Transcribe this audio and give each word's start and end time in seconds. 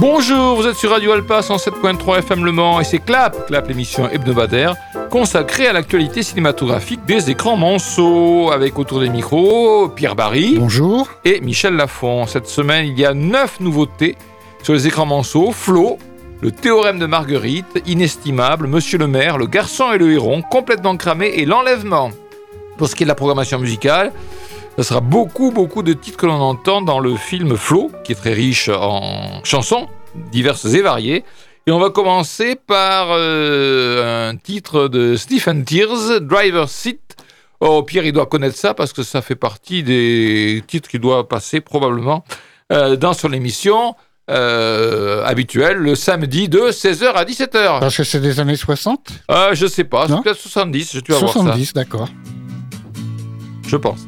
Bonjour, 0.00 0.56
vous 0.56 0.66
êtes 0.66 0.76
sur 0.76 0.90
Radio 0.90 1.12
Alpa 1.12 1.40
107.3 1.40 2.18
FM 2.18 2.44
Le 2.44 2.52
Mans 2.52 2.80
et 2.80 2.84
c'est 2.84 2.98
Clap, 2.98 3.46
Clap 3.46 3.68
l'émission 3.68 4.08
hebdomadaire 4.08 4.74
consacrée 5.08 5.66
à 5.66 5.72
l'actualité 5.72 6.22
cinématographique 6.22 7.04
des 7.06 7.30
écrans 7.30 7.56
monceaux 7.56 8.50
avec 8.52 8.78
autour 8.78 9.00
des 9.00 9.08
micros 9.08 9.88
Pierre 9.88 10.14
Barry. 10.14 10.56
Bonjour. 10.58 11.08
Et 11.24 11.40
Michel 11.40 11.74
Lafont. 11.74 12.26
Cette 12.26 12.46
semaine, 12.46 12.86
il 12.86 12.98
y 12.98 13.06
a 13.06 13.14
neuf 13.14 13.60
nouveautés 13.60 14.16
sur 14.62 14.74
les 14.74 14.86
écrans 14.86 15.06
monceaux. 15.06 15.50
Flo, 15.52 15.98
le 16.42 16.52
théorème 16.52 16.98
de 16.98 17.06
Marguerite, 17.06 17.82
Inestimable, 17.86 18.66
Monsieur 18.66 18.98
le 18.98 19.06
maire, 19.06 19.38
Le 19.38 19.46
garçon 19.46 19.92
et 19.92 19.98
le 19.98 20.12
héron, 20.12 20.42
Complètement 20.42 20.96
cramé 20.96 21.28
et 21.36 21.46
L'enlèvement. 21.46 22.10
Pour 22.76 22.88
ce 22.88 22.94
qui 22.94 23.02
est 23.04 23.06
de 23.06 23.08
la 23.08 23.14
programmation 23.14 23.58
musicale, 23.58 24.12
ce 24.76 24.82
sera 24.82 25.00
beaucoup, 25.00 25.50
beaucoup 25.50 25.82
de 25.82 25.94
titres 25.94 26.18
que 26.18 26.26
l'on 26.26 26.40
entend 26.40 26.82
dans 26.82 27.00
le 27.00 27.16
film 27.16 27.56
Flo, 27.56 27.90
qui 28.04 28.12
est 28.12 28.16
très 28.16 28.34
riche 28.34 28.68
en 28.68 29.40
chansons 29.42 29.88
diverses 30.30 30.66
et 30.66 30.82
variées. 30.82 31.24
Et 31.68 31.70
on 31.70 31.78
va 31.78 31.90
commencer 31.90 32.56
par 32.56 33.08
euh, 33.10 34.30
un 34.30 34.36
titre 34.36 34.88
de 34.88 35.16
Stephen 35.16 35.66
Tears, 35.66 36.18
Driver's 36.22 36.72
Seat. 36.72 37.14
Oh, 37.60 37.82
Pierre, 37.82 38.06
il 38.06 38.14
doit 38.14 38.24
connaître 38.24 38.56
ça 38.56 38.72
parce 38.72 38.94
que 38.94 39.02
ça 39.02 39.20
fait 39.20 39.36
partie 39.36 39.82
des 39.82 40.64
titres 40.66 40.88
qui 40.88 40.98
doit 40.98 41.28
passer 41.28 41.60
probablement 41.60 42.24
euh, 42.72 42.96
dans 42.96 43.12
son 43.12 43.34
émission 43.34 43.94
euh, 44.30 45.22
habituelle 45.26 45.76
le 45.76 45.94
samedi 45.94 46.48
de 46.48 46.70
16h 46.70 47.12
à 47.12 47.26
17h. 47.26 47.80
Parce 47.80 47.98
que 47.98 48.04
c'est 48.04 48.20
des 48.20 48.40
années 48.40 48.56
60 48.56 49.10
euh, 49.30 49.54
Je 49.54 49.66
sais 49.66 49.84
pas, 49.84 50.06
c'est 50.08 50.22
peut-être 50.22 50.40
70, 50.40 50.92
je 50.94 51.00
dois 51.00 51.18
voir 51.18 51.32
ça. 51.34 51.40
70, 51.40 51.74
d'accord. 51.74 52.08
Je 53.66 53.76
pense. 53.76 54.00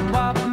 come 0.00 0.14
up. 0.14 0.49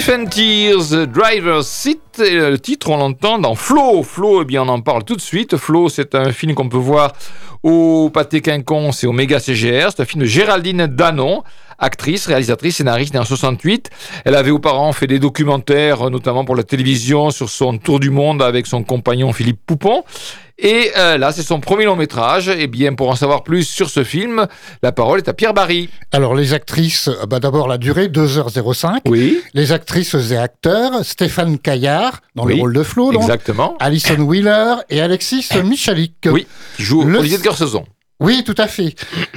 Sniff 0.00 0.18
and 0.18 0.26
Tears, 0.30 1.06
Driver's 1.08 1.66
Seat, 1.66 2.00
le 2.20 2.56
titre 2.56 2.88
on 2.88 2.96
l'entend 2.96 3.38
dans 3.38 3.54
Flo. 3.54 4.02
Flo, 4.02 4.40
eh 4.40 4.44
bien 4.46 4.62
on 4.62 4.68
en 4.68 4.80
parle 4.80 5.04
tout 5.04 5.14
de 5.14 5.20
suite. 5.20 5.58
Flo, 5.58 5.90
c'est 5.90 6.14
un 6.14 6.32
film 6.32 6.54
qu'on 6.54 6.70
peut 6.70 6.78
voir 6.78 7.12
au 7.62 8.08
Pâté 8.08 8.40
Quinconce 8.40 9.04
et 9.04 9.06
au 9.06 9.12
Méga 9.12 9.40
CGR. 9.40 9.90
C'est 9.90 10.00
un 10.00 10.06
film 10.06 10.22
de 10.22 10.26
Géraldine 10.26 10.86
Danon 10.86 11.42
actrice, 11.80 12.26
réalisatrice, 12.26 12.76
scénariste 12.76 13.14
née 13.14 13.20
en 13.20 13.24
68. 13.24 13.90
Elle 14.24 14.36
avait 14.36 14.50
auparavant 14.50 14.92
fait 14.92 15.06
des 15.06 15.18
documentaires, 15.18 16.10
notamment 16.10 16.44
pour 16.44 16.54
la 16.56 16.62
télévision, 16.62 17.30
sur 17.30 17.48
son 17.50 17.78
tour 17.78 17.98
du 18.00 18.10
monde 18.10 18.42
avec 18.42 18.66
son 18.66 18.82
compagnon 18.84 19.32
Philippe 19.32 19.60
Poupon. 19.66 20.04
Et 20.62 20.90
euh, 20.98 21.16
là, 21.16 21.32
c'est 21.32 21.42
son 21.42 21.58
premier 21.58 21.86
long 21.86 21.96
métrage. 21.96 22.48
Et 22.50 22.66
bien, 22.66 22.92
pour 22.94 23.08
en 23.08 23.16
savoir 23.16 23.44
plus 23.44 23.64
sur 23.64 23.88
ce 23.88 24.04
film, 24.04 24.46
la 24.82 24.92
parole 24.92 25.18
est 25.18 25.28
à 25.28 25.32
Pierre 25.32 25.54
Barry. 25.54 25.88
Alors 26.12 26.34
les 26.34 26.52
actrices, 26.52 27.08
euh, 27.08 27.24
bah, 27.24 27.40
d'abord 27.40 27.66
la 27.66 27.78
durée, 27.78 28.08
2h05. 28.08 28.98
Oui, 29.06 29.40
Les 29.54 29.72
actrices 29.72 30.14
et 30.14 30.36
acteurs, 30.36 31.02
Stéphane 31.02 31.58
Caillard, 31.58 32.20
dans 32.34 32.44
Oui, 32.44 32.56
le 32.56 32.60
rôle 32.60 32.74
de 32.74 32.82
Flo, 32.82 33.10
donc, 33.10 33.22
exactement. 33.22 33.74
Alison 33.80 34.18
Wheeler 34.20 34.74
et 34.90 35.00
Alexis 35.00 35.48
Michalik. 35.64 36.16
Oui, 36.26 36.46
qui 36.76 36.82
joue 36.82 37.04
Le- 37.04 37.20
Olivier 37.20 37.38
de. 37.38 37.42
Oui, 38.20 38.44
tout 38.44 38.54
à 38.58 38.68
fait. 38.68 38.94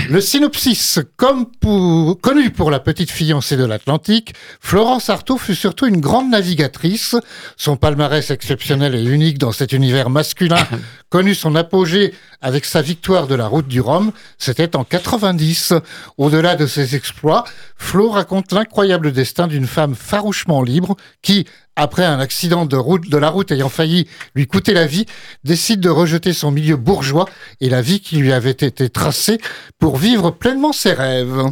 Le 0.09 0.19
synopsis, 0.19 0.99
comme 1.15 1.45
pour, 1.45 2.19
connu 2.19 2.49
pour 2.49 2.69
la 2.69 2.81
petite 2.81 3.11
fiancée 3.11 3.55
de 3.55 3.63
l'Atlantique, 3.63 4.33
Florence 4.59 5.09
Artaud 5.09 5.37
fut 5.37 5.55
surtout 5.55 5.85
une 5.85 6.01
grande 6.01 6.29
navigatrice. 6.29 7.15
Son 7.55 7.77
palmarès 7.77 8.29
exceptionnel 8.29 8.93
et 8.93 9.03
unique 9.03 9.37
dans 9.37 9.53
cet 9.53 9.71
univers 9.71 10.09
masculin 10.09 10.67
connut 11.09 11.33
son 11.33 11.55
apogée 11.55 12.13
avec 12.41 12.65
sa 12.65 12.81
victoire 12.81 13.27
de 13.27 13.35
la 13.35 13.47
route 13.47 13.69
du 13.69 13.79
Rhum. 13.79 14.11
C'était 14.37 14.75
en 14.75 14.83
90. 14.83 15.75
Au-delà 16.17 16.57
de 16.57 16.67
ses 16.67 16.97
exploits, 16.97 17.45
Flo 17.77 18.09
raconte 18.09 18.51
l'incroyable 18.51 19.13
destin 19.13 19.47
d'une 19.47 19.67
femme 19.67 19.95
farouchement 19.95 20.61
libre 20.61 20.97
qui, 21.21 21.47
après 21.75 22.05
un 22.05 22.19
accident 22.19 22.65
de 22.65 22.77
route 22.77 23.05
la 23.17 23.29
route 23.29 23.51
ayant 23.51 23.69
failli 23.69 24.07
lui 24.35 24.47
coûter 24.47 24.73
la 24.73 24.85
vie, 24.85 25.05
décide 25.43 25.79
de 25.79 25.89
rejeter 25.89 26.33
son 26.33 26.51
milieu 26.51 26.75
bourgeois 26.75 27.25
et 27.61 27.69
la 27.69 27.81
vie 27.81 27.99
qui 27.99 28.17
lui 28.17 28.33
avait 28.33 28.51
été 28.51 28.89
tracée 28.89 29.39
pour 29.79 29.97
vivre 29.97 30.31
pleinement 30.31 30.73
ses 30.73 30.93
rêves. 30.93 31.51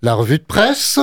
La 0.00 0.14
revue 0.14 0.38
de 0.38 0.44
presse, 0.44 0.98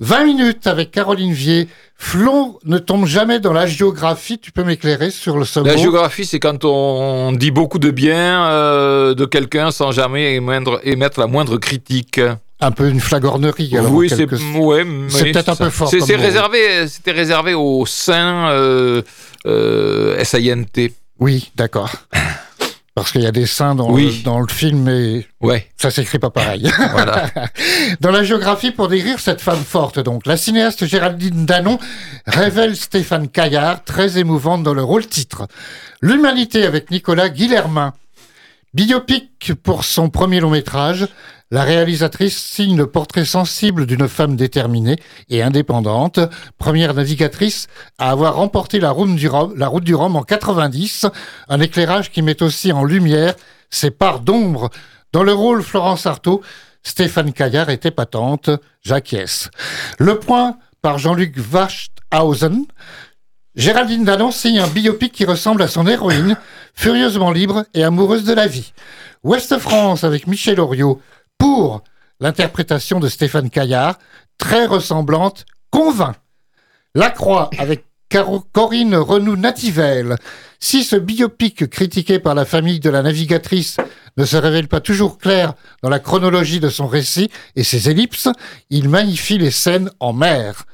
20 0.00 0.24
minutes 0.24 0.66
avec 0.66 0.90
Caroline 0.90 1.32
Vier. 1.32 1.68
Flon 1.96 2.58
ne 2.64 2.78
tombe 2.78 3.06
jamais 3.06 3.38
dans 3.38 3.52
la 3.52 3.66
géographie. 3.66 4.38
Tu 4.38 4.50
peux 4.50 4.64
m'éclairer 4.64 5.10
sur 5.10 5.38
le 5.38 5.44
second 5.44 5.66
La 5.66 5.76
géographie, 5.76 6.26
c'est 6.26 6.40
quand 6.40 6.64
on 6.64 7.32
dit 7.32 7.50
beaucoup 7.50 7.78
de 7.78 7.90
bien 7.90 8.46
euh, 8.46 9.14
de 9.14 9.24
quelqu'un 9.24 9.70
sans 9.70 9.92
jamais 9.92 10.34
émettre 10.34 11.20
la 11.20 11.26
moindre 11.26 11.58
critique. 11.58 12.20
Un 12.60 12.70
peu 12.70 12.88
une 12.88 13.00
flagornerie. 13.00 13.76
Alors, 13.76 13.92
oui, 13.92 14.08
c'est 14.08 14.24
ouais, 14.24 14.84
peut-être 14.84 15.48
un 15.48 15.56
peu 15.56 15.70
fort 15.70 15.88
c'est- 15.90 16.16
réservé, 16.16 16.86
c'était 16.88 17.10
réservé 17.12 17.52
aux 17.54 17.84
saints 17.84 18.48
euh, 18.50 19.02
euh, 19.46 20.22
SINT. 20.24 20.88
Oui, 21.18 21.50
d'accord. 21.56 21.92
Parce 22.94 23.10
qu'il 23.10 23.22
y 23.22 23.26
a 23.26 23.32
des 23.32 23.46
seins 23.46 23.74
dans, 23.74 23.90
Oui. 23.90 24.18
le, 24.18 24.22
dans 24.24 24.38
le 24.38 24.46
film, 24.48 24.82
mais 24.84 25.26
Ouais, 25.40 25.68
ça 25.76 25.90
s'écrit 25.90 26.20
pas 26.20 26.30
pareil. 26.30 26.70
voilà. 26.92 27.28
Dans 28.00 28.12
la 28.12 28.22
géographie, 28.22 28.70
pour 28.70 28.86
décrire 28.86 29.18
cette 29.18 29.40
femme 29.40 29.64
forte, 29.64 29.98
donc, 29.98 30.26
la 30.26 30.36
cinéaste 30.36 30.86
Géraldine 30.86 31.44
Danon 31.44 31.80
révèle 32.24 32.76
Stéphane 32.76 33.26
Caillard, 33.28 33.82
très 33.82 34.18
émouvante 34.18 34.62
dans 34.62 34.74
le 34.74 34.84
rôle 34.84 35.06
titre. 35.08 35.48
L'humanité 36.02 36.64
avec 36.64 36.92
Nicolas 36.92 37.30
Guillermin. 37.30 37.94
Biopic 38.74 39.52
pour 39.62 39.84
son 39.84 40.08
premier 40.08 40.38
long 40.40 40.50
métrage, 40.50 41.06
la 41.54 41.62
réalisatrice 41.62 42.36
signe 42.36 42.76
le 42.76 42.88
portrait 42.88 43.24
sensible 43.24 43.86
d'une 43.86 44.08
femme 44.08 44.34
déterminée 44.34 44.96
et 45.30 45.40
indépendante, 45.40 46.18
première 46.58 46.94
navigatrice 46.94 47.68
à 47.96 48.10
avoir 48.10 48.34
remporté 48.34 48.80
la 48.80 48.90
route 48.90 49.14
du 49.14 49.28
Rhum, 49.28 50.16
en 50.16 50.22
90, 50.24 51.06
un 51.48 51.60
éclairage 51.60 52.10
qui 52.10 52.22
met 52.22 52.42
aussi 52.42 52.72
en 52.72 52.82
lumière 52.82 53.34
ses 53.70 53.92
parts 53.92 54.18
d'ombre. 54.18 54.68
Dans 55.12 55.22
le 55.22 55.32
rôle 55.32 55.62
Florence 55.62 56.06
Artaud, 56.06 56.42
Stéphane 56.82 57.32
Caillard 57.32 57.70
était 57.70 57.92
patente, 57.92 58.50
j'acquiesce. 58.82 59.48
Le 60.00 60.18
point 60.18 60.56
par 60.82 60.98
Jean-Luc 60.98 61.36
Wachthausen. 61.52 62.64
Géraldine 63.54 64.02
Danon 64.02 64.32
signe 64.32 64.58
un 64.58 64.66
biopic 64.66 65.12
qui 65.12 65.24
ressemble 65.24 65.62
à 65.62 65.68
son 65.68 65.86
héroïne, 65.86 66.36
furieusement 66.74 67.30
libre 67.30 67.64
et 67.74 67.84
amoureuse 67.84 68.24
de 68.24 68.34
la 68.34 68.48
vie. 68.48 68.72
Ouest 69.22 69.56
France 69.58 70.02
avec 70.02 70.26
Michel 70.26 70.58
Oriot 70.58 71.00
pour 71.38 71.82
l'interprétation 72.20 73.00
de 73.00 73.08
Stéphane 73.08 73.50
Caillard, 73.50 73.98
très 74.38 74.66
ressemblante, 74.66 75.46
convainc. 75.70 76.16
La 76.94 77.10
Croix 77.10 77.50
avec 77.58 77.84
Corinne 78.52 78.94
Renou-Nativelle. 78.94 80.16
Si 80.60 80.84
ce 80.84 80.96
biopic 80.96 81.68
critiqué 81.68 82.18
par 82.18 82.34
la 82.34 82.44
famille 82.44 82.80
de 82.80 82.90
la 82.90 83.02
navigatrice 83.02 83.76
ne 84.16 84.24
se 84.24 84.36
révèle 84.36 84.68
pas 84.68 84.80
toujours 84.80 85.18
clair 85.18 85.54
dans 85.82 85.88
la 85.88 85.98
chronologie 85.98 86.60
de 86.60 86.68
son 86.68 86.86
récit 86.86 87.30
et 87.56 87.64
ses 87.64 87.90
ellipses, 87.90 88.28
il 88.70 88.88
magnifie 88.88 89.38
les 89.38 89.50
scènes 89.50 89.90
en 90.00 90.12
mer. 90.12 90.64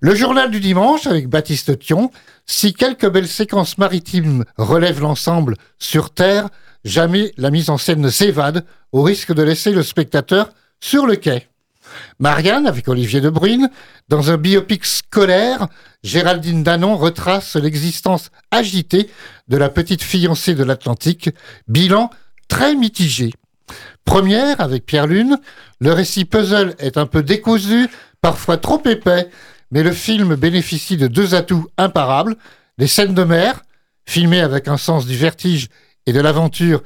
Le 0.00 0.14
journal 0.14 0.50
du 0.50 0.60
dimanche 0.60 1.06
avec 1.06 1.28
Baptiste 1.28 1.78
Thion, 1.78 2.10
si 2.46 2.72
quelques 2.72 3.08
belles 3.08 3.28
séquences 3.28 3.78
maritimes 3.78 4.44
relèvent 4.56 5.00
l'ensemble 5.00 5.54
sur 5.78 6.10
Terre, 6.10 6.48
jamais 6.88 7.32
la 7.36 7.50
mise 7.50 7.70
en 7.70 7.78
scène 7.78 8.00
ne 8.00 8.10
s'évade 8.10 8.64
au 8.92 9.02
risque 9.02 9.32
de 9.32 9.42
laisser 9.42 9.72
le 9.72 9.82
spectateur 9.82 10.50
sur 10.80 11.06
le 11.06 11.16
quai. 11.16 11.46
Marianne, 12.18 12.66
avec 12.66 12.88
Olivier 12.88 13.20
de 13.20 13.30
Bruyne, 13.30 13.70
dans 14.08 14.30
un 14.30 14.36
biopic 14.36 14.84
scolaire, 14.84 15.68
Géraldine 16.02 16.62
Danon 16.62 16.96
retrace 16.96 17.56
l'existence 17.56 18.30
agitée 18.50 19.08
de 19.48 19.56
la 19.56 19.68
petite 19.68 20.02
fiancée 20.02 20.54
de 20.54 20.64
l'Atlantique, 20.64 21.30
bilan 21.66 22.10
très 22.48 22.74
mitigé. 22.74 23.32
Première, 24.04 24.60
avec 24.60 24.86
Pierre 24.86 25.06
Lune, 25.06 25.38
le 25.80 25.92
récit 25.92 26.24
puzzle 26.24 26.74
est 26.78 26.96
un 26.96 27.06
peu 27.06 27.22
décousu, 27.22 27.88
parfois 28.20 28.56
trop 28.56 28.82
épais, 28.86 29.28
mais 29.70 29.82
le 29.82 29.92
film 29.92 30.34
bénéficie 30.34 30.96
de 30.96 31.06
deux 31.06 31.34
atouts 31.34 31.68
imparables. 31.76 32.36
Les 32.78 32.86
scènes 32.86 33.14
de 33.14 33.24
mer, 33.24 33.62
filmées 34.06 34.40
avec 34.40 34.68
un 34.68 34.78
sens 34.78 35.06
du 35.06 35.16
vertige 35.16 35.68
et 36.08 36.12
de 36.12 36.20
l'aventure, 36.20 36.82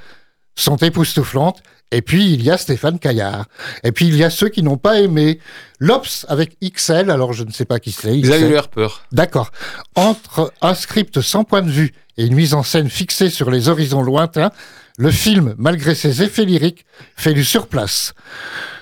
sont 0.56 0.76
époustouflantes. 0.76 1.62
Et 1.92 2.02
puis, 2.02 2.32
il 2.32 2.42
y 2.42 2.50
a 2.50 2.56
Stéphane 2.56 2.98
Caillard. 2.98 3.46
Et 3.84 3.92
puis, 3.92 4.08
il 4.08 4.16
y 4.16 4.24
a 4.24 4.30
ceux 4.30 4.48
qui 4.48 4.62
n'ont 4.62 4.78
pas 4.78 5.00
aimé. 5.00 5.38
L'Obs 5.78 6.26
avec 6.28 6.56
XL, 6.60 7.10
alors 7.10 7.32
je 7.32 7.44
ne 7.44 7.52
sais 7.52 7.66
pas 7.66 7.78
qui 7.78 7.92
c'est. 7.92 8.19
Xavier 8.19 8.56
Harper. 8.56 8.88
D'accord. 9.12 9.52
Entre 9.94 10.52
un 10.60 10.74
script 10.74 11.20
sans 11.20 11.44
point 11.44 11.62
de 11.62 11.70
vue 11.70 11.92
et 12.16 12.24
une 12.24 12.34
mise 12.34 12.54
en 12.54 12.62
scène 12.62 12.90
fixée 12.90 13.30
sur 13.30 13.50
les 13.50 13.69
horizons 13.69 14.02
lointains, 14.02 14.50
le 14.99 15.11
film, 15.11 15.55
malgré 15.59 15.94
ses 15.94 16.23
effets 16.23 16.44
lyriques, 16.44 16.85
fait 17.17 17.35
du 17.35 17.44
surplace. 17.44 18.15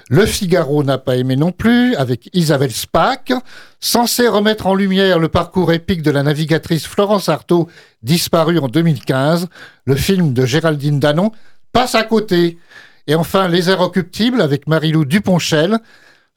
Le 0.09 0.27
Figaro 0.27 0.83
n'a 0.83 0.99
pas 0.99 1.15
aimé 1.17 1.37
non 1.37 1.53
plus, 1.53 1.95
avec 1.95 2.29
Isabelle 2.33 2.73
Spaak, 2.73 3.33
censé 3.79 4.27
remettre 4.27 4.67
en 4.67 4.75
lumière 4.75 5.21
le 5.21 5.29
parcours 5.29 5.73
épique 5.73 6.03
de 6.03 6.11
la 6.11 6.25
navigatrice 6.25 6.85
Florence 6.85 7.29
Artaud, 7.29 7.69
disparue 8.03 8.59
en 8.59 8.67
2015. 8.67 9.47
Le 9.85 9.95
film 9.95 10.33
de 10.33 10.45
Géraldine 10.45 10.99
Danon 10.99 11.31
passe 11.73 11.95
à 11.95 12.03
côté. 12.03 12.59
Et 13.07 13.15
enfin, 13.15 13.47
Les 13.47 13.69
Inrecuptibles, 13.69 14.41
avec 14.41 14.67
Marilou 14.67 15.05
Duponchel, 15.05 15.79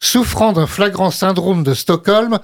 Souffrant 0.03 0.51
d'un 0.51 0.67
flagrant 0.67 1.11
syndrome 1.11 1.63
de 1.63 1.73
Stockholm, 1.73 2.39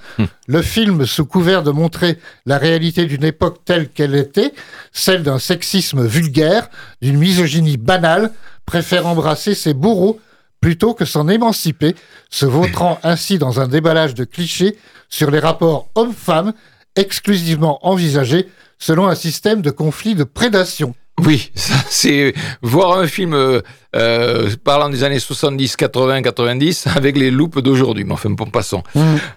le 0.48 0.62
film, 0.62 1.06
sous 1.06 1.26
couvert 1.26 1.62
de 1.62 1.72
montrer 1.72 2.18
la 2.46 2.58
réalité 2.58 3.06
d'une 3.06 3.26
époque 3.26 3.66
telle 3.66 3.90
qu'elle 3.90 4.16
était, 4.16 4.54
celle 4.94 5.24
d'un 5.24 5.40
sexisme 5.40 6.08
vulgaire, 6.08 6.70
d'une 7.02 7.18
misogynie 7.18 7.76
banale, 7.76 8.32
préfère 8.66 9.08
embrasser 9.08 9.56
ses 9.56 9.74
bourreaux 9.74 10.22
plutôt 10.62 10.94
que 10.94 11.04
s'en 11.04 11.28
émanciper, 11.28 11.96
se 12.30 12.46
vautrant 12.46 12.98
ainsi 13.04 13.40
dans 13.40 13.60
un 13.60 13.68
déballage 13.68 14.14
de 14.14 14.24
clichés 14.24 14.78
sur 15.10 15.30
les 15.30 15.40
rapports 15.40 15.90
hommes-femmes 15.96 16.54
exclusivement 16.96 17.86
envisagés 17.86 18.48
selon 18.78 19.10
un 19.10 19.16
système 19.16 19.62
de 19.62 19.70
conflit 19.70 20.16
de 20.16 20.24
prédation. 20.24 20.96
Oui, 21.26 21.52
ça, 21.56 21.74
c'est 21.90 22.34
voir 22.62 22.98
un 22.98 23.08
film 23.08 23.62
euh, 23.96 24.50
parlant 24.64 24.90
des 24.90 25.04
années 25.04 25.20
70, 25.20 25.76
80, 25.76 26.22
90 26.22 26.88
avec 26.96 27.18
les 27.18 27.32
loupes 27.32 27.60
d'aujourd'hui. 27.60 28.04
Mais 28.04 28.14
enfin, 28.14 28.30
bon, 28.30 28.46
passons. 28.46 28.84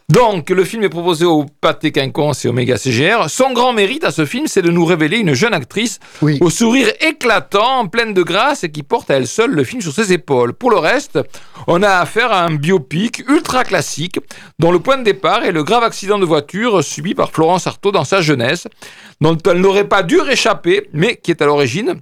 Donc, 0.09 0.51
le 0.51 0.65
film 0.65 0.83
est 0.85 0.89
proposé 0.89 1.25
au 1.25 1.47
Pâté 1.61 1.91
Quinconce 1.93 2.45
et 2.45 2.49
au 2.49 2.53
Méga 2.53 2.77
CGR. 2.77 3.29
Son 3.29 3.53
grand 3.53 3.73
mérite 3.73 4.05
à 4.05 4.11
ce 4.11 4.25
film, 4.27 4.47
c'est 4.47 4.63
de 4.63 4.71
nous 4.71 4.85
révéler 4.85 5.19
une 5.19 5.33
jeune 5.35 5.55
actrice 5.55 6.01
Oui. 6.21 6.39
au 6.41 6.51
sourire 6.51 6.89
éclatant, 7.01 7.87
pleine 7.87 8.13
de 8.15 8.23
grâce 8.23 8.65
et 8.65 8.71
qui 8.71 8.83
porte 8.83 9.11
à 9.11 9.15
elle 9.15 9.27
seule 9.27 9.53
le 9.53 9.65
film 9.65 9.81
sur 9.81 9.93
ses 9.93 10.13
épaules. 10.13 10.53
Pour 10.53 10.71
le 10.71 10.77
reste, 10.79 11.19
on 11.67 11.83
a 11.83 11.89
affaire 11.91 12.33
à 12.33 12.43
un 12.45 12.55
biopic 12.55 13.25
ultra 13.29 13.65
classique 13.65 14.19
dont 14.59 14.73
le 14.73 14.79
point 14.81 14.99
de 14.99 15.05
départ 15.05 15.45
est 15.45 15.53
le 15.53 15.65
grave 15.65 15.83
accident 15.85 16.19
de 16.19 16.25
voiture 16.27 16.83
subi 16.85 17.15
par 17.15 17.31
Florence 17.31 17.67
Artaud 17.67 17.93
dans 17.93 18.05
sa 18.05 18.21
jeunesse, 18.21 18.67
dont 19.21 19.37
elle 19.47 19.61
n'aurait 19.61 19.89
pas 19.89 20.03
dû 20.03 20.21
réchapper, 20.21 20.89
mais 20.93 21.17
qui 21.17 21.31
est 21.31 21.41
à 21.43 21.47
l'origine 21.47 21.95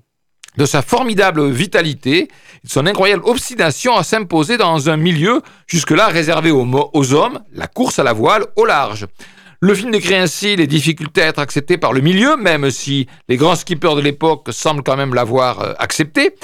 de 0.56 0.64
sa 0.64 0.82
formidable 0.82 1.48
vitalité, 1.50 2.28
de 2.64 2.70
son 2.70 2.86
incroyable 2.86 3.22
obstination 3.24 3.96
à 3.96 4.02
s'imposer 4.02 4.56
dans 4.56 4.90
un 4.90 4.96
milieu 4.96 5.40
jusque-là 5.66 6.08
réservé 6.08 6.50
aux, 6.50 7.14
hommes, 7.14 7.40
la 7.52 7.66
course 7.66 7.98
à 7.98 8.02
la 8.02 8.12
voile 8.12 8.46
au 8.56 8.64
large. 8.64 9.06
Le 9.62 9.74
film 9.74 9.90
décrit 9.90 10.14
ainsi 10.14 10.56
les 10.56 10.66
difficultés 10.66 11.20
à 11.20 11.26
être 11.26 11.38
accepté 11.38 11.76
par 11.76 11.92
le 11.92 12.00
milieu, 12.00 12.36
même 12.38 12.70
si 12.70 13.06
les 13.28 13.36
grands 13.36 13.56
skippers 13.56 13.94
de 13.94 14.00
l'époque 14.00 14.48
semblent 14.52 14.82
quand 14.82 14.96
même 14.96 15.12
l'avoir 15.12 15.60
euh, 15.60 15.74
accepté. 15.78 16.34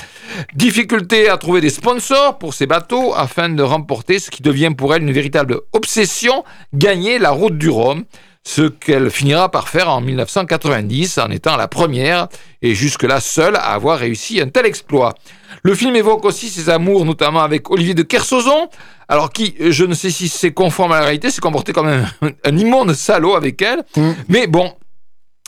Difficulté 0.55 1.31
à 1.31 1.39
trouver 1.39 1.63
des 1.63 1.71
sponsors 1.71 2.37
pour 2.37 2.53
ces 2.53 2.67
bateaux 2.67 3.15
afin 3.15 3.49
de 3.49 3.63
remporter 3.63 4.19
ce 4.19 4.31
qui 4.31 4.43
devient 4.43 4.73
pour 4.77 4.95
elle 4.95 5.03
une 5.03 5.13
véritable 5.13 5.61
obsession, 5.73 6.45
gagner 6.75 7.19
la 7.19 7.31
route 7.31 7.57
du 7.57 7.71
Rhum, 7.71 8.05
ce 8.47 8.62
qu'elle 8.62 9.11
finira 9.11 9.50
par 9.50 9.69
faire 9.69 9.91
en 9.91 10.00
1990 10.00 11.19
en 11.19 11.31
étant 11.33 11.57
la 11.57 11.67
première 11.67 12.29
et 12.62 12.76
jusque-là 12.76 13.19
seule 13.19 13.57
à 13.57 13.73
avoir 13.73 13.99
réussi 13.99 14.41
un 14.41 14.47
tel 14.47 14.67
exploit. 14.67 15.15
Le 15.65 15.75
film 15.75 15.97
évoque 15.97 16.25
aussi 16.25 16.49
ses 16.49 16.71
amours, 16.71 17.05
notamment 17.05 17.41
avec 17.41 17.69
Olivier 17.73 17.95
de 17.95 18.05
Kersauzon, 18.05 18.69
alors 19.09 19.33
qui, 19.33 19.57
je 19.59 19.85
ne 19.85 19.95
sais 19.95 20.11
si 20.11 20.29
c'est 20.29 20.53
conforme 20.53 20.93
à 20.93 21.00
la 21.00 21.07
réalité, 21.07 21.31
s'est 21.31 21.41
comporté 21.41 21.73
comme 21.73 21.88
un, 21.88 22.05
un 22.45 22.57
immonde 22.57 22.95
salaud 22.95 23.35
avec 23.35 23.61
elle, 23.62 23.83
Mm. 23.97 24.11
mais 24.29 24.47
bon, 24.47 24.73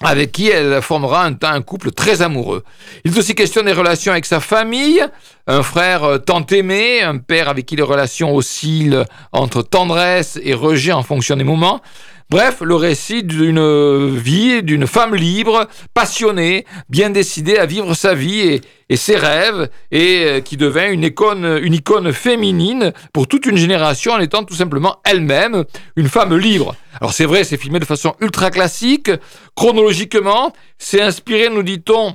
avec 0.03 0.33
qui 0.33 0.49
elle 0.49 0.83
formera 0.83 1.25
un 1.25 1.35
temps 1.35 1.53
un 1.53 1.63
couple 1.63 1.93
très 1.93 2.21
amoureux. 2.21 2.65
Il 3.05 3.15
est 3.15 3.19
aussi 3.19 3.37
question 3.37 3.63
des 3.63 3.73
relations 3.73 4.11
avec 4.11 4.27
sa 4.27 4.41
famille, 4.41 5.05
un 5.47 5.63
frère 5.63 6.03
euh, 6.03 6.19
tant 6.19 6.45
aimé, 6.47 7.01
un 7.03 7.19
père 7.19 7.49
avec 7.49 7.65
qui 7.67 7.77
les 7.77 7.83
relations 7.83 8.35
oscillent 8.35 9.05
entre 9.31 9.63
tendresse 9.63 10.37
et 10.43 10.55
rejet 10.55 10.91
en 10.93 11.05
fonction 11.05 11.37
des 11.37 11.45
moments. 11.45 11.81
Bref, 12.31 12.59
le 12.61 12.75
récit 12.75 13.23
d'une 13.23 14.15
vie, 14.15 14.63
d'une 14.63 14.87
femme 14.87 15.15
libre, 15.15 15.67
passionnée, 15.95 16.67
bien 16.91 17.09
décidée 17.09 17.57
à 17.57 17.65
vivre 17.65 17.95
sa 17.95 18.13
vie 18.13 18.61
et, 18.91 18.97
ses 18.97 19.17
rêves, 19.17 19.71
et 19.91 20.25
euh, 20.27 20.41
qui 20.41 20.59
devint 20.59 20.91
une 20.91 21.05
icône, 21.05 21.59
une 21.63 21.73
icône 21.73 22.13
féminine 22.13 22.93
pour 23.15 23.29
toute 23.29 23.47
une 23.47 23.57
génération 23.57 24.13
en 24.13 24.19
étant 24.19 24.45
tout 24.45 24.55
simplement 24.55 24.97
elle-même 25.07 25.65
une 25.97 26.09
femme 26.09 26.37
libre. 26.37 26.77
Alors 27.01 27.15
c'est 27.15 27.25
vrai, 27.25 27.45
c'est 27.45 27.57
filmé 27.57 27.79
de 27.79 27.87
façon 27.87 28.15
ultra 28.21 28.51
classique, 28.51 29.11
chronologiquement, 29.57 30.53
c'est 30.77 31.01
inspiré, 31.01 31.49
nous 31.49 31.63
dit-on, 31.63 32.15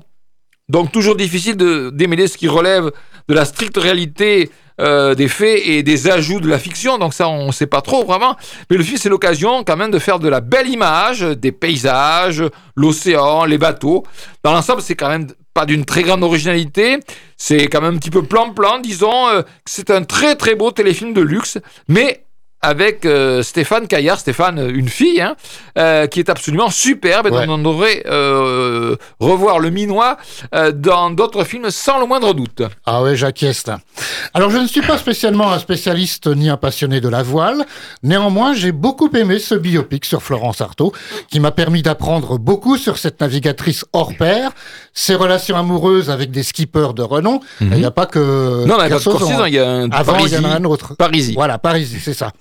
donc 0.73 0.91
toujours 0.91 1.15
difficile 1.15 1.55
de 1.55 1.91
démêler 1.93 2.27
ce 2.27 2.35
qui 2.35 2.47
relève 2.47 2.91
de 3.29 3.33
la 3.35 3.45
stricte 3.45 3.77
réalité 3.77 4.49
euh, 4.81 5.13
des 5.13 5.27
faits 5.27 5.61
et 5.65 5.83
des 5.83 6.09
ajouts 6.09 6.39
de 6.39 6.49
la 6.49 6.57
fiction, 6.57 6.97
donc 6.97 7.13
ça 7.13 7.29
on 7.29 7.47
ne 7.47 7.51
sait 7.51 7.67
pas 7.67 7.81
trop 7.81 8.03
vraiment. 8.03 8.35
Mais 8.71 8.77
le 8.77 8.83
film 8.83 8.97
c'est 8.97 9.07
l'occasion 9.07 9.63
quand 9.63 9.77
même 9.77 9.91
de 9.91 9.99
faire 9.99 10.17
de 10.17 10.27
la 10.27 10.41
belle 10.41 10.67
image, 10.67 11.21
des 11.21 11.51
paysages, 11.51 12.43
l'océan, 12.75 13.45
les 13.45 13.59
bateaux. 13.59 14.03
Dans 14.43 14.51
l'ensemble 14.51 14.81
c'est 14.81 14.95
quand 14.95 15.09
même 15.09 15.27
pas 15.53 15.67
d'une 15.67 15.85
très 15.85 16.01
grande 16.01 16.23
originalité, 16.23 16.97
c'est 17.37 17.67
quand 17.67 17.81
même 17.81 17.93
un 17.93 17.99
petit 17.99 18.09
peu 18.09 18.23
plan-plan, 18.23 18.79
disons. 18.79 19.27
euh, 19.27 19.43
c'est 19.65 19.91
un 19.91 20.03
très 20.03 20.35
très 20.35 20.55
beau 20.55 20.71
téléfilm 20.71 21.13
de 21.13 21.21
luxe, 21.21 21.59
mais 21.87 22.22
avec 22.63 23.05
euh, 23.05 23.43
Stéphane 23.43 23.87
Caillard, 23.87 24.19
Stéphane, 24.19 24.57
euh, 24.57 24.71
une 24.73 24.89
fille, 24.89 25.21
hein, 25.21 25.35
euh, 25.77 26.07
qui 26.07 26.19
est 26.19 26.29
absolument 26.29 26.69
superbe 26.69 27.27
et 27.27 27.31
Ouais. 27.31 27.45
dont 27.45 27.53
on 27.53 27.57
devrait 27.59 28.03
euh, 28.07 28.95
revoir 29.19 29.59
le 29.59 29.69
minois 29.69 30.17
dans 30.73 31.09
d'autres 31.11 31.43
films 31.43 31.69
sans 31.69 31.99
le 31.99 32.05
moindre 32.05 32.33
doute. 32.33 32.61
Ah 32.85 33.01
ouais, 33.03 33.15
j'acquiesce 33.15 33.67
là. 33.67 33.79
Alors 34.33 34.49
je 34.49 34.57
ne 34.57 34.67
suis 34.67 34.81
pas 34.81 34.97
spécialement 34.97 35.51
un 35.51 35.59
spécialiste 35.59 36.27
ni 36.27 36.49
un 36.49 36.57
passionné 36.57 37.01
de 37.01 37.09
la 37.09 37.21
voile. 37.23 37.65
Néanmoins, 38.01 38.53
j'ai 38.53 38.71
beaucoup 38.71 39.09
aimé 39.15 39.39
ce 39.39 39.55
biopic 39.55 40.05
sur 40.05 40.21
Florence 40.23 40.61
Artaud, 40.61 40.93
qui 41.29 41.39
m'a 41.39 41.51
permis 41.51 41.81
d'apprendre 41.81 42.37
beaucoup 42.37 42.77
sur 42.77 42.97
cette 42.97 43.19
navigatrice 43.21 43.85
hors 43.93 44.15
pair, 44.15 44.51
ses 44.93 45.15
relations 45.15 45.57
amoureuses 45.57 46.09
avec 46.09 46.31
des 46.31 46.43
skippers 46.43 46.93
de 46.93 47.01
renom. 47.01 47.39
Et 47.61 47.65
Il 47.65 47.77
n'y 47.79 47.85
a 47.85 47.91
pas 47.91 48.05
que 48.05 48.19
Mhm. 48.19 48.67
non, 48.67 48.77
hein. 48.79 49.47
il 49.47 49.53
y 49.55 49.59
a 49.59 49.67
un 49.69 49.89
Avant, 49.91 50.17
il 50.25 50.31
y 50.31 50.37
en 50.37 50.43
a 50.45 50.49
un 50.55 50.63
autre. 50.63 50.95
Parisi. 50.95 51.33
Voilà, 51.33 51.57
Parisi, 51.57 51.99
c'est 51.99 52.13
ça. 52.13 52.31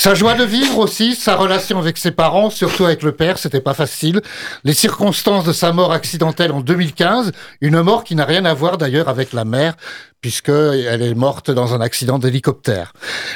Sa 0.00 0.14
joie 0.14 0.34
de 0.34 0.44
vivre 0.44 0.78
aussi, 0.78 1.16
sa 1.16 1.34
relation 1.34 1.76
avec 1.76 1.98
ses 1.98 2.12
parents, 2.12 2.50
surtout 2.50 2.84
avec 2.84 3.02
le 3.02 3.10
père, 3.10 3.36
c'était 3.36 3.60
pas 3.60 3.74
facile. 3.74 4.22
Les 4.62 4.72
circonstances 4.72 5.44
de 5.44 5.52
sa 5.52 5.72
mort 5.72 5.92
accidentelle 5.92 6.52
en 6.52 6.60
2015, 6.60 7.32
une 7.60 7.82
mort 7.82 8.04
qui 8.04 8.14
n'a 8.14 8.24
rien 8.24 8.44
à 8.44 8.54
voir 8.54 8.78
d'ailleurs 8.78 9.08
avec 9.08 9.32
la 9.32 9.44
mère, 9.44 9.74
puisque 10.20 10.50
elle 10.50 11.02
est 11.02 11.14
morte 11.16 11.50
dans 11.50 11.74
un 11.74 11.80
accident 11.80 12.20
d'hélicoptère. 12.20 12.92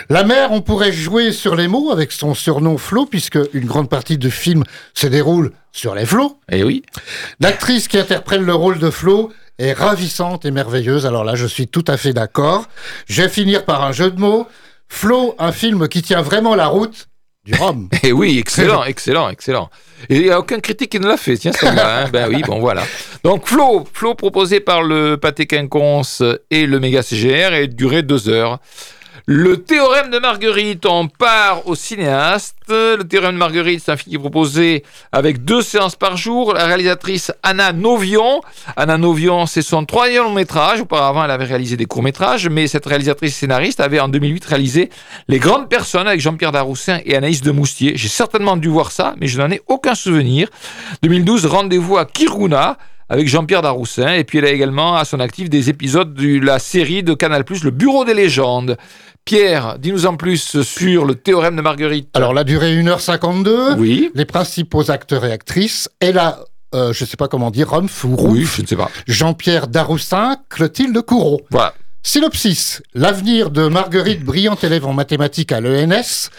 La 0.08 0.22
mère, 0.22 0.52
on 0.52 0.60
pourrait 0.60 0.92
jouer 0.92 1.32
sur 1.32 1.56
les 1.56 1.66
mots 1.66 1.90
avec 1.90 2.12
son 2.12 2.32
surnom 2.32 2.78
Flo, 2.78 3.06
puisque 3.06 3.40
une 3.54 3.66
grande 3.66 3.90
partie 3.90 4.16
du 4.16 4.30
film 4.30 4.62
se 4.94 5.08
déroule 5.08 5.50
sur 5.72 5.96
les 5.96 6.06
flots. 6.06 6.38
Eh 6.48 6.62
oui. 6.62 6.84
L'actrice 7.40 7.88
qui 7.88 7.98
interprète 7.98 8.40
le 8.40 8.54
rôle 8.54 8.78
de 8.78 8.90
Flo 8.90 9.32
est 9.58 9.72
ravissante 9.72 10.44
et 10.44 10.52
merveilleuse. 10.52 11.06
Alors 11.06 11.24
là, 11.24 11.34
je 11.34 11.46
suis 11.46 11.66
tout 11.66 11.84
à 11.88 11.96
fait 11.96 12.12
d'accord. 12.12 12.68
Je 13.08 13.22
vais 13.22 13.28
finir 13.28 13.64
par 13.64 13.82
un 13.82 13.90
jeu 13.90 14.12
de 14.12 14.20
mots. 14.20 14.46
Flo, 14.88 15.34
un 15.38 15.52
film 15.52 15.88
qui 15.88 16.02
tient 16.02 16.22
vraiment 16.22 16.54
la 16.54 16.66
route 16.66 17.08
du 17.44 17.54
Rhum. 17.54 17.88
Eh 18.02 18.12
oui, 18.12 18.38
excellent, 18.38 18.84
excellent, 18.84 19.28
excellent. 19.28 19.70
Et 20.08 20.16
il 20.16 20.22
n'y 20.22 20.30
a 20.30 20.38
aucun 20.38 20.60
critique 20.60 20.90
qui 20.90 21.00
ne 21.00 21.06
l'a 21.06 21.16
fait, 21.16 21.36
tiens, 21.36 21.52
ça 21.52 21.70
hein. 21.70 22.08
Ben 22.12 22.28
oui, 22.28 22.42
bon, 22.42 22.60
voilà. 22.60 22.84
Donc, 23.24 23.46
Flo, 23.46 23.84
Flo 23.92 24.14
proposé 24.14 24.60
par 24.60 24.82
le 24.82 25.16
Pâté 25.16 25.46
Quinconce 25.46 26.22
et 26.50 26.66
le 26.66 26.80
Méga 26.80 27.02
CGR 27.02 27.54
et 27.54 27.66
duré 27.68 28.02
deux 28.02 28.28
heures. 28.28 28.58
Le 29.26 29.58
théorème 29.58 30.10
de 30.10 30.18
Marguerite, 30.18 30.84
on 30.84 31.06
part 31.06 31.68
au 31.68 31.76
cinéaste. 31.76 32.56
Le 32.68 33.04
théorème 33.04 33.34
de 33.34 33.38
Marguerite, 33.38 33.80
c'est 33.84 33.92
un 33.92 33.96
film 33.96 34.10
qui 34.10 34.16
est 34.16 34.18
proposé 34.18 34.82
avec 35.12 35.44
deux 35.44 35.62
séances 35.62 35.94
par 35.94 36.16
jour. 36.16 36.54
La 36.54 36.66
réalisatrice 36.66 37.30
Anna 37.44 37.72
Novion. 37.72 38.40
Anna 38.76 38.98
Novion, 38.98 39.46
c'est 39.46 39.62
son 39.62 39.84
troisième 39.84 40.24
long 40.24 40.32
métrage. 40.32 40.80
Auparavant, 40.80 41.24
elle 41.24 41.30
avait 41.30 41.44
réalisé 41.44 41.76
des 41.76 41.84
courts 41.84 42.02
métrages, 42.02 42.48
mais 42.48 42.66
cette 42.66 42.84
réalisatrice 42.84 43.36
scénariste 43.36 43.78
avait 43.78 44.00
en 44.00 44.08
2008 44.08 44.44
réalisé 44.44 44.90
Les 45.28 45.38
Grandes 45.38 45.68
Personnes 45.68 46.08
avec 46.08 46.20
Jean-Pierre 46.20 46.50
Daroussin 46.50 46.98
et 47.04 47.14
Anaïs 47.14 47.42
de 47.42 47.52
Moustier. 47.52 47.92
J'ai 47.94 48.08
certainement 48.08 48.56
dû 48.56 48.66
voir 48.66 48.90
ça, 48.90 49.14
mais 49.20 49.28
je 49.28 49.40
n'en 49.40 49.52
ai 49.52 49.62
aucun 49.68 49.94
souvenir. 49.94 50.48
2012, 51.04 51.46
Rendez-vous 51.46 51.96
à 51.96 52.06
Kiruna 52.06 52.76
avec 53.12 53.28
Jean-Pierre 53.28 53.62
Daroussin. 53.62 54.14
Et 54.14 54.24
puis 54.24 54.38
elle 54.38 54.46
a 54.46 54.50
également 54.50 54.96
à 54.96 55.04
son 55.04 55.20
actif 55.20 55.48
des 55.50 55.68
épisodes 55.70 56.14
de 56.14 56.40
la 56.44 56.58
série 56.58 57.02
de 57.02 57.12
Canal+, 57.14 57.44
Le 57.62 57.70
Bureau 57.70 58.04
des 58.04 58.14
légendes. 58.14 58.76
Pierre, 59.24 59.76
dis-nous 59.78 60.06
en 60.06 60.16
plus 60.16 60.62
sur 60.62 61.04
le 61.04 61.14
théorème 61.14 61.54
de 61.54 61.62
Marguerite. 61.62 62.08
Alors, 62.14 62.34
la 62.34 62.42
durée 62.42 62.74
1h52. 62.82 63.76
oui, 63.78 64.10
Les 64.14 64.24
principaux 64.24 64.90
acteurs 64.90 65.24
et 65.24 65.30
actrices. 65.30 65.88
Et 66.00 66.10
là, 66.12 66.40
euh, 66.74 66.92
je 66.92 67.04
sais 67.04 67.16
pas 67.18 67.28
comment 67.28 67.50
dire, 67.50 67.68
Rumpf 67.70 68.02
ou 68.04 68.16
oui, 68.18 68.44
je 68.56 68.62
ne 68.62 68.66
sais 68.66 68.74
pas. 68.76 68.90
Jean-Pierre 69.06 69.68
Daroussin, 69.68 70.38
Clotilde 70.48 71.00
Courreau. 71.02 71.42
Voilà. 71.50 71.74
Synopsis. 72.02 72.82
L'avenir 72.94 73.50
de 73.50 73.68
Marguerite, 73.68 74.24
brillante 74.24 74.64
élève 74.64 74.86
en 74.86 74.92
mathématiques 74.92 75.52
à 75.52 75.60
l'ENS, 75.60 76.30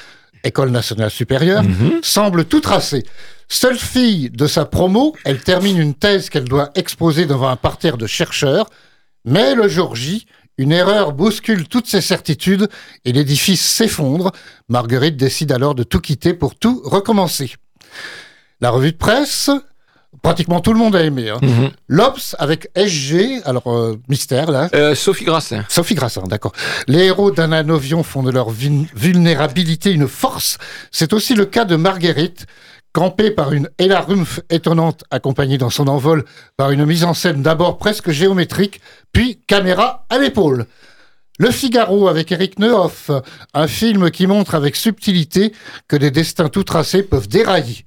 École 0.43 0.71
nationale 0.71 1.09
supérieure, 1.09 1.63
Mhm. 1.63 1.99
semble 2.01 2.43
tout 2.43 2.59
tracé. 2.59 3.03
Seule 3.49 3.77
fille 3.77 4.29
de 4.29 4.47
sa 4.47 4.65
promo, 4.65 5.15
elle 5.25 5.41
termine 5.41 5.77
une 5.77 5.93
thèse 5.93 6.29
qu'elle 6.29 6.45
doit 6.45 6.69
exposer 6.75 7.25
devant 7.25 7.49
un 7.49 7.55
parterre 7.55 7.97
de 7.97 8.07
chercheurs. 8.07 8.67
Mais 9.25 9.53
le 9.55 9.67
jour 9.67 9.95
J, 9.95 10.25
une 10.57 10.71
erreur 10.71 11.13
bouscule 11.13 11.67
toutes 11.67 11.87
ses 11.87 12.01
certitudes 12.01 12.67
et 13.05 13.11
l'édifice 13.11 13.61
s'effondre. 13.61 14.31
Marguerite 14.69 15.17
décide 15.17 15.51
alors 15.51 15.75
de 15.75 15.83
tout 15.83 15.99
quitter 15.99 16.33
pour 16.33 16.55
tout 16.55 16.81
recommencer. 16.83 17.53
La 18.61 18.69
revue 18.69 18.91
de 18.91 18.97
presse, 18.97 19.49
pratiquement 20.21 20.59
tout 20.61 20.73
le 20.73 20.79
monde 20.79 20.95
a 20.95 21.03
aimé. 21.03 21.29
Hein. 21.29 21.39
Mhm. 21.41 21.71
L'Obs 21.87 22.35
avec 22.39 22.69
SG, 22.75 23.41
alors 23.45 23.67
euh, 23.67 23.99
mystère 24.09 24.51
là, 24.51 24.69
Euh, 24.73 24.95
Sophie 24.95 25.25
Grassin. 25.25 25.65
Sophie 25.69 25.95
Grassin, 25.95 26.23
d'accord. 26.23 26.53
Les 26.87 27.05
héros 27.05 27.31
d'Anna 27.31 27.63
Novion 27.63 28.03
font 28.03 28.23
de 28.23 28.31
leur 28.31 28.49
vul- 28.49 28.87
vulnérabilité 28.95 29.91
une 29.91 30.07
force. 30.07 30.57
C'est 30.91 31.13
aussi 31.13 31.33
le 31.33 31.45
cas 31.45 31.65
de 31.65 31.75
Marguerite, 31.75 32.45
campée 32.93 33.31
par 33.31 33.51
une 33.53 33.69
Ella 33.77 34.05
étonnante, 34.49 35.03
accompagnée 35.11 35.57
dans 35.57 35.71
son 35.71 35.87
envol 35.87 36.23
par 36.55 36.71
une 36.71 36.85
mise 36.85 37.03
en 37.03 37.13
scène 37.13 37.41
d'abord 37.41 37.77
presque 37.77 38.11
géométrique, 38.11 38.79
puis 39.11 39.41
caméra 39.47 40.05
à 40.09 40.19
l'épaule. 40.19 40.67
Le 41.39 41.49
Figaro 41.49 42.07
avec 42.07 42.31
Eric 42.31 42.59
Neuhoff, 42.59 43.09
un 43.55 43.67
film 43.67 44.11
qui 44.11 44.27
montre 44.27 44.53
avec 44.53 44.75
subtilité 44.75 45.51
que 45.87 45.95
des 45.95 46.11
destins 46.11 46.49
tout 46.49 46.63
tracés 46.63 47.01
peuvent 47.01 47.27
dérailler. 47.27 47.85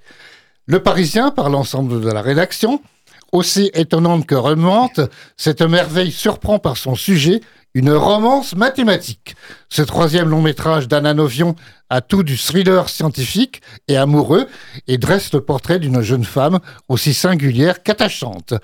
Le 0.67 0.83
Parisien 0.83 1.31
par 1.31 1.49
l'ensemble 1.49 2.01
de 2.01 2.11
la 2.11 2.23
rédaction, 2.23 2.83
aussi 3.31 3.71
étonnante 3.73 4.27
que 4.27 4.35
remuante, 4.35 5.01
cette 5.37 5.63
merveille 5.63 6.11
surprend 6.11 6.59
par 6.59 6.77
son 6.77 6.97
sujet 6.97 7.41
une 7.77 7.93
romance 7.93 8.57
mathématique. 8.57 9.37
Ce 9.69 9.83
troisième 9.83 10.31
long 10.31 10.41
métrage 10.41 10.89
d'Anna 10.89 11.13
Novion 11.13 11.57
a 11.91 12.01
tout 12.01 12.23
du 12.23 12.39
thriller 12.39 12.89
scientifique 12.89 13.61
et 13.87 13.99
amoureux 13.99 14.47
et 14.89 14.97
dresse 14.97 15.31
le 15.35 15.43
portrait 15.43 15.79
d'une 15.79 16.01
jeune 16.01 16.25
femme 16.25 16.61
aussi 16.89 17.13
singulière 17.13 17.83
qu'attachante. 17.83 18.55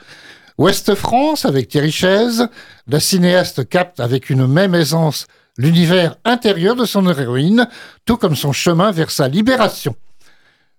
Ouest 0.56 0.94
France 0.94 1.44
avec 1.44 1.68
Thierry 1.68 1.92
Chaise, 1.92 2.48
la 2.86 3.00
cinéaste 3.00 3.68
capte 3.68 4.00
avec 4.00 4.30
une 4.30 4.46
même 4.46 4.74
aisance 4.74 5.26
l'univers 5.58 6.16
intérieur 6.24 6.74
de 6.74 6.86
son 6.86 7.06
héroïne, 7.06 7.68
tout 8.06 8.16
comme 8.16 8.34
son 8.34 8.52
chemin 8.52 8.92
vers 8.92 9.10
sa 9.10 9.28
libération. 9.28 9.94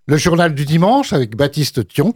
Le 0.07 0.17
journal 0.17 0.55
du 0.55 0.65
dimanche 0.65 1.13
avec 1.13 1.35
Baptiste 1.35 1.87
Thion, 1.87 2.15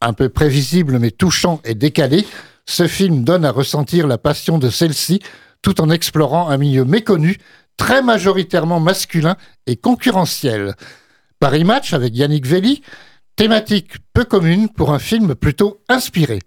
un 0.00 0.14
peu 0.14 0.30
prévisible 0.30 0.98
mais 0.98 1.10
touchant 1.10 1.60
et 1.62 1.74
décalé, 1.74 2.24
ce 2.64 2.86
film 2.86 3.22
donne 3.22 3.44
à 3.44 3.50
ressentir 3.50 4.06
la 4.06 4.16
passion 4.16 4.58
de 4.58 4.70
celle-ci 4.70 5.20
tout 5.62 5.80
en 5.80 5.90
explorant 5.90 6.48
un 6.48 6.56
milieu 6.56 6.84
méconnu, 6.84 7.38
très 7.76 8.02
majoritairement 8.02 8.80
masculin 8.80 9.36
et 9.66 9.76
concurrentiel. 9.76 10.74
Paris 11.40 11.64
Match 11.64 11.92
avec 11.92 12.16
Yannick 12.16 12.46
Velli, 12.46 12.82
thématique 13.36 13.92
peu 14.12 14.24
commune 14.24 14.68
pour 14.68 14.92
un 14.92 14.98
film 14.98 15.34
plutôt 15.34 15.80
inspiré. 15.88 16.40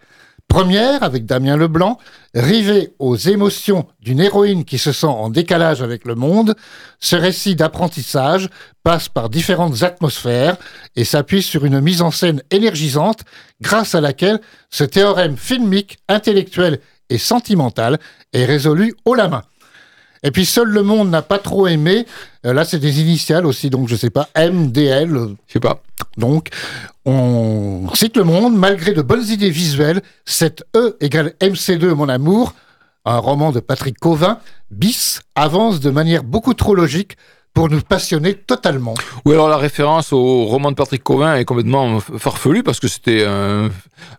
Première 0.51 1.01
avec 1.01 1.25
Damien 1.25 1.55
Leblanc, 1.55 1.97
rivé 2.35 2.93
aux 2.99 3.15
émotions 3.15 3.87
d'une 4.01 4.19
héroïne 4.19 4.65
qui 4.65 4.77
se 4.77 4.91
sent 4.91 5.07
en 5.07 5.29
décalage 5.29 5.81
avec 5.81 6.03
le 6.03 6.15
monde, 6.15 6.55
ce 6.99 7.15
récit 7.15 7.55
d'apprentissage 7.55 8.49
passe 8.83 9.07
par 9.07 9.29
différentes 9.29 9.83
atmosphères 9.83 10.57
et 10.97 11.05
s'appuie 11.05 11.41
sur 11.41 11.63
une 11.63 11.79
mise 11.79 12.01
en 12.01 12.11
scène 12.11 12.43
énergisante 12.51 13.21
grâce 13.61 13.95
à 13.95 14.01
laquelle 14.01 14.41
ce 14.69 14.83
théorème 14.83 15.37
filmique, 15.37 15.99
intellectuel 16.09 16.81
et 17.11 17.17
sentimental 17.17 17.99
est 18.33 18.45
résolu 18.45 18.95
haut 19.05 19.13
la 19.13 19.27
main. 19.27 19.43
Et 20.23 20.31
puis 20.31 20.45
seul 20.45 20.67
le 20.67 20.83
monde 20.83 21.09
n'a 21.09 21.21
pas 21.21 21.39
trop 21.39 21.67
aimé. 21.67 22.05
Euh, 22.45 22.53
là, 22.53 22.63
c'est 22.63 22.79
des 22.79 23.01
initiales 23.01 23.45
aussi, 23.45 23.69
donc 23.69 23.87
je 23.87 23.95
sais 23.95 24.11
pas. 24.11 24.29
MDL. 24.37 25.35
Je 25.47 25.53
sais 25.53 25.59
pas. 25.59 25.81
Donc, 26.17 26.49
on 27.05 27.89
cite 27.95 28.17
le 28.17 28.23
monde 28.23 28.55
malgré 28.55 28.93
de 28.93 29.01
bonnes 29.01 29.25
idées 29.25 29.49
visuelles. 29.49 30.01
Cette 30.25 30.63
E 30.75 30.95
égale 31.01 31.33
MC2, 31.41 31.93
mon 31.93 32.07
amour, 32.07 32.53
un 33.03 33.17
roman 33.17 33.51
de 33.51 33.59
Patrick 33.59 33.97
Covin, 33.97 34.39
bis 34.69 35.21
avance 35.35 35.79
de 35.79 35.89
manière 35.89 36.23
beaucoup 36.23 36.53
trop 36.53 36.75
logique 36.75 37.17
pour 37.53 37.69
nous 37.69 37.81
passionner 37.81 38.33
totalement. 38.33 38.93
Ou 39.25 39.31
alors 39.31 39.49
la 39.49 39.57
référence 39.57 40.13
au 40.13 40.45
roman 40.45 40.71
de 40.71 40.75
Patrick 40.75 41.03
Covin 41.03 41.35
est 41.35 41.45
complètement 41.45 41.99
farfelue 41.99 42.63
parce 42.63 42.79
que 42.79 42.87
c'était 42.87 43.25
un, 43.25 43.69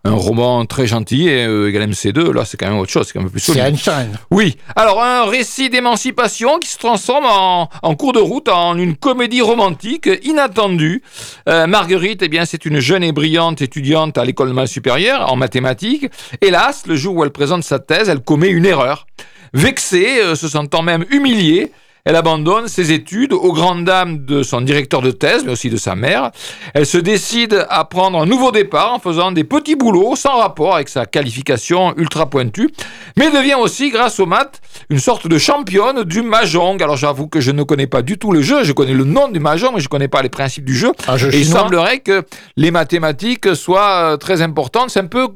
un 0.05 0.13
roman 0.13 0.65
très 0.67 0.87
gentil 0.87 1.29
et 1.29 1.47
euh, 1.47 1.69
égal 1.69 1.89
MC2. 1.91 2.31
Là, 2.33 2.45
c'est 2.45 2.57
quand 2.59 2.69
même 2.69 2.79
autre 2.79 2.93
chose, 2.93 3.07
c'est 3.07 3.15
quand 3.15 3.23
même 3.23 3.31
plus 3.31 3.41
C'est 3.41 3.53
solide. 3.53 3.69
Einstein. 3.69 4.19
Oui, 4.31 4.59
alors 4.77 5.03
un 5.03 5.25
récit 5.25 5.71
d'émancipation 5.71 6.59
qui 6.59 6.69
se 6.69 6.79
transforme 6.79 7.25
en, 7.27 7.71
en 7.83 7.95
cours 7.95 8.13
de 8.13 8.21
route 8.21 8.49
en 8.49 8.77
une 8.77 8.97
comédie 8.97 9.41
romantique 9.43 10.09
inattendue. 10.25 11.03
Euh, 11.49 11.67
Marguerite, 11.67 12.23
eh 12.23 12.29
bien, 12.29 12.45
c'est 12.45 12.67
une 12.67 12.81
jeune 12.81 13.03
et 13.03 13.13
brillante 13.13 13.63
étudiante 13.63 14.19
à 14.19 14.25
l'école 14.25 14.49
normale 14.49 14.69
supérieure 14.69 15.33
en 15.33 15.37
mathématiques. 15.37 16.07
Hélas, 16.43 16.83
le 16.87 16.97
jour 16.97 17.17
où 17.17 17.25
elle 17.25 17.31
présente 17.31 17.65
sa 17.65 17.79
thèse, 17.79 18.09
elle 18.09 18.21
commet 18.21 18.49
une 18.49 18.67
erreur. 18.67 19.07
Vexée, 19.55 20.21
euh, 20.23 20.35
se 20.35 20.49
sentant 20.49 20.83
même 20.83 21.05
humiliée, 21.11 21.73
elle 22.05 22.17
abandonne 22.17 22.67
ses 22.67 22.91
études 22.91 23.33
aux 23.33 23.53
grandes 23.53 23.85
dames 23.85 24.25
de 24.25 24.43
son 24.43 24.61
directeur 24.61 25.03
de 25.03 25.13
thèse, 25.13 25.45
mais 25.45 25.53
aussi 25.53 25.71
de 25.71 25.77
sa 25.77 25.95
mère. 25.95 26.33
Elle 26.75 26.85
se 26.85 26.99
décide 26.99 27.65
à 27.71 27.85
prendre 27.85 28.21
un 28.21 28.27
nouveau 28.27 28.51
départ 28.51 28.93
en 28.93 28.99
faisant 28.99 29.31
des 29.31 29.45
petits 29.45 29.77
boulots 29.77 30.17
sans 30.17 30.39
rapport 30.39 30.75
avec 30.75 30.89
sa 30.89 31.07
qualification 31.07 31.97
ultra 31.97 32.29
pointue, 32.29 32.71
mais 33.17 33.31
devient 33.31 33.55
aussi, 33.55 33.91
grâce 33.91 34.19
aux 34.19 34.27
maths, 34.27 34.61
une 34.91 34.99
sorte 34.99 35.29
de 35.29 35.39
championne 35.39 36.03
du 36.03 36.23
mahjong. 36.23 36.83
Alors 36.83 36.97
j'avoue 36.97 37.29
que 37.29 37.41
je 37.41 37.53
ne 37.53 37.63
connais 37.63 37.87
pas 37.87 38.03
du 38.03 38.19
tout 38.19 38.33
le 38.33 38.43
jeu, 38.43 38.65
je 38.65 38.73
connais 38.73 38.95
le 38.95 39.05
nom 39.05 39.29
du 39.29 39.39
mahjong, 39.39 39.73
mais 39.75 39.81
je 39.81 39.85
ne 39.85 39.91
connais 39.91 40.09
pas 40.09 40.23
les 40.23 40.29
principes 40.29 40.65
du 40.65 40.75
jeu. 40.75 40.91
Un 41.07 41.17
jeu 41.17 41.33
Et 41.33 41.39
il 41.39 41.47
semblerait 41.47 42.01
que 42.01 42.25
les 42.57 42.73
mathématiques 42.73 43.55
soient 43.55 44.13
euh, 44.13 44.17
très 44.17 44.43
importantes. 44.43 44.91
C'est 44.91 45.01
un 45.01 45.07
peu, 45.07 45.29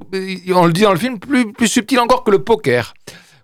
on 0.53 0.67
le 0.67 0.73
dit 0.73 0.83
dans 0.83 0.93
le 0.93 0.99
film, 0.99 1.21
plus, 1.21 1.53
plus 1.53 1.69
subtil 1.69 2.01
encore 2.01 2.25
que 2.25 2.33
le 2.33 2.41
poker 2.41 2.95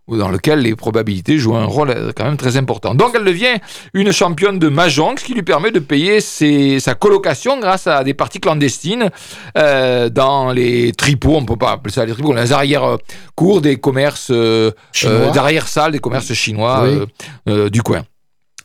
dans 0.08 0.28
lequel 0.28 0.60
les 0.60 0.74
probabilités 0.74 1.38
jouent 1.38 1.54
un 1.56 1.64
rôle 1.64 1.90
euh, 1.90 2.12
quand 2.14 2.24
même 2.24 2.36
très 2.36 2.56
important. 2.56 2.94
Donc 2.94 3.12
elle 3.14 3.24
devient 3.24 3.54
une 3.94 4.12
championne 4.12 4.58
de 4.58 4.68
mahjong, 4.68 5.18
ce 5.18 5.24
qui 5.24 5.32
lui 5.34 5.42
permet 5.42 5.70
de 5.70 5.78
payer 5.78 6.20
ses- 6.20 6.80
sa 6.80 6.94
colocation 6.94 7.58
grâce 7.60 7.86
à 7.86 8.02
des 8.04 8.12
parties 8.14 8.40
clandestines 8.40 9.10
euh, 9.56 10.08
dans 10.08 10.50
les 10.52 10.92
tripots, 10.92 11.36
on 11.36 11.44
peut 11.44 11.56
pas 11.56 11.72
appeler 11.72 11.92
ça 11.94 12.04
les 12.04 12.12
tripots, 12.12 12.34
les 12.34 12.52
arrière-cours 12.52 13.60
des 13.60 13.76
commerces, 13.76 14.30
euh, 14.30 14.72
Chinois. 14.92 15.14
euh, 15.14 15.30
d'arrière-salle 15.30 15.92
des 15.92 15.98
commerces 16.00 16.32
chinois 16.32 16.80
Oui. 16.84 16.90
euh, 16.90 17.06
euh, 17.48 17.70
du 17.70 17.82
coin. 17.82 18.02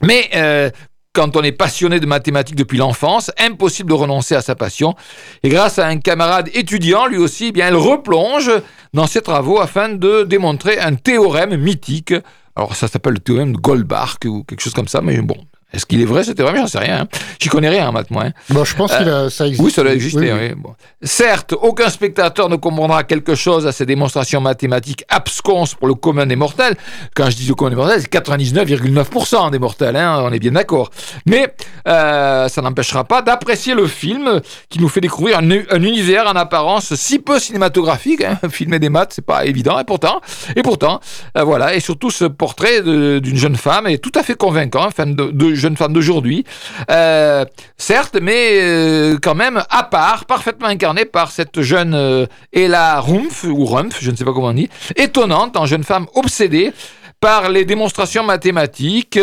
Mais 0.02 0.30
euh, 0.36 0.70
quand 1.18 1.36
on 1.36 1.42
est 1.42 1.52
passionné 1.52 2.00
de 2.00 2.06
mathématiques 2.06 2.56
depuis 2.56 2.78
l'enfance, 2.78 3.32
impossible 3.40 3.90
de 3.90 3.96
renoncer 3.96 4.36
à 4.36 4.42
sa 4.42 4.54
passion. 4.54 4.94
Et 5.42 5.50
grâce 5.50 5.80
à 5.80 5.88
un 5.88 5.98
camarade 5.98 6.48
étudiant, 6.54 7.08
lui 7.08 7.18
aussi, 7.18 7.48
eh 7.48 7.52
bien, 7.52 7.70
elle 7.70 7.76
replonge 7.76 8.52
dans 8.94 9.08
ses 9.08 9.22
travaux 9.22 9.60
afin 9.60 9.90
de 9.90 10.26
démontrer 10.26 10.78
un 10.80 10.94
théorème 10.94 11.58
mythique. 11.58 12.14
Alors 12.56 12.76
ça 12.76 12.88
s'appelle 12.88 13.14
le 13.14 13.20
théorème 13.20 13.54
de 13.54 13.58
Goldbach 13.58 14.18
ou 14.26 14.44
quelque 14.44 14.62
chose 14.62 14.76
comme 14.76 14.88
ça, 14.88 15.02
mais 15.02 15.20
bon. 15.22 15.38
Est-ce 15.74 15.86
qu'il 15.86 16.02
est 16.02 16.06
vrai? 16.06 16.24
Ce 16.24 16.32
théorème 16.32 16.58
J'en 16.58 16.68
sais 16.68 16.80
rien. 16.80 17.02
hein. 17.02 17.08
J'y 17.42 17.50
connais 17.50 17.70
rien 17.70 17.90
en 17.90 17.92
maths, 17.92 18.10
moi. 18.10 18.24
hein. 18.26 18.32
Bon, 18.50 18.64
je 18.64 18.76
pense 18.76 18.92
que 18.96 19.30
ça 19.30 19.46
existe. 19.48 19.64
Oui, 19.64 19.72
ça 19.72 19.84
doit 19.84 19.94
exister. 19.94 20.20
Oui, 20.20 20.30
oui. 20.32 20.48
oui. 20.50 20.56
Bon. 20.56 20.74
Certes, 21.04 21.54
aucun 21.62 21.90
spectateur 21.90 22.48
ne 22.50 22.56
comprendra 22.56 23.04
quelque 23.04 23.36
chose 23.36 23.68
à 23.68 23.72
ces 23.72 23.86
démonstrations 23.86 24.40
mathématiques 24.42 25.04
absconses 25.10 25.76
pour 25.76 25.88
le 25.88 25.94
commun 25.94 26.26
des 26.26 26.36
mortels. 26.38 26.76
Quand 27.16 27.30
je 27.30 27.36
dis 27.36 27.48
le 27.48 27.54
commun 27.56 27.72
des 27.72 27.76
mortels, 27.76 28.02
c'est 28.02 28.12
99,9% 28.14 29.52
des 29.52 29.60
mortels, 29.60 29.96
hein, 29.96 30.22
on 30.24 30.32
est 30.32 30.40
bien 30.40 30.52
d'accord. 30.52 30.90
Mais 31.26 31.54
euh, 31.88 32.48
ça 32.48 32.62
n'empêchera 32.62 33.04
pas 33.04 33.22
d'apprécier 33.22 33.74
le 33.76 33.88
film 33.88 34.42
qui 34.70 34.80
nous 34.80 34.90
fait 34.90 35.02
découvrir 35.02 35.40
un, 35.40 35.50
un 35.50 35.82
univers 35.84 36.28
en 36.28 36.36
apparence 36.36 36.96
si 36.96 37.20
peu 37.20 37.40
cinématographique. 37.40 38.24
Hein. 38.24 38.40
Filmer 38.50 38.80
des 38.80 38.90
maths, 38.90 39.12
c'est 39.16 39.26
pas 39.26 39.46
évident, 39.46 39.78
et 39.80 39.84
pourtant, 39.84 40.22
et 40.56 40.64
pourtant, 40.64 41.00
euh, 41.38 41.44
voilà. 41.44 41.76
Et 41.76 41.80
surtout, 41.80 42.10
ce 42.10 42.26
portrait 42.26 42.82
d'une 42.82 43.36
jeune 43.38 43.56
femme 43.56 43.88
est 43.88 43.98
tout 43.98 44.12
à 44.16 44.24
fait 44.24 44.36
convaincant, 44.36 44.90
femme 44.92 45.16
de, 45.16 45.26
de 45.32 45.54
jeune 45.58 45.78
femme 45.78 45.94
d'aujourd'hui. 45.94 46.46
Euh, 46.92 47.46
certes, 47.78 48.18
mais 48.22 48.60
euh, 48.62 49.18
quand 49.22 49.36
même 49.36 49.64
à 49.70 49.84
part, 49.84 50.26
parfaitement 50.26 50.68
incarnée 50.68 51.06
par 51.06 51.32
cette 51.32 51.62
jeune 51.62 51.94
euh, 51.94 52.26
Ella 52.54 53.00
Rumpf, 53.02 53.44
ou 53.44 53.66
Rumpf, 53.66 53.98
je 54.02 54.12
ne 54.12 54.16
sais 54.16 54.26
pas 54.26 54.34
comment 54.34 54.48
on 54.48 54.54
dit, 54.54 54.70
étonnante, 54.96 55.58
en 55.58 55.66
jeune 55.66 55.84
femme 55.84 56.08
obsédée 56.16 56.72
par 57.20 57.50
les 57.50 57.66
démonstrations 57.66 58.24
mathématiques, 58.24 59.20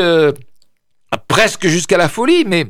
presque 1.29 1.68
jusqu'à 1.68 1.97
la 1.97 2.09
folie, 2.09 2.44
mais 2.44 2.66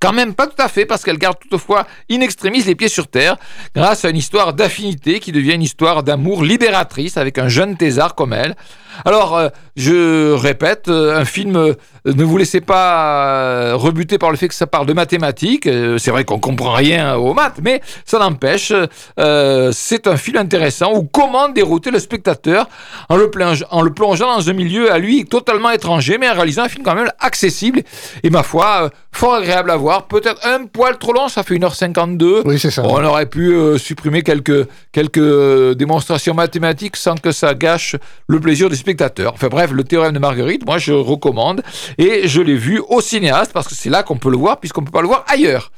quand 0.00 0.12
même 0.12 0.34
pas 0.34 0.46
tout 0.46 0.60
à 0.60 0.68
fait, 0.68 0.86
parce 0.86 1.04
qu'elle 1.04 1.18
garde 1.18 1.36
toutefois 1.38 1.86
in 2.10 2.20
extremis 2.20 2.62
les 2.62 2.74
pieds 2.74 2.88
sur 2.88 3.06
terre, 3.06 3.36
grâce 3.74 4.04
à 4.04 4.10
une 4.10 4.16
histoire 4.16 4.54
d'affinité 4.54 5.20
qui 5.20 5.30
devient 5.30 5.54
une 5.54 5.62
histoire 5.62 6.02
d'amour 6.02 6.42
libératrice 6.42 7.16
avec 7.16 7.38
un 7.38 7.48
jeune 7.48 7.76
thésard 7.76 8.14
comme 8.14 8.32
elle. 8.32 8.56
Alors, 9.04 9.36
euh, 9.36 9.48
je 9.76 10.32
répète, 10.32 10.88
euh, 10.88 11.18
un 11.18 11.24
film, 11.24 11.56
euh, 11.56 11.74
ne 12.04 12.24
vous 12.24 12.36
laissez 12.36 12.60
pas 12.60 13.74
rebuter 13.74 14.18
par 14.18 14.30
le 14.30 14.36
fait 14.36 14.48
que 14.48 14.54
ça 14.54 14.66
parle 14.66 14.86
de 14.86 14.92
mathématiques. 14.92 15.68
C'est 15.98 16.10
vrai 16.10 16.24
qu'on 16.24 16.38
comprend 16.38 16.72
rien 16.72 17.16
aux 17.16 17.34
maths, 17.34 17.60
mais 17.62 17.82
ça 18.04 18.18
n'empêche, 18.18 18.72
c'est 19.16 20.06
un 20.06 20.16
film 20.16 20.38
intéressant 20.38 20.92
où 20.94 21.02
comment 21.04 21.50
dérouter 21.50 21.90
le 21.90 21.98
spectateur 21.98 22.68
en 23.10 23.16
le, 23.16 23.30
plongeant 23.30 24.36
dans 24.36 24.48
un 24.48 24.52
milieu 24.54 24.90
à 24.90 24.98
lui 24.98 25.26
totalement 25.26 25.70
étranger, 25.70 26.16
mais 26.18 26.28
en 26.28 26.34
réalisant 26.34 26.62
un 26.62 26.68
film 26.68 26.84
quand 26.84 26.94
même 26.94 27.10
accessible 27.18 27.82
et 28.22 28.30
ma 28.30 28.42
foi, 28.42 28.90
fort 29.12 29.34
agréable 29.34 29.70
à 29.70 29.76
voir. 29.76 29.89
Peut-être 29.98 30.46
un 30.46 30.66
poil 30.66 30.98
trop 30.98 31.12
long, 31.12 31.28
ça 31.28 31.42
fait 31.42 31.54
1h52. 31.56 32.42
Oui, 32.44 32.58
c'est 32.58 32.70
ça. 32.70 32.82
On 32.84 33.04
aurait 33.04 33.26
pu 33.26 33.52
euh, 33.52 33.78
supprimer 33.78 34.22
quelques, 34.22 34.66
quelques 34.92 35.18
euh, 35.18 35.74
démonstrations 35.74 36.34
mathématiques 36.34 36.96
sans 36.96 37.16
que 37.16 37.32
ça 37.32 37.54
gâche 37.54 37.96
le 38.26 38.40
plaisir 38.40 38.68
des 38.68 38.76
spectateurs. 38.76 39.32
Enfin 39.34 39.48
bref, 39.48 39.70
le 39.72 39.84
théorème 39.84 40.12
de 40.12 40.18
Marguerite, 40.18 40.64
moi 40.66 40.78
je 40.78 40.92
recommande 40.92 41.62
et 41.98 42.28
je 42.28 42.40
l'ai 42.40 42.56
vu 42.56 42.80
au 42.88 43.00
cinéaste 43.00 43.52
parce 43.52 43.68
que 43.68 43.74
c'est 43.74 43.90
là 43.90 44.02
qu'on 44.02 44.16
peut 44.16 44.30
le 44.30 44.36
voir 44.36 44.60
puisqu'on 44.60 44.80
ne 44.82 44.86
peut 44.86 44.92
pas 44.92 45.02
le 45.02 45.08
voir 45.08 45.24
ailleurs. 45.28 45.70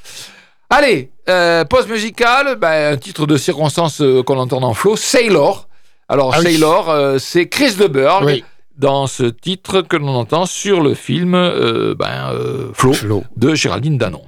Allez, 0.70 1.10
euh, 1.28 1.64
pause 1.66 1.86
musicale, 1.86 2.56
ben, 2.56 2.94
un 2.94 2.96
titre 2.96 3.26
de 3.26 3.36
circonstance 3.36 4.00
euh, 4.00 4.22
qu'on 4.22 4.38
entend 4.38 4.60
dans 4.60 4.72
Flow, 4.72 4.96
Sailor. 4.96 5.68
Alors 6.08 6.32
Ah 6.34 6.38
oui. 6.38 6.52
Sailor, 6.52 6.88
euh, 6.88 7.18
c'est 7.18 7.46
Chris 7.48 7.74
de 7.74 7.86
Burgh 7.86 8.24
Oui. 8.24 8.44
Dans 8.76 9.06
ce 9.06 9.24
titre 9.24 9.82
que 9.82 9.96
l'on 9.96 10.08
entend 10.14 10.46
sur 10.46 10.80
le 10.80 10.94
film 10.94 11.34
euh, 11.34 11.94
ben, 11.94 12.30
euh, 12.32 12.70
Flo 12.74 12.92
Flo. 12.92 13.24
de 13.36 13.54
Géraldine 13.54 13.98
Danon. 13.98 14.22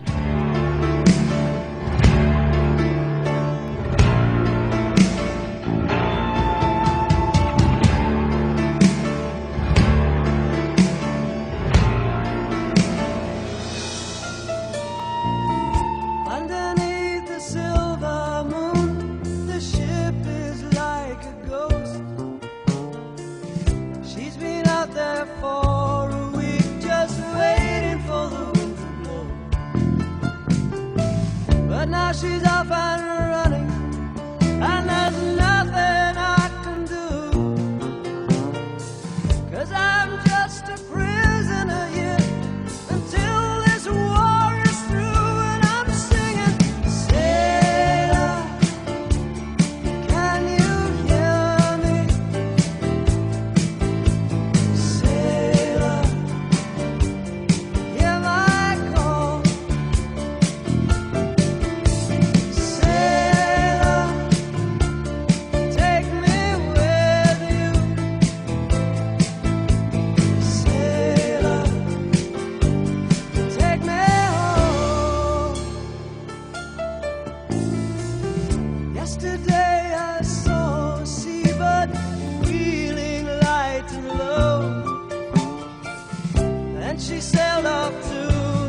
And 86.95 87.03
she 87.03 87.21
sailed 87.21 87.67
off 87.67 87.91
to 87.91 88.21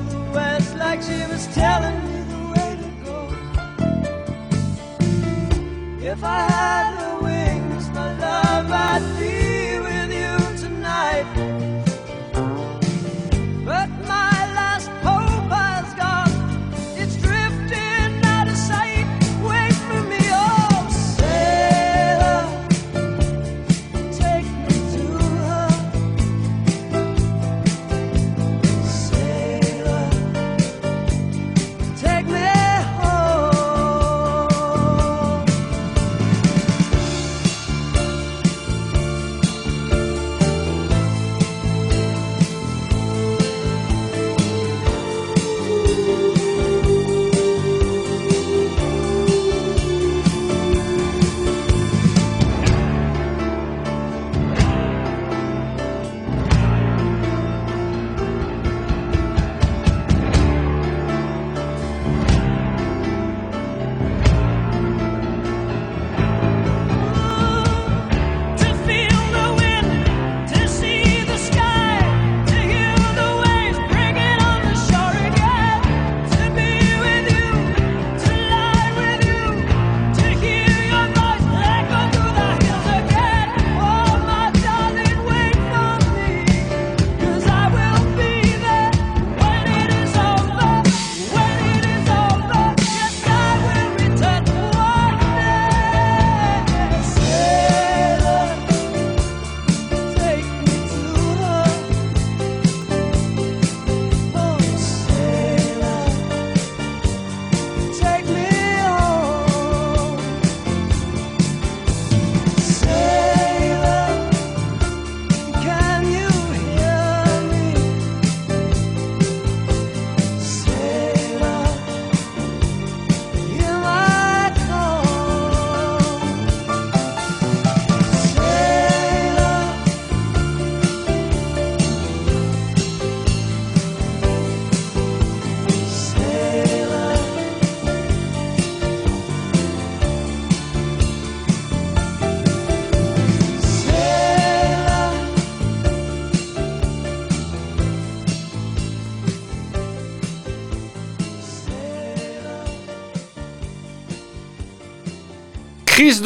the 0.09 0.31
west 0.33 0.75
like 0.77 0.99
she 1.03 1.19
was 1.31 1.45
telling 1.53 1.95
me 2.07 2.23
the 2.33 2.41
way 2.53 2.75
to 2.81 2.89
go. 3.05 3.19
If 6.03 6.23
I 6.23 6.39
had 6.49 7.04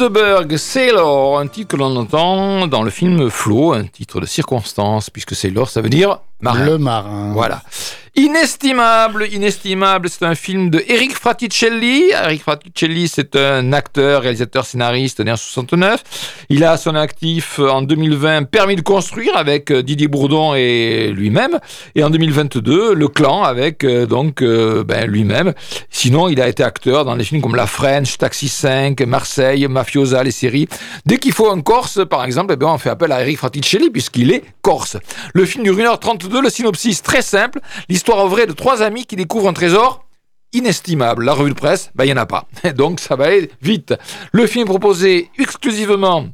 de 0.00 0.08
Berg, 0.08 0.56
Sailor, 0.56 1.38
un 1.38 1.46
titre 1.46 1.68
que 1.68 1.76
l'on 1.76 1.94
entend 1.94 2.66
dans 2.66 2.82
le 2.82 2.90
film 2.90 3.28
Flo, 3.28 3.74
un 3.74 3.84
titre 3.84 4.18
de 4.20 4.24
circonstance, 4.24 5.10
puisque 5.10 5.34
Sailor, 5.34 5.68
ça 5.68 5.82
veut 5.82 5.90
dire 5.90 6.20
marin. 6.40 6.64
Le 6.64 6.78
marin. 6.78 7.32
Voilà. 7.34 7.62
Inestimable, 8.16 9.28
inestimable, 9.32 10.08
c'est 10.10 10.24
un 10.24 10.34
film 10.34 10.68
de 10.68 10.82
Eric 10.88 11.14
Fraticelli. 11.14 12.10
Eric 12.10 12.42
Fraticelli, 12.42 13.06
c'est 13.06 13.36
un 13.36 13.72
acteur, 13.72 14.22
réalisateur, 14.22 14.66
scénariste 14.66 15.20
né 15.20 15.30
en 15.30 15.36
69. 15.36 16.02
Il 16.48 16.64
a 16.64 16.76
son 16.76 16.96
actif 16.96 17.60
en 17.60 17.82
2020 17.82 18.50
Permis 18.50 18.74
de 18.74 18.80
construire 18.80 19.36
avec 19.36 19.70
euh, 19.70 19.84
Didier 19.84 20.08
Bourdon 20.08 20.54
et 20.56 21.12
lui-même. 21.14 21.60
Et 21.94 22.02
en 22.02 22.10
2022, 22.10 22.94
Le 22.94 23.08
Clan 23.08 23.44
avec 23.44 23.84
euh, 23.84 24.06
donc 24.06 24.42
euh, 24.42 24.82
ben, 24.82 25.06
lui-même. 25.06 25.54
Sinon, 25.90 26.28
il 26.28 26.40
a 26.40 26.48
été 26.48 26.64
acteur 26.64 27.04
dans 27.04 27.16
des 27.16 27.22
films 27.22 27.40
comme 27.40 27.54
La 27.54 27.66
French, 27.68 28.18
Taxi 28.18 28.48
5, 28.48 29.00
Marseille, 29.02 29.68
Mafiosa, 29.68 30.24
les 30.24 30.32
séries. 30.32 30.68
Dès 31.06 31.18
qu'il 31.18 31.32
faut 31.32 31.48
un 31.48 31.60
Corse, 31.60 32.00
par 32.10 32.24
exemple, 32.24 32.54
eh 32.54 32.56
ben, 32.56 32.66
on 32.66 32.78
fait 32.78 32.90
appel 32.90 33.12
à 33.12 33.20
Eric 33.20 33.38
Fraticelli 33.38 33.88
puisqu'il 33.88 34.32
est 34.32 34.42
Corse. 34.62 34.96
Le 35.32 35.44
film 35.44 35.62
dure 35.62 35.76
1h32, 35.76 36.42
le 36.42 36.50
synopsis 36.50 37.02
très 37.02 37.22
simple. 37.22 37.60
L'histoire 38.00 38.26
vraie 38.28 38.46
de 38.46 38.52
trois 38.52 38.80
amis 38.80 39.04
qui 39.04 39.14
découvrent 39.14 39.50
un 39.50 39.52
trésor 39.52 40.06
inestimable. 40.54 41.22
La 41.22 41.34
revue 41.34 41.50
de 41.50 41.54
presse, 41.54 41.90
ben, 41.94 42.04
il 42.04 42.06
n'y 42.06 42.14
en 42.14 42.16
a 42.16 42.24
pas. 42.24 42.46
Donc 42.74 42.98
ça 42.98 43.14
va 43.14 43.26
aller 43.26 43.50
vite. 43.60 43.92
Le 44.32 44.46
film 44.46 44.66
proposé 44.66 45.28
exclusivement 45.38 46.24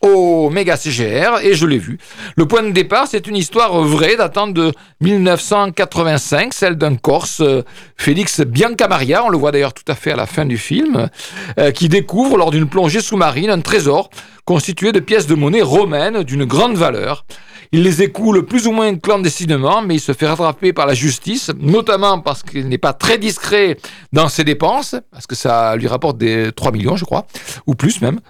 au 0.00 0.48
méga 0.48 0.78
CGR 0.78 1.40
et 1.42 1.52
je 1.52 1.66
l'ai 1.66 1.76
vu. 1.76 1.98
Le 2.36 2.46
point 2.46 2.62
de 2.62 2.70
départ, 2.70 3.08
c'est 3.08 3.26
une 3.26 3.36
histoire 3.36 3.78
vraie 3.82 4.16
datant 4.16 4.46
de 4.46 4.72
1985, 5.02 6.54
celle 6.54 6.76
d'un 6.76 6.96
Corse, 6.96 7.42
euh, 7.42 7.62
Félix 7.98 8.40
Biancamaria, 8.40 9.22
on 9.22 9.28
le 9.28 9.36
voit 9.36 9.52
d'ailleurs 9.52 9.74
tout 9.74 9.84
à 9.88 9.94
fait 9.94 10.12
à 10.12 10.16
la 10.16 10.24
fin 10.24 10.46
du 10.46 10.56
film, 10.56 11.10
euh, 11.58 11.72
qui 11.72 11.90
découvre 11.90 12.38
lors 12.38 12.50
d'une 12.50 12.70
plongée 12.70 13.02
sous-marine 13.02 13.50
un 13.50 13.60
trésor 13.60 14.08
constitué 14.46 14.92
de 14.92 15.00
pièces 15.00 15.26
de 15.26 15.34
monnaie 15.34 15.60
romaines 15.60 16.22
d'une 16.22 16.46
grande 16.46 16.78
valeur. 16.78 17.26
Il 17.72 17.82
les 17.82 18.02
écoule 18.02 18.46
plus 18.46 18.66
ou 18.66 18.72
moins 18.72 18.96
clandestinement, 18.96 19.82
mais 19.82 19.96
il 19.96 20.00
se 20.00 20.12
fait 20.12 20.26
rattraper 20.26 20.72
par 20.72 20.86
la 20.86 20.94
justice, 20.94 21.50
notamment 21.58 22.20
parce 22.20 22.42
qu'il 22.42 22.68
n'est 22.68 22.78
pas 22.78 22.92
très 22.92 23.18
discret 23.18 23.76
dans 24.12 24.28
ses 24.28 24.44
dépenses, 24.44 24.94
parce 25.10 25.26
que 25.26 25.34
ça 25.34 25.76
lui 25.76 25.88
rapporte 25.88 26.18
des 26.18 26.52
3 26.52 26.72
millions, 26.72 26.96
je 26.96 27.04
crois, 27.04 27.26
ou 27.66 27.74
plus 27.74 28.00
même. 28.00 28.20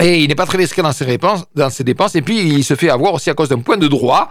Et 0.00 0.22
il 0.22 0.28
n'est 0.28 0.34
pas 0.34 0.46
très 0.46 0.58
discret 0.58 0.82
dans 0.82 0.92
ses 0.92 1.06
dépenses, 1.06 1.44
dans 1.54 1.70
ses 1.70 1.84
dépenses. 1.84 2.14
Et 2.16 2.22
puis, 2.22 2.38
il 2.38 2.64
se 2.64 2.74
fait 2.74 2.90
avoir 2.90 3.14
aussi 3.14 3.30
à 3.30 3.34
cause 3.34 3.48
d'un 3.48 3.60
point 3.60 3.78
de 3.78 3.88
droit 3.88 4.28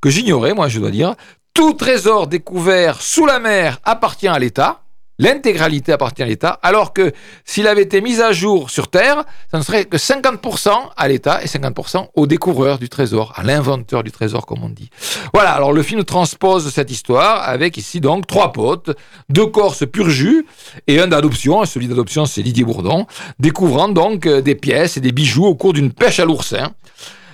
que 0.00 0.10
j'ignorais, 0.10 0.52
moi, 0.52 0.68
je 0.68 0.78
dois 0.78 0.90
dire. 0.90 1.14
Tout 1.54 1.72
trésor 1.72 2.26
découvert 2.26 3.00
sous 3.00 3.24
la 3.24 3.38
mer 3.38 3.78
appartient 3.84 4.28
à 4.28 4.38
l'État. 4.38 4.80
L'intégralité 5.18 5.92
appartient 5.92 6.22
à 6.22 6.26
l'État, 6.26 6.58
alors 6.62 6.92
que 6.92 7.12
s'il 7.46 7.66
avait 7.66 7.82
été 7.82 8.02
mis 8.02 8.20
à 8.20 8.32
jour 8.32 8.68
sur 8.68 8.88
Terre, 8.88 9.24
ça 9.50 9.56
ne 9.56 9.62
serait 9.62 9.86
que 9.86 9.96
50% 9.96 10.68
à 10.94 11.08
l'État 11.08 11.42
et 11.42 11.46
50% 11.46 12.08
au 12.14 12.26
découvreur 12.26 12.78
du 12.78 12.90
trésor, 12.90 13.32
à 13.34 13.42
l'inventeur 13.42 14.02
du 14.02 14.12
trésor, 14.12 14.44
comme 14.44 14.62
on 14.62 14.68
dit. 14.68 14.90
Voilà, 15.32 15.52
alors 15.52 15.72
le 15.72 15.82
film 15.82 16.04
transpose 16.04 16.70
cette 16.70 16.90
histoire 16.90 17.48
avec 17.48 17.78
ici 17.78 18.00
donc 18.00 18.26
trois 18.26 18.52
potes, 18.52 18.90
deux 19.30 19.46
Corses 19.46 19.86
pur 19.86 20.10
jus 20.10 20.46
et 20.86 21.00
un 21.00 21.06
d'adoption, 21.06 21.64
celui 21.64 21.88
d'adoption 21.88 22.26
c'est 22.26 22.42
Didier 22.42 22.64
Bourdon, 22.64 23.06
découvrant 23.38 23.88
donc 23.88 24.26
euh, 24.26 24.42
des 24.42 24.54
pièces 24.54 24.98
et 24.98 25.00
des 25.00 25.12
bijoux 25.12 25.46
au 25.46 25.54
cours 25.54 25.72
d'une 25.72 25.92
pêche 25.92 26.20
à 26.20 26.26
l'oursin. 26.26 26.72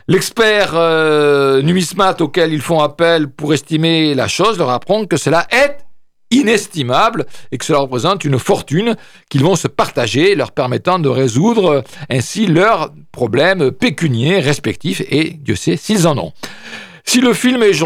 L'expert 0.08 0.72
euh, 0.74 1.62
numismate 1.62 2.20
auquel 2.20 2.52
ils 2.52 2.60
font 2.60 2.80
appel 2.80 3.28
pour 3.28 3.54
estimer 3.54 4.14
la 4.14 4.28
chose 4.28 4.58
leur 4.58 4.70
apprend 4.70 5.04
que 5.06 5.16
cela 5.16 5.46
est 5.50 5.78
inestimable 6.32 7.26
et 7.52 7.58
que 7.58 7.64
cela 7.64 7.78
représente 7.78 8.24
une 8.24 8.38
fortune 8.38 8.96
qu'ils 9.28 9.44
vont 9.44 9.56
se 9.56 9.68
partager, 9.68 10.34
leur 10.34 10.50
permettant 10.52 10.98
de 10.98 11.08
résoudre 11.08 11.66
euh, 11.66 11.82
ainsi 12.10 12.46
leurs 12.46 12.90
problèmes 13.12 13.70
pécuniaires 13.70 14.44
respectifs 14.44 15.02
et 15.10 15.30
Dieu 15.30 15.54
sait 15.54 15.76
s'ils 15.76 16.08
en 16.08 16.18
ont. 16.18 16.32
Si 17.04 17.20
le 17.20 17.34
film 17.34 17.62
est, 17.62 17.72
je, 17.72 17.84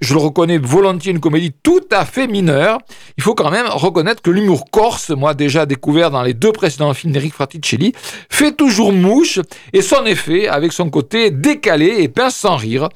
je 0.00 0.14
le 0.14 0.20
reconnais 0.20 0.58
volontiers, 0.58 1.12
une 1.12 1.20
comédie 1.20 1.52
tout 1.62 1.84
à 1.92 2.04
fait 2.04 2.26
mineure, 2.26 2.78
il 3.16 3.22
faut 3.22 3.34
quand 3.34 3.50
même 3.50 3.66
reconnaître 3.68 4.22
que 4.22 4.30
l'humour 4.30 4.70
corse, 4.70 5.10
moi 5.10 5.34
déjà 5.34 5.66
découvert 5.66 6.10
dans 6.10 6.22
les 6.22 6.34
deux 6.34 6.52
précédents 6.52 6.92
films 6.92 7.12
d'Eric 7.12 7.32
Fraticelli, 7.32 7.92
fait 8.28 8.52
toujours 8.52 8.92
mouche 8.92 9.38
et 9.72 9.82
son 9.82 10.04
effet 10.04 10.48
avec 10.48 10.72
son 10.72 10.90
côté 10.90 11.30
décalé 11.30 12.02
et 12.02 12.08
pince 12.08 12.36
sans 12.36 12.56
rire. 12.56 12.88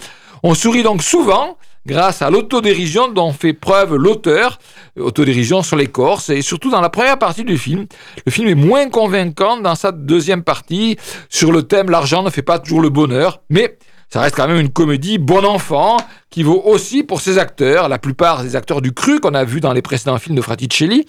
On 0.43 0.55
sourit 0.55 0.83
donc 0.83 1.03
souvent, 1.03 1.57
grâce 1.87 2.23
à 2.23 2.31
l'autodérision 2.31 3.09
dont 3.09 3.33
fait 3.33 3.53
preuve 3.53 3.97
l'auteur, 3.97 4.59
autodérision 4.99 5.63
sur 5.63 5.77
les 5.77 5.87
Corses, 5.87 6.31
et 6.31 6.43
surtout 6.43 6.71
dans 6.71 6.81
la 6.81 6.89
première 6.89 7.19
partie 7.19 7.45
du 7.45 7.59
film. 7.59 7.87
Le 8.25 8.33
film 8.33 8.49
est 8.49 8.55
moins 8.55 8.89
convaincant 8.89 9.59
dans 9.59 9.75
sa 9.75 9.93
deuxième 9.93 10.43
partie 10.43 10.97
sur 11.29 11.53
le 11.53 11.63
thème 11.63 11.91
l'argent 11.91 12.23
ne 12.23 12.31
fait 12.31 12.43
pas 12.43 12.59
toujours 12.59 12.81
le 12.81 12.91
bonheur, 12.91 13.41
mais 13.51 13.77
ça 14.09 14.21
reste 14.21 14.37
quand 14.37 14.47
même 14.47 14.61
une 14.61 14.71
comédie 14.71 15.19
bon 15.19 15.45
enfant 15.45 15.97
qui 16.31 16.43
vaut 16.43 16.63
aussi 16.65 17.03
pour 17.03 17.21
ses 17.21 17.39
acteurs, 17.39 17.89
la 17.89 17.99
plupart 17.99 18.43
des 18.43 18.57
acteurs 18.57 18.81
du 18.81 18.93
cru 18.93 19.19
qu'on 19.21 19.35
a 19.35 19.45
vu 19.45 19.61
dans 19.61 19.73
les 19.73 19.83
précédents 19.83 20.19
films 20.19 20.37
de 20.37 20.43
Fraticelli. 20.43 21.07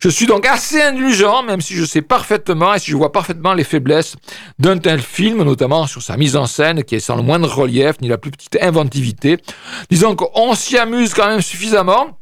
Je 0.00 0.08
suis 0.08 0.26
donc 0.26 0.46
assez 0.46 0.80
indulgent, 0.80 1.42
même 1.42 1.60
si 1.60 1.74
je 1.74 1.84
sais 1.84 2.02
parfaitement 2.02 2.74
et 2.74 2.78
si 2.78 2.92
je 2.92 2.96
vois 2.96 3.10
parfaitement 3.10 3.52
les 3.52 3.64
faiblesses 3.64 4.14
d'un 4.60 4.78
tel 4.78 5.00
film, 5.00 5.42
notamment 5.42 5.88
sur 5.88 6.02
sa 6.02 6.16
mise 6.16 6.36
en 6.36 6.46
scène 6.46 6.84
qui 6.84 6.94
est 6.94 7.00
sans 7.00 7.16
le 7.16 7.22
moindre 7.22 7.52
relief 7.52 8.00
ni 8.00 8.06
la 8.06 8.16
plus 8.16 8.30
petite 8.30 8.58
inventivité. 8.62 9.38
Disons 9.90 10.14
qu'on 10.14 10.54
s'y 10.54 10.78
amuse 10.78 11.14
quand 11.14 11.26
même 11.26 11.42
suffisamment. 11.42 12.18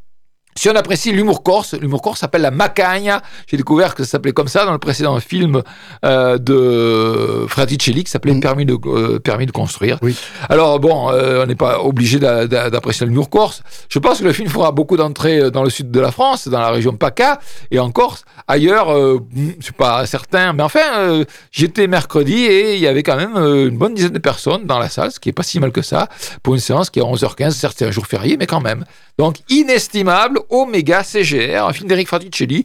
Si 0.56 0.68
on 0.70 0.74
apprécie 0.74 1.12
l'humour 1.12 1.42
corse, 1.42 1.74
l'humour 1.74 2.02
corse 2.02 2.20
s'appelle 2.20 2.42
la 2.42 2.50
macagna. 2.50 3.22
J'ai 3.46 3.56
découvert 3.56 3.94
que 3.94 4.04
ça 4.04 4.10
s'appelait 4.12 4.32
comme 4.32 4.48
ça 4.48 4.64
dans 4.64 4.72
le 4.72 4.78
précédent 4.78 5.18
film 5.20 5.62
euh, 6.04 6.38
de 6.38 7.46
Fraticelli 7.48 8.04
qui 8.04 8.10
s'appelait 8.10 8.34
Mm. 8.34 8.40
Permis 8.40 8.66
de 8.66 8.76
euh, 8.86 9.18
permis 9.18 9.46
de 9.46 9.52
construire. 9.52 9.98
Oui. 10.02 10.16
Alors 10.48 10.80
bon, 10.80 11.10
euh, 11.10 11.42
on 11.44 11.46
n'est 11.46 11.54
pas 11.54 11.80
obligé 11.82 12.18
d'a- 12.18 12.46
d'a- 12.46 12.70
d'apprécier 12.70 13.06
l'humour 13.06 13.30
corse. 13.30 13.62
Je 13.88 13.98
pense 13.98 14.18
que 14.18 14.24
le 14.24 14.32
film 14.32 14.48
fera 14.48 14.72
beaucoup 14.72 14.96
d'entrées 14.96 15.50
dans 15.50 15.62
le 15.62 15.70
sud 15.70 15.90
de 15.90 16.00
la 16.00 16.10
France, 16.10 16.48
dans 16.48 16.58
la 16.60 16.70
région 16.70 16.92
PACA 16.96 17.38
et 17.70 17.78
en 17.78 17.90
Corse. 17.90 18.24
Ailleurs, 18.48 18.88
je 19.34 19.62
suis 19.64 19.72
pas 19.72 20.04
certain, 20.06 20.52
mais 20.52 20.62
enfin, 20.62 21.22
j'étais 21.52 21.86
mercredi 21.86 22.34
et 22.44 22.74
il 22.74 22.80
y 22.80 22.86
avait 22.86 23.02
quand 23.02 23.16
même 23.16 23.36
une 23.36 23.76
bonne 23.78 23.94
dizaine 23.94 24.12
de 24.12 24.18
personnes 24.18 24.64
dans 24.66 24.78
la 24.78 24.88
salle, 24.88 25.10
ce 25.12 25.20
qui 25.20 25.28
est 25.28 25.32
pas 25.32 25.42
si 25.42 25.60
mal 25.60 25.72
que 25.72 25.82
ça 25.82 26.08
pour 26.42 26.54
une 26.54 26.60
séance 26.60 26.90
qui 26.90 26.98
est 26.98 27.02
à 27.02 27.06
11h15. 27.06 27.50
Certes, 27.52 27.76
c'est 27.78 27.86
un 27.86 27.90
jour 27.90 28.06
férié, 28.06 28.36
mais 28.38 28.46
quand 28.46 28.60
même. 28.60 28.84
Donc, 29.18 29.36
inestimable, 29.48 30.40
Omega 30.50 31.02
CGR, 31.02 31.66
un 31.66 31.72
film 31.72 31.88
d'Eric 31.88 32.08
Fraticelli, 32.08 32.64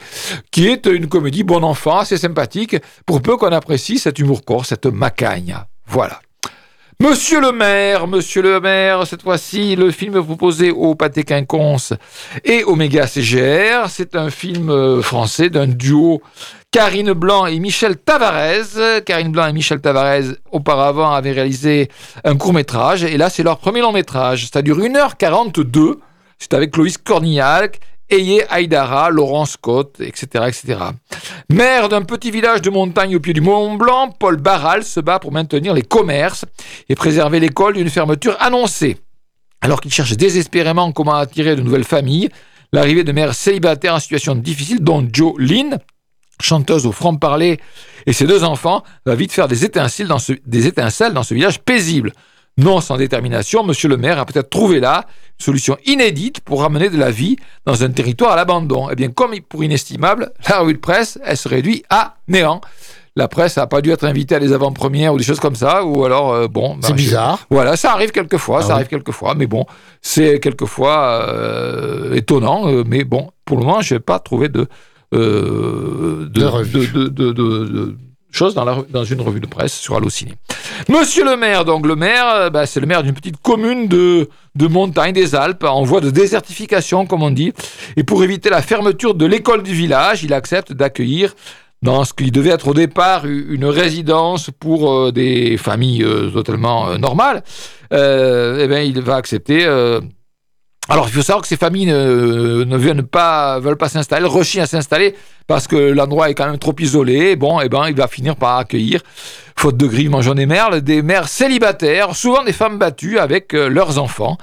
qui 0.52 0.68
est 0.68 0.86
une 0.86 1.08
comédie 1.08 1.44
bon 1.44 1.64
enfant, 1.64 2.00
assez 2.00 2.18
sympathique, 2.18 2.76
pour 3.06 3.22
peu 3.22 3.38
qu'on 3.38 3.52
apprécie 3.52 4.00
cet 4.00 4.20
humour 4.20 4.44
corse, 4.46 4.70
cette 4.70 4.86
macagna. 4.86 5.68
Voilà. 5.88 6.20
Monsieur 7.02 7.42
le 7.42 7.52
maire, 7.52 8.06
monsieur 8.06 8.44
le 8.44 8.60
maire, 8.60 9.08
cette 9.08 9.24
fois-ci, 9.24 9.76
le 9.76 9.90
film 9.90 10.24
proposé 10.24 10.70
au 10.70 10.94
Pâté 10.94 11.24
Quinconce 11.24 11.94
et 12.46 12.64
Omega 12.64 13.08
CGR, 13.08 13.90
c'est 13.90 14.16
un 14.16 14.30
film 14.30 14.70
euh, 14.70 15.02
français 15.02 15.50
d'un 15.50 15.66
duo 15.66 16.22
Karine 16.70 17.14
Blanc 17.14 17.48
et 17.48 17.58
Michel 17.60 17.98
Tavares. 17.98 19.02
Karine 19.04 19.32
Blanc 19.32 19.48
et 19.48 19.54
Michel 19.54 19.82
Tavares, 19.82 20.36
auparavant, 20.52 21.12
avaient 21.12 21.32
réalisé 21.32 21.90
un 22.24 22.38
court-métrage, 22.38 23.04
et 23.04 23.18
là, 23.18 23.32
c'est 23.32 23.42
leur 23.44 23.58
premier 23.58 23.82
long-métrage. 23.82 24.48
Ça 24.54 24.62
dure 24.62 24.78
1h42. 24.78 25.96
C'est 26.42 26.56
avec 26.56 26.72
Clovis 26.72 26.98
Cornillac, 26.98 27.80
Eye 28.10 28.42
Aïdara, 28.50 29.12
Laurent 29.12 29.46
Scott, 29.46 30.02
etc.. 30.02 30.44
Maire 31.50 31.88
d'un 31.88 32.02
petit 32.02 32.32
village 32.32 32.64
de 32.64 32.72
montagne 32.72 33.16
au 33.16 33.20
pied 33.20 33.34
du 33.34 33.42
Mont 33.42 33.76
Blanc, 33.76 34.10
Paul 34.10 34.38
Barral 34.38 34.84
se 34.84 35.00
bat 35.00 35.20
pour 35.20 35.32
maintenir 35.32 35.76
les 35.76 35.84
commerces 35.84 36.46
et 36.90 36.96
préserver 36.96 37.40
l'école 37.40 37.76
d'une 37.76 37.92
fermeture 37.92 38.36
annoncée. 38.40 38.98
Alors 39.62 39.82
qu'il 39.82 39.94
cherche 39.94 40.18
désespérément 40.18 40.92
comment 40.92 41.14
attirer 41.14 41.56
de 41.56 41.62
nouvelles 41.62 41.84
familles, 41.84 42.30
l'arrivée 42.74 43.04
de 43.04 43.12
mères 43.12 43.36
célibataires 43.36 43.94
en 43.94 44.00
situation 44.00 44.34
difficile, 44.34 44.80
dont 44.84 45.08
Joe 45.14 45.36
Lynn, 45.38 45.78
chanteuse 46.42 46.88
au 46.88 46.92
franc-parler, 46.92 47.60
et 48.08 48.14
ses 48.14 48.26
deux 48.26 48.44
enfants, 48.44 48.84
va 49.06 49.14
vite 49.14 49.32
faire 49.32 49.48
des 49.48 49.64
étincelles 49.64 50.08
dans 50.08 50.18
ce 50.18 51.34
village 51.36 51.60
paisible. 51.60 52.14
Non 52.64 52.82
sans 52.82 52.98
détermination, 52.98 53.64
monsieur 53.64 53.90
le 53.90 53.98
maire 53.98 54.20
a 54.20 54.26
peut-être 54.26 54.50
trouvé 54.50 54.80
là 54.80 55.06
une 55.40 55.44
solution 55.46 55.78
inédite 55.86 56.42
pour 56.42 56.62
ramener 56.62 56.90
de 56.90 56.98
la 56.98 57.12
vie 57.12 57.36
dans 57.66 57.84
un 57.84 57.90
territoire 57.90 58.32
à 58.34 58.36
l'abandon. 58.36 58.90
Eh 58.92 58.96
bien, 58.96 59.10
comme 59.10 59.34
pour 59.50 59.64
inestimable, 59.64 60.32
la 60.50 60.60
revue 60.60 60.74
de 60.74 60.80
presse, 60.80 61.18
elle 61.26 61.38
se 61.38 61.48
réduit 61.50 61.84
à 61.90 62.16
néant. 62.28 62.62
La 63.18 63.28
presse 63.28 63.58
n'a 63.58 63.68
pas 63.68 63.82
dû 63.82 63.92
être 63.92 64.06
invitée 64.06 64.36
à 64.36 64.40
des 64.40 64.54
avant-premières 64.54 65.14
ou 65.14 65.18
des 65.18 65.24
choses 65.26 65.40
comme 65.42 65.56
ça, 65.56 65.84
ou 65.84 66.06
alors, 66.06 66.32
euh, 66.34 66.48
bon... 66.48 66.78
C'est 66.82 66.90
je- 66.90 66.94
bizarre. 66.94 67.40
voilà, 67.50 67.76
ça 67.76 67.92
arrive 67.92 68.12
quelquefois, 68.12 68.60
Ah 68.60 68.62
ça 68.62 68.68
oui. 68.68 68.74
arrive 68.76 68.88
quelquefois, 68.88 69.34
mais 69.36 69.48
bon, 69.48 69.66
c'est 70.02 70.40
quelquefois 70.40 71.26
euh, 71.28 72.14
étonnant, 72.16 72.68
euh, 72.70 72.84
mais 72.88 73.04
bon, 73.04 73.32
pour 73.44 73.58
le 73.58 73.66
moment, 73.66 73.82
je 73.82 73.96
n'ai 73.96 74.00
pas 74.00 74.20
trouvé 74.20 74.48
de, 74.48 74.66
de, 75.12 76.30
de- 76.32 77.98
choses 78.32 78.56
dans, 78.56 79.04
une 79.04 79.22
revue 79.22 79.40
de 79.40 79.48
presse 79.48 79.74
sur 79.74 79.96
Allociné. 79.96 80.34
Monsieur 80.90 81.24
le 81.26 81.36
maire, 81.36 81.66
donc 81.66 81.86
le 81.86 81.96
maire, 81.96 82.28
euh, 82.28 82.50
bah, 82.50 82.66
c'est 82.66 82.80
le 82.80 82.88
maire 82.88 83.04
d'une 83.04 83.14
petite 83.14 83.42
commune 83.42 83.88
de, 83.88 84.28
montagne 84.56 85.14
des 85.14 85.36
Alpes, 85.36 85.64
en 85.64 85.84
voie 85.84 86.02
de 86.02 86.10
désertification, 86.10 87.06
comme 87.06 87.24
on 87.24 87.32
dit, 87.32 87.54
et 87.98 88.04
pour 88.04 88.24
éviter 88.24 88.50
la 88.50 88.62
fermeture 88.62 89.14
de 89.14 89.26
l'école 89.26 89.64
du 89.64 89.74
village, 89.74 90.24
il 90.24 90.34
accepte 90.34 90.74
d'accueillir 90.74 91.36
dans 91.82 92.04
ce 92.04 92.14
qui 92.14 92.30
devait 92.32 92.52
être 92.52 92.68
au 92.68 92.74
départ 92.74 93.26
une 93.26 93.66
résidence 93.66 94.50
pour 94.60 94.92
euh, 94.92 95.12
des 95.12 95.58
familles 95.58 96.04
euh, 96.04 96.30
totalement 96.30 96.98
normales, 96.98 97.44
eh 97.92 98.68
bien, 98.68 98.82
il 98.82 99.02
va 99.02 99.16
accepter. 99.16 99.68
Alors, 100.90 101.08
il 101.08 101.14
faut 101.14 101.22
savoir 101.22 101.44
que 101.44 101.48
ces 101.48 101.58
familles 101.58 101.86
ne, 101.86 102.64
ne 102.64 102.78
viennent 102.78 103.04
pas, 103.04 103.60
veulent 103.60 103.78
pas 103.78 103.88
s'installer, 103.88 104.26
rechignent 104.26 104.64
à 104.64 104.68
s'installer 104.68 105.16
parce 105.46 105.68
que 105.68 105.76
l'endroit 105.76 106.30
est 106.30 106.34
quand 106.34 106.48
même 106.48 106.58
trop 106.58 106.76
isolé. 106.80 107.36
Bon, 107.36 107.62
eh 107.62 107.70
ben, 107.70 107.88
il 107.88 107.96
va 107.96 108.08
finir 108.08 108.36
par 108.36 108.58
accueillir, 108.58 109.02
faute 109.62 109.78
de 109.78 109.86
grive, 109.86 110.10
mangeant 110.10 110.34
des 110.34 110.48
merles, 110.48 110.82
des 110.82 111.04
mères 111.04 111.28
célibataires, 111.28 112.16
souvent 112.16 112.44
des 112.44 112.52
femmes 112.52 112.80
battues 112.80 113.20
avec 113.20 113.54
euh, 113.54 113.70
leurs 113.70 114.00
enfants. 114.00 114.40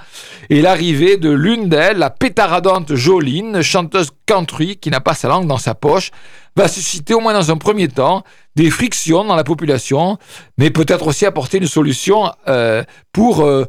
Et 0.49 0.61
l'arrivée 0.61 1.17
de 1.17 1.29
l'une 1.29 1.67
d'elles, 1.67 1.97
la 1.97 2.09
pétaradante 2.09 2.95
Joline, 2.95 3.61
chanteuse 3.61 4.11
country 4.25 4.77
qui 4.77 4.89
n'a 4.89 5.01
pas 5.01 5.13
sa 5.13 5.27
langue 5.27 5.45
dans 5.45 5.57
sa 5.57 5.75
poche, 5.75 6.11
va 6.55 6.69
susciter, 6.69 7.13
au 7.13 7.19
moins 7.19 7.33
dans 7.33 7.51
un 7.51 7.57
premier 7.57 7.89
temps, 7.89 8.23
des 8.55 8.69
frictions 8.69 9.25
dans 9.25 9.35
la 9.35 9.43
population, 9.43 10.17
mais 10.57 10.69
peut-être 10.69 11.07
aussi 11.07 11.25
apporter 11.25 11.57
une 11.57 11.67
solution 11.67 12.31
euh, 12.47 12.81
pour 13.11 13.43
euh, 13.43 13.65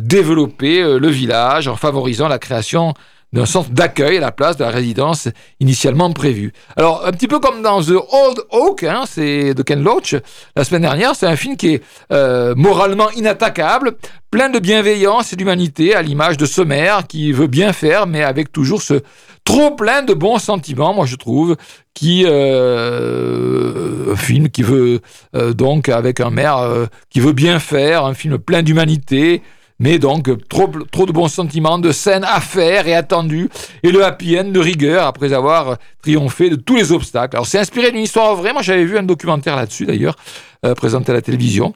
développer 0.00 0.80
le 0.80 1.08
village 1.08 1.66
en 1.66 1.74
favorisant 1.74 2.28
la 2.28 2.38
création 2.38 2.94
d'un 3.34 3.46
centre 3.46 3.70
d'accueil 3.70 4.18
à 4.18 4.20
la 4.20 4.30
place 4.30 4.56
de 4.56 4.62
la 4.62 4.70
résidence 4.70 5.28
initialement 5.58 6.10
prévue. 6.12 6.52
Alors, 6.76 7.04
un 7.04 7.10
petit 7.10 7.26
peu 7.26 7.40
comme 7.40 7.62
dans 7.62 7.82
The 7.82 7.90
Old 7.90 8.38
Oak, 8.50 8.84
hein, 8.84 9.02
c'est 9.08 9.54
de 9.54 9.62
Ken 9.62 9.82
Loach, 9.82 10.14
la 10.54 10.62
semaine 10.62 10.82
dernière, 10.82 11.16
c'est 11.16 11.26
un 11.26 11.34
film 11.34 11.56
qui 11.56 11.74
est 11.74 11.82
euh, 12.12 12.54
moralement 12.56 13.10
inattaquable, 13.10 13.96
plein 14.30 14.50
de 14.50 14.60
bienveillance 14.60 15.32
et 15.32 15.36
d'humanité, 15.36 15.96
à 15.96 16.02
l'image 16.02 16.36
de 16.36 16.46
ce 16.46 16.62
maire 16.62 17.08
qui 17.08 17.32
veut 17.32 17.48
bien 17.48 17.72
faire, 17.72 18.06
mais 18.06 18.22
avec 18.22 18.52
toujours 18.52 18.82
ce 18.82 19.02
trop 19.42 19.72
plein 19.72 20.02
de 20.02 20.14
bons 20.14 20.38
sentiments, 20.38 20.94
moi 20.94 21.04
je 21.04 21.16
trouve, 21.16 21.56
qui 21.92 22.24
euh, 22.26 24.12
un 24.12 24.16
film 24.16 24.48
qui 24.48 24.62
veut 24.62 25.00
euh, 25.34 25.52
donc 25.52 25.88
avec 25.88 26.20
un 26.20 26.30
maire 26.30 26.86
qui 27.10 27.18
veut 27.18 27.32
bien 27.32 27.58
faire, 27.58 28.04
un 28.04 28.14
film 28.14 28.38
plein 28.38 28.62
d'humanité, 28.62 29.42
mais 29.78 29.98
donc 29.98 30.30
trop, 30.48 30.70
trop 30.90 31.06
de 31.06 31.12
bons 31.12 31.28
sentiments, 31.28 31.78
de 31.78 31.92
scènes 31.92 32.24
à 32.24 32.40
faire 32.40 32.86
et 32.86 32.94
attendues, 32.94 33.48
et 33.82 33.90
le 33.90 34.04
happy 34.04 34.38
end 34.38 34.44
de 34.44 34.60
rigueur 34.60 35.06
après 35.06 35.32
avoir 35.32 35.78
triomphé 36.02 36.50
de 36.50 36.56
tous 36.56 36.76
les 36.76 36.92
obstacles. 36.92 37.36
Alors 37.36 37.46
c'est 37.46 37.58
inspiré 37.58 37.90
d'une 37.90 38.02
histoire 38.02 38.34
vraie, 38.34 38.52
moi 38.52 38.62
j'avais 38.62 38.84
vu 38.84 38.98
un 38.98 39.02
documentaire 39.02 39.56
là-dessus 39.56 39.86
d'ailleurs, 39.86 40.16
euh, 40.64 40.74
présenté 40.74 41.10
à 41.12 41.14
la 41.14 41.22
télévision. 41.22 41.74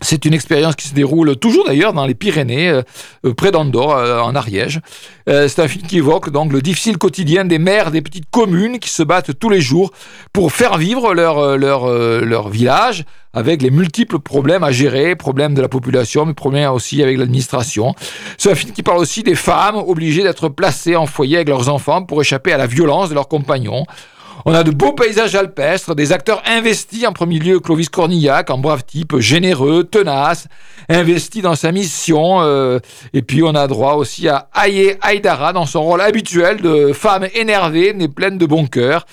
C'est 0.00 0.24
une 0.24 0.34
expérience 0.34 0.76
qui 0.76 0.86
se 0.86 0.94
déroule 0.94 1.36
toujours 1.36 1.66
d'ailleurs 1.66 1.92
dans 1.92 2.06
les 2.06 2.14
Pyrénées, 2.14 2.68
euh, 2.68 2.82
euh, 3.26 3.34
près 3.34 3.50
d'Andorre, 3.50 3.96
euh, 3.96 4.20
en 4.20 4.34
Ariège. 4.36 4.80
Euh, 5.28 5.48
c'est 5.48 5.60
un 5.60 5.68
film 5.68 5.86
qui 5.86 5.98
évoque 5.98 6.30
donc 6.30 6.52
le 6.52 6.62
difficile 6.62 6.98
quotidien 6.98 7.44
des 7.44 7.58
maires 7.58 7.90
des 7.90 8.00
petites 8.00 8.30
communes 8.30 8.78
qui 8.78 8.90
se 8.90 9.02
battent 9.02 9.38
tous 9.38 9.50
les 9.50 9.60
jours 9.60 9.90
pour 10.32 10.52
faire 10.52 10.78
vivre 10.78 11.14
leur, 11.14 11.38
euh, 11.38 11.56
leur, 11.56 11.84
euh, 11.84 12.20
leur 12.20 12.48
village 12.48 13.04
avec 13.34 13.60
les 13.60 13.70
multiples 13.70 14.20
problèmes 14.20 14.64
à 14.64 14.72
gérer, 14.72 15.16
problèmes 15.16 15.54
de 15.54 15.60
la 15.60 15.68
population, 15.68 16.24
mais 16.24 16.32
problèmes 16.32 16.70
aussi 16.70 17.02
avec 17.02 17.18
l'administration. 17.18 17.94
C'est 18.38 18.50
un 18.50 18.54
film 18.54 18.72
qui 18.72 18.82
parle 18.82 18.98
aussi 18.98 19.22
des 19.22 19.34
femmes 19.34 19.76
obligées 19.76 20.22
d'être 20.22 20.48
placées 20.48 20.96
en 20.96 21.06
foyer 21.06 21.36
avec 21.36 21.48
leurs 21.48 21.68
enfants 21.68 22.02
pour 22.02 22.20
échapper 22.20 22.52
à 22.52 22.56
la 22.56 22.66
violence 22.66 23.10
de 23.10 23.14
leurs 23.14 23.28
compagnons. 23.28 23.84
On 24.44 24.54
a 24.54 24.62
de 24.62 24.70
beaux 24.70 24.92
paysages 24.92 25.34
alpestres, 25.34 25.94
des 25.94 26.12
acteurs 26.12 26.42
investis, 26.46 27.06
en 27.06 27.12
premier 27.12 27.38
lieu 27.38 27.60
Clovis 27.60 27.88
Cornillac, 27.88 28.50
en 28.50 28.58
brave 28.58 28.84
type, 28.84 29.18
généreux, 29.18 29.84
tenace, 29.84 30.46
investi 30.88 31.42
dans 31.42 31.56
sa 31.56 31.72
mission. 31.72 32.40
euh, 32.40 32.78
et 33.12 33.22
puis 33.22 33.42
on 33.42 33.54
a 33.54 33.66
droit 33.66 33.94
aussi 33.94 34.28
à 34.28 34.48
Aye 34.64 34.96
Aïdara 35.00 35.52
dans 35.52 35.66
son 35.66 35.82
rôle 35.82 36.00
habituel 36.00 36.60
de 36.60 36.92
femme 36.92 37.26
énervée, 37.34 37.92
mais 37.94 38.08
pleine 38.08 38.38
de 38.38 38.46
bon 38.46 38.66
cœur. 38.66 39.06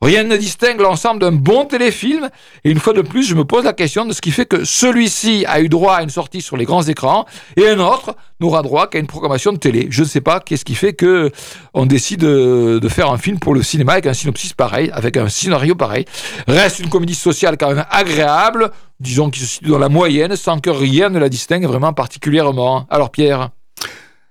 Rien 0.00 0.22
ne 0.22 0.36
distingue 0.36 0.80
l'ensemble 0.80 1.20
d'un 1.20 1.32
bon 1.32 1.64
téléfilm. 1.64 2.30
Et 2.64 2.70
une 2.70 2.78
fois 2.78 2.92
de 2.92 3.02
plus, 3.02 3.24
je 3.26 3.34
me 3.34 3.44
pose 3.44 3.64
la 3.64 3.72
question 3.72 4.04
de 4.04 4.12
ce 4.12 4.20
qui 4.20 4.30
fait 4.30 4.46
que 4.46 4.64
celui-ci 4.64 5.44
a 5.48 5.60
eu 5.60 5.68
droit 5.68 5.94
à 5.96 6.02
une 6.04 6.08
sortie 6.08 6.40
sur 6.40 6.56
les 6.56 6.64
grands 6.64 6.84
écrans 6.84 7.26
et 7.56 7.68
un 7.68 7.80
autre 7.80 8.14
n'aura 8.40 8.62
droit 8.62 8.86
qu'à 8.86 9.00
une 9.00 9.08
programmation 9.08 9.52
de 9.52 9.58
télé. 9.58 9.88
Je 9.90 10.02
ne 10.04 10.06
sais 10.08 10.20
pas 10.20 10.38
qu'est-ce 10.38 10.64
qui 10.64 10.76
fait 10.76 10.92
que 10.92 11.32
on 11.74 11.84
décide 11.84 12.20
de, 12.20 12.88
faire 12.88 13.10
un 13.10 13.18
film 13.18 13.40
pour 13.40 13.54
le 13.54 13.62
cinéma 13.64 13.94
avec 13.94 14.06
un 14.06 14.14
synopsis 14.14 14.52
pareil, 14.52 14.88
avec 14.92 15.16
un 15.16 15.28
scénario 15.28 15.74
pareil. 15.74 16.04
Reste 16.46 16.78
une 16.78 16.90
comédie 16.90 17.16
sociale 17.16 17.56
quand 17.58 17.74
même 17.74 17.84
agréable, 17.90 18.70
disons 19.00 19.30
qui 19.30 19.40
se 19.40 19.46
situe 19.46 19.70
dans 19.70 19.78
la 19.80 19.88
moyenne, 19.88 20.36
sans 20.36 20.60
que 20.60 20.70
rien 20.70 21.08
ne 21.08 21.18
la 21.18 21.28
distingue 21.28 21.66
vraiment 21.66 21.92
particulièrement. 21.92 22.86
Alors 22.88 23.10
Pierre? 23.10 23.50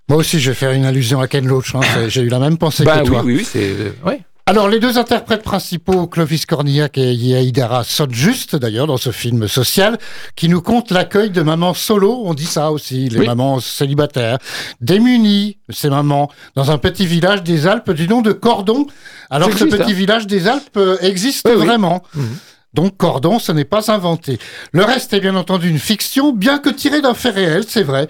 Moi 0.07 0.19
aussi, 0.19 0.39
je 0.39 0.51
vais 0.51 0.55
faire 0.55 0.71
une 0.71 0.85
allusion 0.85 1.19
à 1.19 1.27
Ken 1.27 1.45
Loach. 1.45 1.75
hein, 1.75 1.81
J'ai 2.07 2.21
eu 2.21 2.29
la 2.29 2.39
même 2.39 2.57
pensée 2.57 2.85
Bah 2.85 2.99
que 2.99 3.03
oui, 3.03 3.07
toi. 3.09 3.21
oui, 3.25 3.35
oui, 3.39 3.43
c'est. 3.45 3.59
euh, 3.59 3.91
ouais. 4.05 4.21
Alors, 4.49 4.69
les 4.69 4.79
deux 4.79 4.97
interprètes 4.97 5.43
principaux, 5.43 6.07
Clovis 6.07 6.45
Cornillac 6.45 6.97
et 6.97 7.11
Yaïdara, 7.13 7.83
sonnent 7.83 8.13
juste 8.13 8.55
d'ailleurs 8.55 8.87
dans 8.87 8.95
ce 8.95 9.11
film 9.11 9.45
social 9.49 9.97
qui 10.37 10.47
nous 10.47 10.61
conte 10.61 10.89
l'accueil 10.91 11.31
de 11.31 11.41
mamans 11.41 11.73
solo, 11.73 12.21
on 12.23 12.33
dit 12.33 12.45
ça 12.45 12.71
aussi, 12.71 13.09
les 13.09 13.19
Oui. 13.19 13.25
mamans 13.25 13.59
célibataires, 13.59 14.37
démunies, 14.79 15.57
ces 15.69 15.89
mamans, 15.89 16.31
dans 16.55 16.71
un 16.71 16.77
petit 16.77 17.05
village 17.05 17.43
des 17.43 17.67
Alpes 17.67 17.91
du 17.91 18.07
nom 18.07 18.21
de 18.21 18.31
Cordon, 18.31 18.87
alors 19.29 19.49
que 19.49 19.57
ce 19.57 19.65
petit 19.65 19.91
hein. 19.91 19.93
village 19.93 20.27
des 20.27 20.47
Alpes 20.47 20.77
euh, 20.77 20.95
existe 21.01 21.45
Oui, 21.45 21.55
oui. 21.57 21.65
vraiment. 21.65 22.01
Mhm. 22.15 22.37
Donc 22.73 22.95
Cordon, 22.95 23.39
ce 23.39 23.51
n'est 23.51 23.65
pas 23.65 23.91
inventé. 23.91 24.39
Le 24.71 24.85
reste 24.85 25.11
est 25.11 25.19
bien 25.19 25.35
entendu 25.35 25.67
une 25.69 25.79
fiction, 25.79 26.31
bien 26.31 26.59
que 26.59 26.69
tiré 26.69 27.01
d'un 27.01 27.15
fait 27.15 27.31
réel, 27.31 27.65
c'est 27.67 27.83
vrai. 27.83 28.07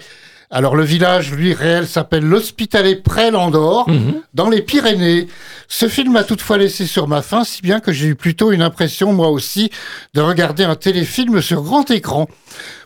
Alors 0.50 0.76
le 0.76 0.84
village, 0.84 1.32
lui, 1.32 1.52
réel, 1.52 1.86
s'appelle 1.86 2.24
l'Hospitalet 2.24 2.96
près 2.96 3.30
Landor, 3.30 3.88
Mhm. 3.90 4.22
dans 4.32 4.48
les 4.48 4.62
Pyrénées. 4.62 5.26
Ce 5.68 5.88
film 5.88 6.12
m'a 6.12 6.24
toutefois 6.24 6.56
laissé 6.56 6.86
sur 6.86 7.06
ma 7.06 7.20
faim, 7.20 7.44
si 7.44 7.60
bien 7.60 7.80
que 7.80 7.92
j'ai 7.92 8.06
eu 8.06 8.14
plutôt 8.14 8.50
une 8.52 8.62
impression, 8.62 9.12
moi 9.12 9.28
aussi, 9.28 9.70
de 10.14 10.22
regarder 10.22 10.64
un 10.64 10.74
téléfilm 10.74 11.42
sur 11.42 11.62
grand 11.62 11.90
écran. 11.90 12.28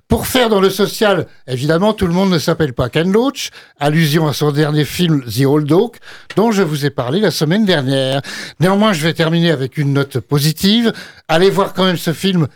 Pour 0.09 0.27
faire 0.27 0.49
dans 0.49 0.61
le 0.61 0.69
social, 0.71 1.27
évidemment, 1.47 1.95
tout 1.95 2.07
le 2.09 2.13
monde 2.13 2.31
ne 2.31 2.39
s'appelle 2.39 2.75
pas 2.75 2.91
Ken 2.91 3.11
Loach, 3.13 3.51
allusion 3.79 4.27
à 4.27 4.33
son 4.35 4.51
dernier 4.51 4.85
film 4.85 5.23
The 5.25 5.47
Old 5.47 5.71
Oak, 5.73 5.99
dont 6.37 6.51
je 6.51 6.63
vous 6.63 6.85
ai 6.85 6.91
parlé 6.91 7.21
la 7.21 7.31
semaine 7.31 7.65
dernière. 7.65 8.21
Néanmoins, 8.61 8.93
je 8.93 9.05
vais 9.07 9.15
terminer 9.15 9.53
avec 9.53 9.79
une 9.79 9.93
note 9.95 10.19
positive. 10.19 10.93
Allez 11.29 11.49
voir 11.49 11.73
quand 11.73 11.85
même 11.85 11.97
ce 11.97 12.13
film 12.13 12.49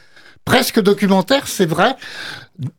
presque 0.46 0.80
documentaire, 0.80 1.46
c'est 1.46 1.66
vrai, 1.66 1.96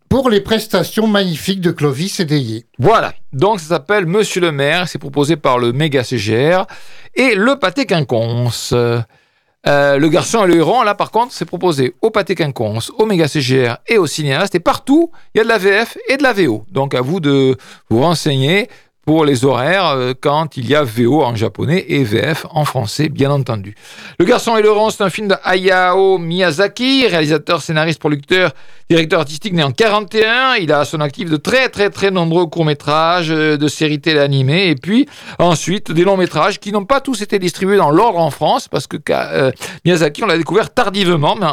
pour 0.09 0.31
les 0.31 0.41
prestations 0.41 1.05
magnifiques 1.05 1.61
de 1.61 1.69
Clovis 1.69 2.19
et 2.19 2.25
Dayé. 2.25 2.65
Voilà. 2.79 3.13
Donc, 3.33 3.59
ça 3.59 3.67
s'appelle 3.67 4.07
Monsieur 4.07 4.41
le 4.41 4.51
maire. 4.51 4.87
C'est 4.87 4.97
proposé 4.97 5.35
par 5.35 5.59
le 5.59 5.73
méga 5.73 6.03
CGR 6.03 6.65
et 7.13 7.35
le 7.35 7.57
pâté 7.59 7.85
quinconce. 7.85 8.73
Euh, 8.73 9.97
le 9.97 10.07
garçon 10.07 10.45
et 10.45 10.47
le 10.47 10.55
héron, 10.55 10.81
là, 10.81 10.95
par 10.95 11.11
contre, 11.11 11.33
c'est 11.33 11.45
proposé 11.45 11.93
au 12.01 12.09
pâté 12.09 12.35
quinconce, 12.35 12.89
au 12.97 13.05
méga 13.05 13.27
CGR 13.27 13.75
et 13.87 13.97
au 13.97 14.07
cinéaste. 14.07 14.55
Et 14.55 14.61
partout, 14.61 15.11
il 15.35 15.39
y 15.39 15.41
a 15.41 15.43
de 15.43 15.49
la 15.49 15.57
VF 15.57 15.97
et 16.09 16.15
de 16.17 16.23
la 16.23 16.31
VO. 16.31 16.65
Donc, 16.71 16.95
à 16.95 17.01
vous 17.01 17.19
de 17.19 17.57
vous 17.89 18.01
renseigner 18.01 18.69
pour 19.07 19.23
les 19.23 19.45
horaires 19.45 19.87
euh, 19.91 20.11
quand 20.19 20.57
il 20.57 20.69
y 20.69 20.75
a 20.75 20.83
VO 20.83 21.23
en 21.23 21.33
japonais 21.33 21.85
et 21.87 22.03
VF 22.03 22.45
en 22.49 22.65
français, 22.65 23.07
bien 23.07 23.31
entendu. 23.31 23.73
Le 24.19 24.25
garçon 24.25 24.57
et 24.57 24.61
le 24.61 24.67
héron, 24.67 24.89
c'est 24.89 25.01
un 25.01 25.09
film 25.09 25.29
de 25.29 25.35
Hayao 25.45 26.17
Miyazaki, 26.17 27.07
réalisateur, 27.07 27.61
scénariste, 27.61 27.99
producteur, 27.99 28.51
directeur 28.89 29.21
artistique 29.21 29.53
né 29.53 29.63
en 29.63 29.71
41. 29.71 30.55
Il 30.55 30.73
a 30.73 30.79
à 30.81 30.85
son 30.85 30.99
actif 30.99 31.29
de 31.29 31.37
très 31.37 31.69
très 31.69 31.89
très 31.89 32.11
nombreux 32.11 32.47
courts-métrages, 32.47 33.31
euh, 33.31 33.55
de 33.55 33.69
séries 33.69 34.01
télé 34.01 34.19
animées 34.19 34.67
et 34.67 34.75
puis 34.75 35.07
ensuite 35.39 35.89
des 35.89 36.03
longs-métrages 36.03 36.59
qui 36.59 36.73
n'ont 36.73 36.83
pas 36.83 36.99
tous 36.99 37.21
été 37.21 37.39
distribués 37.39 37.77
dans 37.77 37.91
l'ordre 37.91 38.19
en 38.19 38.29
France 38.29 38.67
parce 38.67 38.87
que 38.87 38.97
euh, 39.09 39.51
Miyazaki, 39.85 40.25
on 40.25 40.27
l'a 40.27 40.37
découvert 40.37 40.73
tardivement, 40.73 41.37
mais 41.39 41.47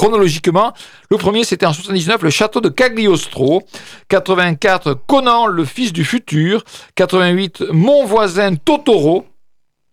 chronologiquement, 0.00 0.72
le 1.10 1.18
premier 1.18 1.44
c'était 1.44 1.66
en 1.66 1.74
79, 1.74 2.22
le 2.22 2.30
château 2.30 2.62
de 2.62 2.70
Cagliostro, 2.70 3.62
84, 4.08 4.94
Conan, 5.06 5.46
le 5.46 5.66
fils 5.66 5.92
du 5.92 6.06
futur, 6.06 6.64
88, 6.94 7.64
Mon 7.70 8.06
voisin 8.06 8.54
Totoro, 8.54 9.26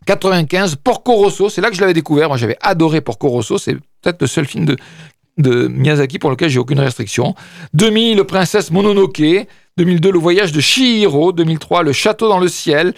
95, 0.06 0.78
Porco 0.78 1.12
Rosso, 1.12 1.50
c'est 1.50 1.60
là 1.60 1.70
que 1.70 1.76
je 1.76 1.82
l'avais 1.82 1.93
découvert. 1.93 2.30
Moi, 2.30 2.38
j'avais 2.38 2.56
adoré 2.62 3.02
Porco 3.02 3.28
Rosso. 3.28 3.58
C'est 3.58 3.74
peut-être 3.74 4.22
le 4.22 4.28
seul 4.28 4.46
film 4.46 4.63
de, 4.63 4.78
de 5.38 5.67
Miyazaki 5.67 6.20
pour 6.20 6.30
lequel 6.30 6.50
j'ai 6.50 6.60
aucune 6.60 6.80
restriction. 6.80 7.36
2000, 7.74 8.24
Princesse 8.24 8.72
Mononoke. 8.72 9.46
2002, 9.76 10.10
Le 10.10 10.20
voyage 10.20 10.54
de 10.54 10.62
Chihiro. 10.62 11.34
2003, 11.34 11.84
Le 11.84 11.91
château 11.91 12.30
dans 12.30 12.39
le 12.39 12.48
ciel. 12.48 12.93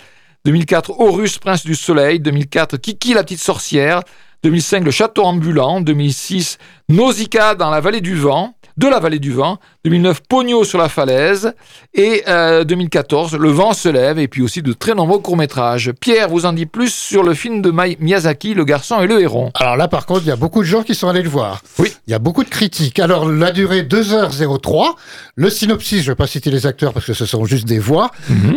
2004, 0.46 1.00
Horus, 1.00 1.40
prince 1.40 1.66
du 1.66 1.74
soleil. 1.74 2.20
2004, 2.20 2.78
Kiki, 2.78 3.16
la 3.16 3.24
petite 3.24 3.42
sorcière. 3.42 4.02
2005, 4.44 4.84
Le 4.86 4.92
château 4.92 5.24
ambulant. 5.24 5.82
2006, 5.82 6.58
Nausicaa 6.90 7.56
dans 7.56 7.70
la 7.70 7.80
vallée 7.82 8.02
du 8.02 8.16
vent. 8.16 8.54
De 8.78 8.88
la 8.88 9.00
vallée 9.02 9.20
du 9.20 9.34
vent. 9.34 9.58
2009, 9.84 10.22
Pogno 10.30 10.64
sur 10.64 10.78
la 10.80 10.88
falaise. 10.88 11.54
Et 11.94 12.24
euh, 12.30 12.64
2014, 12.64 13.36
Le 13.36 13.50
vent 13.50 13.74
se 13.74 13.90
lève. 13.90 14.18
Et 14.20 14.30
puis 14.30 14.42
aussi 14.42 14.62
de 14.62 14.72
très 14.72 14.94
nombreux 14.96 15.20
courts-métrages. 15.20 15.92
Pierre 16.00 16.30
vous 16.30 16.46
en 16.46 16.54
dit 16.54 16.66
plus 16.66 16.94
sur 16.94 17.24
le 17.24 17.34
film 17.34 17.62
de 17.62 17.72
Mai- 17.72 17.98
Miyazaki, 18.00 18.54
Le 18.54 18.64
garçon 18.64 19.02
et 19.02 19.08
le 19.08 19.20
héron. 19.22 19.52
Alors 19.56 19.76
là, 19.76 19.90
par 19.90 20.06
contre, 20.06 20.22
il 20.24 20.28
y 20.28 20.32
a 20.32 20.38
beaucoup 20.38 20.60
de 20.62 20.66
gens 20.68 20.84
qui 20.84 20.96
sont 20.96 21.10
allés 21.10 21.24
le 21.24 21.30
voir. 21.30 21.62
Oui. 21.78 21.92
Il 22.08 22.12
y 22.12 22.14
a 22.14 22.20
beaucoup 22.20 22.46
de 22.46 22.50
critiques. 22.50 23.00
Alors, 23.00 23.28
la 23.30 23.52
durée 23.52 23.82
2h03. 23.84 24.96
Le 25.36 25.50
synopsis, 25.50 25.98
je 26.00 26.04
ne 26.06 26.12
vais 26.12 26.16
pas 26.16 26.28
citer 26.28 26.50
les 26.50 26.66
acteurs 26.66 26.94
parce 26.94 27.06
que 27.06 27.14
ce 27.14 27.26
sont 27.26 27.44
juste 27.44 27.66
des 27.68 27.80
voix. 27.80 28.12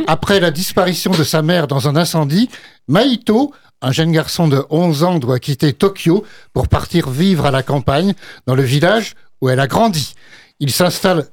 Après 0.06 0.38
la 0.38 0.52
disparition 0.52 1.10
de 1.10 1.24
sa 1.24 1.42
mère 1.42 1.66
dans 1.66 1.88
un 1.88 1.96
incendie, 1.96 2.48
Maito, 2.88 3.52
un 3.82 3.92
jeune 3.92 4.12
garçon 4.12 4.48
de 4.48 4.64
11 4.70 5.02
ans, 5.02 5.18
doit 5.18 5.38
quitter 5.38 5.72
Tokyo 5.72 6.24
pour 6.52 6.68
partir 6.68 7.10
vivre 7.10 7.46
à 7.46 7.50
la 7.50 7.62
campagne, 7.62 8.14
dans 8.46 8.54
le 8.54 8.62
village 8.62 9.14
où 9.40 9.48
elle 9.48 9.60
a 9.60 9.66
grandi. 9.66 10.14
Il 10.60 10.70
s'installe 10.70 11.26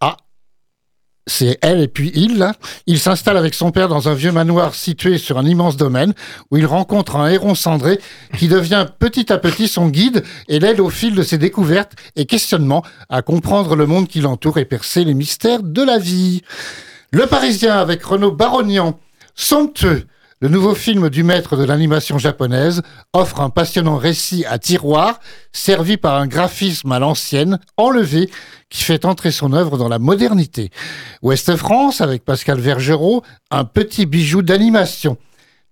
à 0.00 0.18
c'est 1.26 1.58
elle 1.62 1.80
et 1.80 1.88
puis 1.88 2.12
il, 2.14 2.36
là. 2.36 2.52
Il 2.86 2.98
s'installe 2.98 3.38
avec 3.38 3.54
son 3.54 3.70
père 3.70 3.88
dans 3.88 4.10
un 4.10 4.14
vieux 4.14 4.32
manoir 4.32 4.74
situé 4.74 5.16
sur 5.16 5.38
un 5.38 5.46
immense 5.46 5.78
domaine 5.78 6.12
où 6.50 6.58
il 6.58 6.66
rencontre 6.66 7.16
un 7.16 7.28
héron 7.28 7.54
cendré 7.54 7.98
qui 8.36 8.46
devient 8.46 8.86
petit 8.98 9.32
à 9.32 9.38
petit 9.38 9.66
son 9.66 9.88
guide 9.88 10.22
et 10.48 10.58
l'aide 10.58 10.80
au 10.80 10.90
fil 10.90 11.14
de 11.14 11.22
ses 11.22 11.38
découvertes 11.38 11.92
et 12.16 12.26
questionnements 12.26 12.84
à 13.08 13.22
comprendre 13.22 13.74
le 13.74 13.86
monde 13.86 14.06
qui 14.06 14.20
l'entoure 14.20 14.58
et 14.58 14.66
percer 14.66 15.04
les 15.04 15.14
mystères 15.14 15.62
de 15.62 15.82
la 15.82 15.98
vie. 15.98 16.42
Le 17.10 17.26
Parisien 17.26 17.78
avec 17.78 18.04
Renaud 18.04 18.32
Barognan, 18.32 18.98
somptueux. 19.34 20.06
Le 20.44 20.50
nouveau 20.50 20.74
film 20.74 21.08
du 21.08 21.22
maître 21.22 21.56
de 21.56 21.64
l'animation 21.64 22.18
japonaise 22.18 22.82
offre 23.14 23.40
un 23.40 23.48
passionnant 23.48 23.96
récit 23.96 24.44
à 24.44 24.58
tiroir, 24.58 25.18
servi 25.54 25.96
par 25.96 26.16
un 26.16 26.26
graphisme 26.26 26.92
à 26.92 26.98
l'ancienne, 26.98 27.58
enlevé, 27.78 28.28
qui 28.68 28.84
fait 28.84 29.06
entrer 29.06 29.30
son 29.30 29.54
œuvre 29.54 29.78
dans 29.78 29.88
la 29.88 29.98
modernité. 29.98 30.70
Ouest 31.22 31.56
France, 31.56 32.02
avec 32.02 32.26
Pascal 32.26 32.60
Vergerot, 32.60 33.22
un 33.50 33.64
petit 33.64 34.04
bijou 34.04 34.42
d'animation. 34.42 35.16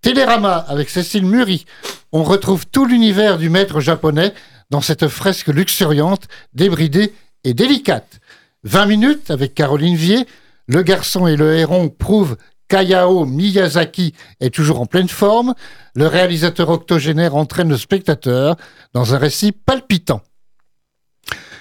Télérama, 0.01 0.65
avec 0.67 0.89
Cécile 0.89 1.27
Muri, 1.27 1.67
on 2.11 2.23
retrouve 2.23 2.67
tout 2.67 2.87
l'univers 2.87 3.37
du 3.37 3.51
maître 3.51 3.81
japonais 3.81 4.33
dans 4.71 4.81
cette 4.81 5.09
fresque 5.09 5.49
luxuriante, 5.49 6.29
débridée 6.55 7.13
et 7.45 7.53
délicate. 7.53 8.21
20 8.65 8.87
minutes, 8.87 9.31
avec 9.31 9.55
Caroline 9.55 9.97
Vier, 9.97 10.27
le 10.67 10.83
garçon 10.83 11.27
et 11.27 11.37
le 11.37 11.57
héron 11.57 11.91
prouvent 11.91 12.39
qu'Hayao 12.73 13.27
Miyazaki 13.27 14.15
est 14.41 14.55
toujours 14.55 14.81
en 14.81 14.87
pleine 14.87 15.09
forme. 15.09 15.55
Le 15.95 16.07
réalisateur 16.07 16.71
octogénaire 16.71 17.37
entraîne 17.37 17.69
le 17.69 17.77
spectateur 17.77 18.57
dans 18.95 19.15
un 19.15 19.19
récit 19.19 19.53
palpitant. 19.53 20.23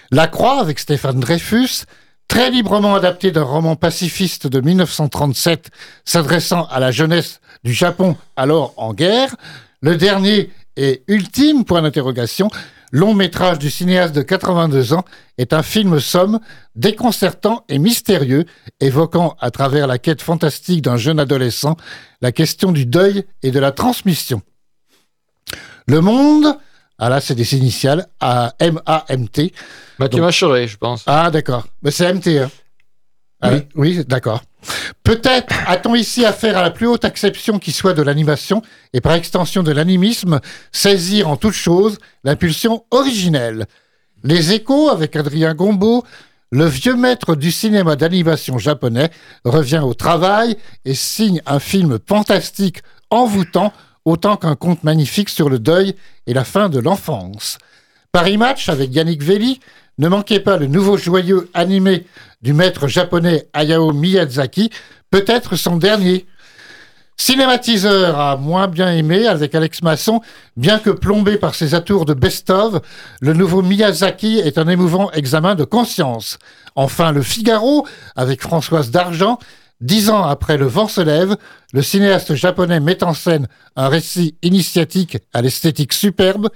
La 0.10 0.28
Croix, 0.28 0.62
avec 0.62 0.80
Stéphane 0.80 1.20
Dreyfus, 1.20 1.84
très 2.30 2.50
librement 2.50 2.96
adapté 2.96 3.32
d'un 3.32 3.44
roman 3.44 3.76
pacifiste 3.76 4.48
de 4.48 4.62
1937 4.62 5.70
s'adressant 6.06 6.66
à 6.68 6.80
la 6.80 6.92
jeunesse 6.92 7.42
du 7.66 7.74
Japon 7.74 8.16
alors 8.38 8.74
en 8.78 8.94
guerre. 8.94 9.36
Le 9.82 9.98
dernier 9.98 10.50
et 10.78 11.04
ultime 11.10 11.66
point 11.66 11.82
d'interrogation, 11.82 12.50
long 12.92 13.14
métrage 13.14 13.60
du 13.60 13.70
cinéaste 13.70 14.14
de 14.14 14.22
82 14.22 14.94
ans, 14.94 15.06
est 15.38 15.54
un 15.54 15.64
film 15.64 16.00
somme, 16.00 16.40
déconcertant 16.76 17.66
et 17.70 17.80
mystérieux, 17.80 18.46
évoquant 18.80 19.36
à 19.40 19.50
travers 19.50 19.88
la 19.88 19.98
quête 19.98 20.22
fantastique 20.22 20.82
d'un 20.82 20.98
jeune 20.98 21.20
adolescent 21.20 21.78
la 22.22 22.32
question 22.32 22.72
du 22.72 22.86
deuil 22.86 23.26
et 23.42 23.52
de 23.52 23.60
la 23.60 23.72
transmission. 23.72 24.42
Le 25.88 26.02
monde, 26.02 26.58
ah 27.00 27.10
là 27.10 27.20
c'est 27.20 27.36
des 27.36 27.56
initiales, 27.56 28.08
A 28.20 28.54
M 28.60 28.80
A 28.86 29.06
M 29.10 29.28
T. 29.28 29.54
Mathieu 29.98 30.22
je 30.32 30.78
pense. 30.78 31.04
Ah 31.08 31.32
d'accord, 31.32 31.68
mais 31.82 31.92
c'est 31.92 32.14
MT. 32.14 32.28
Hein. 32.28 32.50
Ah 33.42 33.52
Oui. 33.54 33.68
oui, 33.76 34.06
d'accord. 34.08 34.44
Peut-être 35.04 35.54
a-t-on 35.68 35.96
ici 35.96 36.26
affaire 36.26 36.58
à 36.58 36.62
la 36.62 36.70
plus 36.70 36.88
haute 36.88 37.06
acception 37.06 37.58
qui 37.58 37.72
soit 37.72 37.94
de 37.94 38.04
l'animation 38.04 38.62
et 38.94 39.02
par 39.02 39.14
extension 39.14 39.64
de 39.64 39.72
l'animisme, 39.72 40.40
saisir 40.72 41.28
en 41.28 41.38
toute 41.38 41.54
chose 41.54 41.98
l'impulsion 42.24 42.86
originelle. 42.92 43.66
Les 44.24 44.54
échos 44.54 44.90
avec 44.90 45.16
Adrien 45.16 45.56
Gombeau, 45.56 46.04
le 46.52 46.66
vieux 46.66 46.96
maître 46.96 47.36
du 47.36 47.52
cinéma 47.52 47.96
d'animation 47.96 48.60
japonais 48.60 49.10
revient 49.44 49.82
au 49.84 49.94
travail 49.96 50.58
et 50.86 50.94
signe 50.94 51.42
un 51.48 51.60
film 51.60 51.98
fantastique 52.08 52.84
envoûtant 53.10 53.74
autant 54.06 54.38
qu'un 54.38 54.56
conte 54.56 54.84
magnifique 54.84 55.30
sur 55.30 55.50
le 55.50 55.58
deuil 55.60 55.96
et 56.28 56.34
la 56.34 56.44
fin 56.44 56.70
de 56.70 56.80
l'enfance. 56.80 57.58
Paris 58.12 58.38
Match 58.38 58.68
avec 58.68 58.94
Yannick 58.94 59.24
Velli, 59.24 59.60
ne 60.02 60.08
manquez 60.08 60.40
pas 60.40 60.58
le 60.58 60.66
nouveau 60.66 60.98
joyeux 60.98 61.48
animé 61.54 62.08
du 62.42 62.54
maître 62.54 62.88
japonais 62.88 63.48
Hayao 63.54 63.94
Miyazaki, 63.94 64.72
peut-être 65.12 65.56
son 65.56 65.78
dernier. 65.78 66.26
Cinématiseur 67.18 68.20
a 68.20 68.36
moins 68.36 68.68
bien 68.68 68.92
aimé 68.92 69.28
avec 69.28 69.54
Alex 69.54 69.84
Masson, 69.84 70.22
bien 70.58 70.80
que 70.80 70.90
plombé 70.90 71.38
par 71.38 71.54
ses 71.54 71.76
atours 71.76 72.06
de 72.06 72.16
best-of, 72.16 72.82
le 73.22 73.34
nouveau 73.34 73.62
Miyazaki 73.62 74.40
est 74.40 74.58
un 74.58 74.68
émouvant 74.68 75.12
examen 75.12 75.54
de 75.54 75.66
conscience. 75.66 76.40
Enfin, 76.76 77.12
le 77.12 77.22
Figaro, 77.22 77.88
avec 78.16 78.42
Françoise 78.42 78.90
d'Argent, 78.90 79.38
Dix 79.82 80.12
ans 80.12 80.24
après 80.24 80.58
Le 80.58 80.68
vent 80.68 80.88
se 80.88 81.02
lève, 81.02 81.36
le 81.74 81.82
cinéaste 81.82 82.36
japonais 82.36 82.80
met 82.80 83.04
en 83.04 83.16
scène 83.16 83.48
un 83.76 83.88
récit 83.88 84.36
initiatique 84.44 85.18
à 85.34 85.42
l'esthétique 85.42 85.94
superbe, 85.94 86.50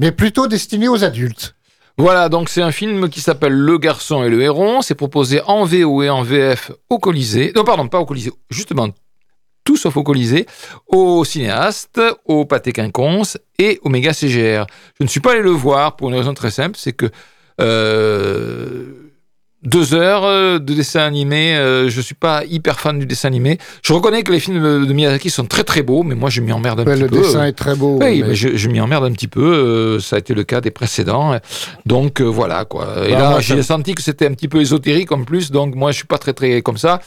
mais 0.00 0.10
plutôt 0.10 0.48
destiné 0.48 0.88
aux 0.88 1.04
adultes. 1.04 1.54
Voilà, 1.98 2.28
donc 2.28 2.48
c'est 2.48 2.62
un 2.62 2.72
film 2.72 3.08
qui 3.08 3.20
s'appelle 3.20 3.52
Le 3.52 3.78
garçon 3.78 4.24
et 4.24 4.28
le 4.28 4.40
héron. 4.42 4.82
C'est 4.82 4.94
proposé 4.94 5.40
en 5.46 5.64
VO 5.64 6.02
et 6.02 6.10
en 6.10 6.22
VF 6.22 6.72
au 6.88 6.98
Colisée. 6.98 7.52
Non, 7.54 7.64
pardon, 7.64 7.88
pas 7.88 8.00
au 8.00 8.06
Colisée, 8.06 8.32
justement, 8.50 8.88
tout 9.64 9.76
sauf 9.76 9.96
au 9.96 10.02
Colisée, 10.02 10.46
au 10.86 11.24
cinéaste, 11.24 12.00
au 12.24 12.44
Pâté 12.44 12.72
Quinconce 12.72 13.38
et 13.58 13.78
au 13.82 13.88
Méga 13.88 14.12
CGR. 14.12 14.66
Je 14.98 15.04
ne 15.04 15.08
suis 15.08 15.20
pas 15.20 15.32
allé 15.32 15.42
le 15.42 15.50
voir 15.50 15.96
pour 15.96 16.08
une 16.08 16.16
raison 16.16 16.34
très 16.34 16.50
simple, 16.50 16.76
c'est 16.78 16.92
que 16.92 17.10
euh, 17.60 19.11
deux 19.64 19.94
heures 19.94 20.24
euh, 20.24 20.58
de 20.58 20.74
dessin 20.74 21.00
animé, 21.00 21.54
euh, 21.56 21.88
je 21.88 22.00
suis 22.00 22.14
pas 22.14 22.42
hyper 22.44 22.80
fan 22.80 22.98
du 22.98 23.06
dessin 23.06 23.28
animé. 23.28 23.58
Je 23.82 23.92
reconnais 23.92 24.22
que 24.22 24.32
les 24.32 24.40
films 24.40 24.84
de 24.86 24.92
Miyazaki 24.92 25.30
sont 25.30 25.44
très 25.46 25.64
très 25.64 25.82
beaux, 25.82 26.02
mais 26.02 26.14
moi 26.14 26.30
je 26.30 26.40
m'y 26.40 26.52
emmerde 26.52 26.80
un 26.80 26.84
Ouais, 26.84 26.94
petit 26.94 27.02
le 27.02 27.08
peu. 27.08 27.20
dessin 27.22 27.44
est 27.46 27.52
très 27.52 27.74
beau. 27.76 27.98
Oui, 28.00 28.20
mais- 28.22 28.28
mais 28.28 28.34
je, 28.34 28.56
je 28.56 28.68
m'y 28.68 28.80
emmerde 28.80 29.04
un 29.04 29.12
petit 29.12 29.28
peu. 29.28 29.40
euh, 29.42 30.00
ça 30.00 30.16
a 30.16 30.18
été 30.18 30.34
le 30.34 30.44
cas 30.44 30.60
des 30.60 30.70
précédents. 30.70 31.38
Donc 31.86 32.20
euh, 32.20 32.24
voilà 32.24 32.64
quoi. 32.64 33.06
Et 33.06 33.12
Bah, 33.12 33.18
là, 33.18 33.40
j'ai 33.40 33.62
senti 33.62 33.94
que 33.94 34.02
c'était 34.02 34.26
un 34.26 34.32
petit 34.34 34.48
peu 34.48 34.60
ésotérique 34.60 35.12
en 35.12 35.24
plus. 35.24 35.50
Donc 35.50 35.74
moi, 35.74 35.90
je 35.92 35.96
suis 35.98 36.06
pas 36.06 36.18
très 36.18 36.32
très 36.32 36.62
comme 36.62 36.78
ça. 36.78 37.00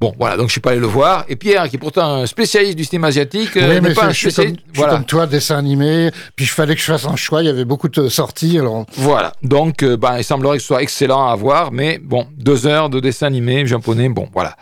Bon, 0.00 0.12
voilà. 0.18 0.36
Donc 0.36 0.48
je 0.48 0.52
suis 0.52 0.60
pas 0.60 0.70
allé 0.72 0.80
le 0.80 0.86
voir. 0.86 1.24
Et 1.28 1.36
Pierre, 1.36 1.68
qui 1.68 1.76
est 1.76 1.78
pourtant 1.78 2.22
un 2.22 2.26
spécialiste 2.26 2.76
du 2.76 2.84
cinéma 2.84 3.06
asiatique, 3.08 3.56
euh, 3.56 3.80
n'est 3.80 3.94
pas 3.94 4.06
un 4.06 4.10
je 4.10 4.14
suis 4.14 4.24
comme, 4.26 4.32
spécialiste. 4.32 4.60
je 4.66 4.72
suis 4.72 4.78
Voilà. 4.78 4.92
comme 4.94 5.04
toi, 5.04 5.26
dessin 5.26 5.56
animé. 5.56 6.10
Puis 6.36 6.44
il 6.46 6.48
fallait 6.48 6.74
que 6.74 6.80
je 6.80 6.86
fasse 6.86 7.06
un 7.06 7.16
choix. 7.16 7.42
Il 7.42 7.46
y 7.46 7.48
avait 7.48 7.64
beaucoup 7.64 7.88
de 7.88 8.08
sorties. 8.08 8.58
Alors, 8.58 8.86
Voilà. 8.96 9.32
Donc, 9.42 9.82
euh, 9.82 9.96
bah, 9.96 10.14
il 10.18 10.24
semblerait 10.24 10.56
que 10.56 10.62
ce 10.62 10.68
soit 10.68 10.82
excellent 10.82 11.28
à 11.28 11.34
voir, 11.36 11.72
mais 11.72 11.98
bon, 12.02 12.26
deux 12.36 12.66
heures 12.66 12.90
de 12.90 13.00
dessin 13.00 13.26
animé 13.26 13.66
japonais, 13.66 14.08
bon, 14.08 14.28
voilà. 14.32 14.56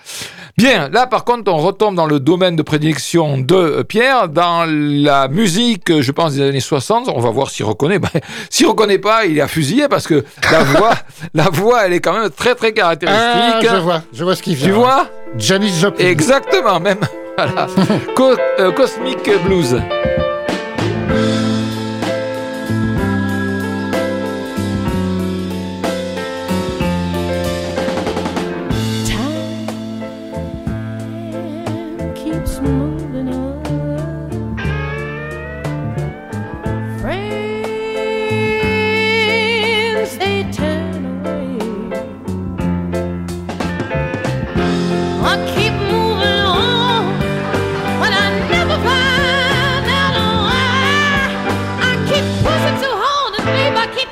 Bien, 0.59 0.91
là 0.91 1.07
par 1.07 1.24
contre, 1.24 1.51
on 1.51 1.57
retombe 1.57 1.95
dans 1.95 2.05
le 2.07 2.20
domaine 2.20 2.57
de 2.57 2.62
prédilection 2.62 3.39
de 3.39 3.55
euh, 3.55 3.85
Pierre, 3.85 4.28
dans 4.28 4.66
la 4.68 5.28
musique, 5.28 6.01
je 6.03 6.12
pense, 6.12 6.35
des 6.35 6.43
années 6.43 6.61
60. 6.61 7.09
On 7.09 7.20
va 7.20 7.30
voir 7.30 7.49
s'il 7.51 7.64
reconnaît. 7.64 7.99
Ben, 7.99 8.11
s'il 8.51 8.66
reconnaît 8.66 8.99
pas, 8.99 9.24
il 9.24 9.39
est 9.39 9.41
à 9.41 9.49
fusiller 9.49 9.89
parce 9.89 10.07
que 10.07 10.22
la 10.51 10.62
voix, 10.64 10.93
la 11.33 11.49
voix, 11.49 11.87
elle 11.87 11.95
est 11.95 12.01
quand 12.01 12.12
même 12.12 12.28
très 12.30 12.55
très 12.55 12.68
ah, 12.68 12.72
caractéristique. 12.72 13.70
je 13.70 13.76
vois, 13.80 14.03
je 14.12 14.24
vois 14.24 14.37
ce 14.37 14.43
qu'il 14.43 14.55
vient. 14.55 14.66
tu 14.66 14.72
vois? 14.72 15.09
Janis 15.37 15.78
Joplin. 15.80 16.07
Exactement, 16.07 16.80
même. 16.80 16.99
Voilà. 17.37 17.66
Co- 18.14 18.37
euh, 18.59 18.72
Cosmic 18.72 19.18
Blues. 19.45 19.76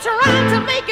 Trying 0.02 0.50
to 0.50 0.60
make 0.66 0.89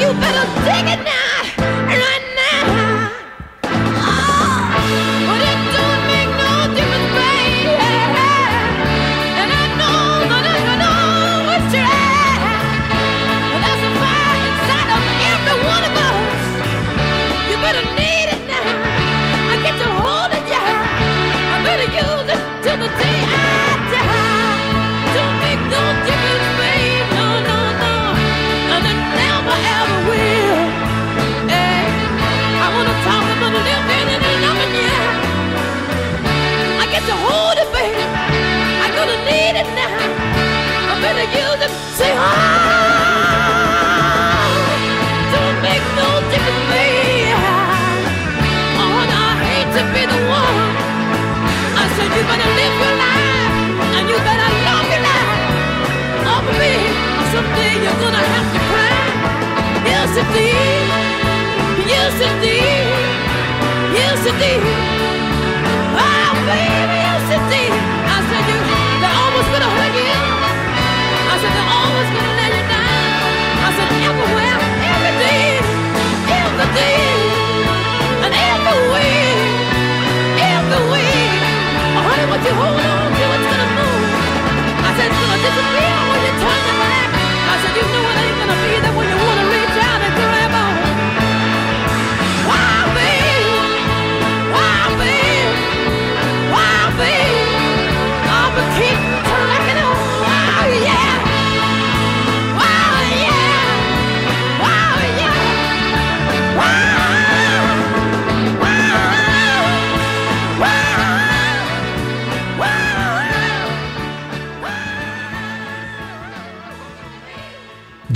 you 0.00 0.12
better 0.20 0.46
dig 0.64 0.86
it 0.92 1.02
now, 1.04 1.35
Oh, 65.84 66.34
baby. 66.48 67.00
I 68.08 68.18
said, 68.28 68.44
you, 68.48 68.58
they're 69.02 69.12
gonna 69.52 69.70
hurt 69.76 69.94
you. 69.96 70.20
I 71.16 71.36
said, 71.40 71.52
they're 71.52 71.68
gonna 71.68 71.96
let 72.40 72.52
you 72.56 72.64
down. 72.72 73.60
I 73.66 73.70
said, 73.76 73.90
everywhere, 74.08 74.58
and. 80.40 80.64
Oh, 81.96 82.02
honey, 82.08 82.26
what 82.30 82.40
you 82.46 82.54
hold 82.56 82.80
on 82.80 83.08
to, 83.12 83.24
it's 83.36 83.46
gonna 83.52 83.68
move. 83.78 84.10
I 84.80 84.90
said, 84.96 85.08
it's 85.12 85.20
gonna 85.20 85.38
disappear 85.44 85.96
when 86.10 86.20
you 86.24 86.32
turn 86.40 86.60
your 86.68 86.78
back. 86.80 87.08
I 87.52 87.54
said, 87.62 87.74
you 87.76 87.84
know 87.92 88.04
it 88.12 88.18
ain't 88.24 88.38
gonna 88.40 88.58
be. 88.64 88.75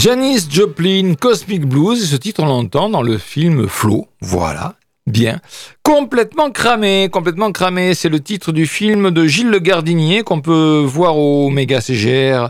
Janis 0.00 0.46
Joplin, 0.48 1.12
Cosmic 1.12 1.66
Blues, 1.66 2.02
et 2.02 2.06
ce 2.06 2.16
titre 2.16 2.42
on 2.42 2.46
l'entend 2.46 2.88
dans 2.88 3.02
le 3.02 3.18
film 3.18 3.68
Flow, 3.68 4.06
voilà, 4.22 4.76
bien. 5.06 5.40
Complètement 5.82 6.50
cramé, 6.50 7.10
complètement 7.12 7.52
cramé, 7.52 7.92
c'est 7.92 8.08
le 8.08 8.18
titre 8.18 8.50
du 8.50 8.64
film 8.64 9.10
de 9.10 9.26
Gilles 9.26 9.50
Le 9.50 9.58
Gardinier 9.58 10.22
qu'on 10.22 10.40
peut 10.40 10.82
voir 10.86 11.18
au 11.18 11.50
Méga 11.50 11.82
CGR 11.82 12.48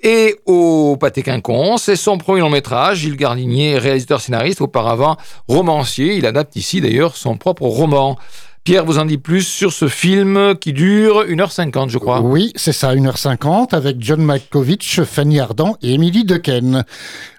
et 0.00 0.36
au 0.46 0.96
Pâté 0.96 1.24
Quinconce. 1.24 1.82
C'est 1.82 1.96
son 1.96 2.18
premier 2.18 2.40
long 2.40 2.50
métrage, 2.50 2.98
Gilles 2.98 3.16
Gardinier, 3.16 3.78
réalisateur 3.78 4.20
scénariste, 4.20 4.60
auparavant 4.60 5.16
romancier, 5.48 6.14
il 6.14 6.24
adapte 6.24 6.54
ici 6.54 6.80
d'ailleurs 6.80 7.16
son 7.16 7.36
propre 7.36 7.62
roman. 7.62 8.16
Pierre 8.64 8.84
vous 8.84 8.98
en 9.00 9.06
dit 9.06 9.18
plus 9.18 9.42
sur 9.42 9.72
ce 9.72 9.88
film 9.88 10.54
qui 10.56 10.72
dure 10.72 11.24
1h50, 11.24 11.88
je 11.88 11.98
crois. 11.98 12.20
Oui, 12.20 12.52
c'est 12.54 12.72
ça, 12.72 12.94
1h50, 12.94 13.74
avec 13.74 13.96
John 13.98 14.22
Malkovich, 14.22 15.02
Fanny 15.02 15.40
Ardant 15.40 15.76
et 15.82 15.94
Emily 15.94 16.22
Dequesne. 16.22 16.84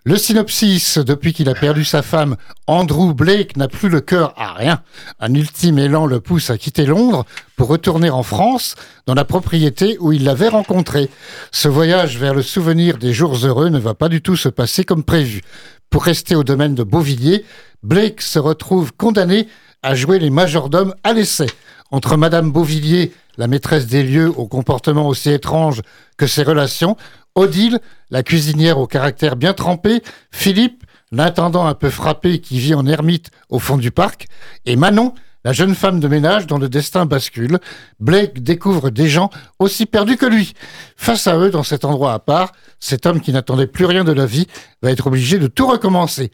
Le 0.04 0.18
synopsis, 0.18 0.98
depuis 0.98 1.32
qu'il 1.32 1.48
a 1.48 1.54
perdu 1.54 1.86
sa 1.86 2.02
femme, 2.02 2.36
Andrew 2.68 3.14
Blake 3.14 3.56
n'a 3.56 3.70
plus 3.70 3.88
le 3.88 4.02
cœur 4.02 4.34
à 4.36 4.52
rien. 4.52 4.82
Un 5.22 5.34
ultime 5.34 5.80
élan 5.80 6.08
le 6.08 6.20
pousse 6.20 6.50
à 6.50 6.58
quitter 6.58 6.86
Londres 6.86 7.24
pour 7.56 7.70
retourner 7.70 8.10
en 8.10 8.24
France, 8.24 8.76
dans 9.06 9.14
la 9.14 9.24
propriété 9.24 9.96
où 10.02 10.12
il 10.12 10.26
l'avait 10.26 10.50
rencontrée. 10.50 11.10
Ce 11.54 11.70
voyage 11.70 12.18
vers 12.18 12.34
le 12.34 12.42
souvenir 12.42 12.98
des 12.98 13.14
jours 13.14 13.38
heureux 13.46 13.70
ne 13.70 13.80
va 13.80 13.94
pas 13.94 14.10
du 14.10 14.22
tout 14.22 14.36
se 14.36 14.50
passer 14.50 14.84
comme 14.84 15.06
prévu. 15.06 15.42
Pour 15.90 16.04
rester 16.04 16.36
au 16.36 16.44
domaine 16.44 16.76
de 16.76 16.84
Beauvilliers, 16.84 17.46
Blake 17.82 18.22
se 18.22 18.40
retrouve 18.40 18.92
condamné 18.92 19.48
à 19.84 19.96
jouer 19.96 20.18
les 20.18 20.30
majordomes 20.30 20.96
à 21.04 21.14
l'essai. 21.14 21.48
Entre 21.92 22.18
Madame 22.18 22.52
Beauvilliers, 22.52 23.12
la 23.38 23.48
maîtresse 23.48 23.86
des 23.86 24.04
lieux 24.04 24.32
au 24.36 24.48
comportement 24.48 25.08
aussi 25.08 25.30
étrange 25.30 25.82
que 26.18 26.26
ses 26.26 26.44
relations, 26.44 26.98
Odile, 27.36 27.80
la 28.10 28.24
cuisinière 28.24 28.80
au 28.80 28.88
caractère 28.88 29.36
bien 29.36 29.54
trempé, 29.54 30.02
Philippe, 30.32 30.84
l'intendant 31.12 31.66
un 31.66 31.74
peu 31.74 31.90
frappé 31.90 32.40
qui 32.40 32.60
vit 32.60 32.74
en 32.74 32.88
ermite 32.88 33.30
au 33.50 33.60
fond 33.60 33.78
du 33.78 33.92
parc, 33.92 34.28
et 34.66 34.76
Manon, 34.76 35.14
la 35.44 35.52
jeune 35.52 35.76
femme 35.76 36.00
de 36.00 36.08
ménage 36.08 36.48
dont 36.48 36.58
le 36.58 36.70
destin 36.70 37.06
bascule, 37.06 37.60
Blake 38.00 38.42
découvre 38.42 38.90
des 38.90 39.10
gens 39.10 39.30
aussi 39.60 39.86
perdus 39.86 40.16
que 40.16 40.26
lui. 40.26 40.54
Face 40.96 41.28
à 41.28 41.38
eux, 41.38 41.50
dans 41.50 41.64
cet 41.64 41.84
endroit 41.84 42.14
à 42.14 42.20
part, 42.20 42.54
cet 42.80 43.06
homme 43.06 43.20
qui 43.20 43.34
n'attendait 43.34 43.68
plus 43.68 43.86
rien 43.86 44.04
de 44.06 44.14
la 44.14 44.26
vie 44.26 44.48
va 44.82 44.92
être 44.92 45.08
obligé 45.08 45.40
de 45.40 45.48
tout 45.48 45.68
recommencer. 45.68 46.32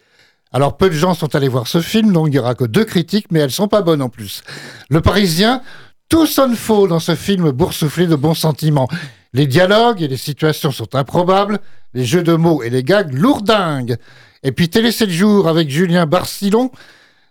Alors 0.52 0.78
peu 0.78 0.90
de 0.90 0.96
gens 0.96 1.14
sont 1.14 1.36
allés 1.36 1.48
voir 1.48 1.68
ce 1.68 1.80
film, 1.80 2.12
donc 2.12 2.28
il 2.28 2.32
n'y 2.32 2.40
aura 2.40 2.56
que 2.56 2.64
deux 2.66 2.86
critiques, 2.86 3.28
mais 3.32 3.40
elles 3.40 3.52
sont 3.52 3.68
pas 3.68 3.82
bonnes 3.82 4.02
en 4.02 4.10
plus. 4.10 4.42
Le 4.90 5.00
Parisien, 5.00 5.62
tout 6.10 6.26
sonne 6.26 6.56
faux 6.56 6.88
dans 6.88 7.00
ce 7.00 7.16
film 7.16 7.52
boursouflé 7.52 8.08
de 8.08 8.16
bons 8.16 8.34
sentiments. 8.34 8.88
Les 9.34 9.46
dialogues 9.46 10.02
et 10.02 10.08
les 10.08 10.18
situations 10.18 10.72
sont 10.72 10.96
improbables, 10.96 11.60
les 11.94 12.04
jeux 12.04 12.24
de 12.24 12.34
mots 12.34 12.64
et 12.64 12.72
les 12.72 12.84
gags 12.84 13.14
lourdingues. 13.14 13.98
Et 14.42 14.52
puis 14.52 14.70
Télé 14.70 14.92
7 14.92 15.10
jours 15.10 15.48
avec 15.48 15.70
Julien 15.70 16.08
Barcillon, 16.08 16.72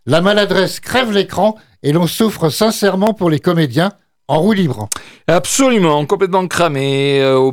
la 0.06 0.20
maladresse 0.20 0.78
crève 0.78 1.10
l'écran 1.10 1.56
et 1.82 1.92
l'on 1.92 2.06
souffre 2.06 2.50
sincèrement 2.50 3.14
pour 3.14 3.30
les 3.30 3.40
comédiens 3.40 3.90
en 4.28 4.40
roue 4.40 4.52
libre. 4.52 4.88
Absolument, 5.26 6.04
complètement 6.04 6.46
cramé 6.46 7.20
euh, 7.20 7.50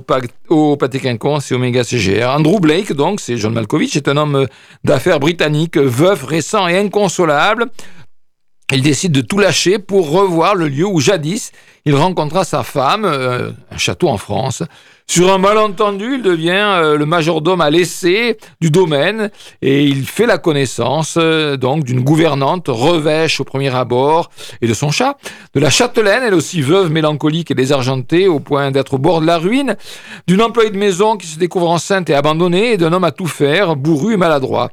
au, 0.50 0.76
Pâté 0.78 1.00
Quinconce 1.00 1.52
et 1.52 1.56
au 1.56 1.58
Méga 1.58 1.84
CGR. 1.84 2.30
Andrew 2.30 2.60
Blake, 2.60 2.94
donc, 2.94 3.22
c'est 3.22 3.38
John 3.38 3.54
Malkovich, 3.54 3.96
est 3.96 4.10
un 4.10 4.18
homme 4.18 4.36
euh, 4.36 4.46
d'affaires 4.84 5.20
britannique, 5.20 5.78
veuf, 5.78 6.24
récent 6.24 6.68
et 6.68 6.78
inconsolable. 6.78 7.68
Il 8.74 8.82
décide 8.82 9.14
de 9.14 9.22
tout 9.22 9.40
lâcher 9.40 9.80
pour 9.80 10.10
revoir 10.10 10.56
le 10.56 10.68
lieu 10.68 10.86
où 10.86 11.00
jadis 11.00 11.52
il 11.86 11.96
rencontra 11.96 12.44
sa 12.44 12.64
femme, 12.64 13.06
euh, 13.06 13.52
un 13.72 13.78
château 13.78 14.10
en 14.10 14.18
France. 14.18 14.64
Sur 15.08 15.32
un 15.32 15.38
malentendu, 15.38 16.16
il 16.16 16.24
devient 16.24 16.50
euh, 16.52 16.98
le 16.98 17.06
majordome 17.06 17.62
à 17.62 17.70
l'essai 17.70 18.38
du 18.60 18.72
domaine 18.72 19.30
et 19.62 19.84
il 19.84 20.04
fait 20.06 20.26
la 20.26 20.40
connaissance 20.40 21.16
euh, 21.18 21.58
donc 21.58 21.84
d'une 21.84 22.04
gouvernante 22.04 22.66
revêche 22.70 23.40
au 23.40 23.44
premier 23.44 23.74
abord 23.74 24.32
et 24.62 24.68
de 24.68 24.74
son 24.74 24.90
chat, 24.90 25.18
de 25.54 25.60
la 25.60 25.70
châtelaine, 25.70 26.24
elle 26.24 26.34
aussi 26.34 26.62
veuve 26.62 26.90
mélancolique 26.90 27.52
et 27.52 27.56
désargentée 27.56 28.28
au 28.28 28.40
point 28.40 28.72
d'être 28.72 28.96
au 28.96 28.98
bord 28.98 29.22
de 29.22 29.28
la 29.28 29.38
ruine, 29.38 29.78
d'une 30.28 30.42
employée 30.42 30.72
de 30.72 30.78
maison 30.78 31.18
qui 31.18 31.28
se 31.28 31.38
découvre 31.38 31.70
enceinte 31.70 32.10
et 32.10 32.16
abandonnée 32.16 32.74
et 32.74 32.78
d'un 32.78 32.92
homme 32.92 33.04
à 33.04 33.12
tout 33.12 33.28
faire, 33.28 33.76
bourru 33.76 34.16
et 34.16 34.18
maladroit. 34.18 34.72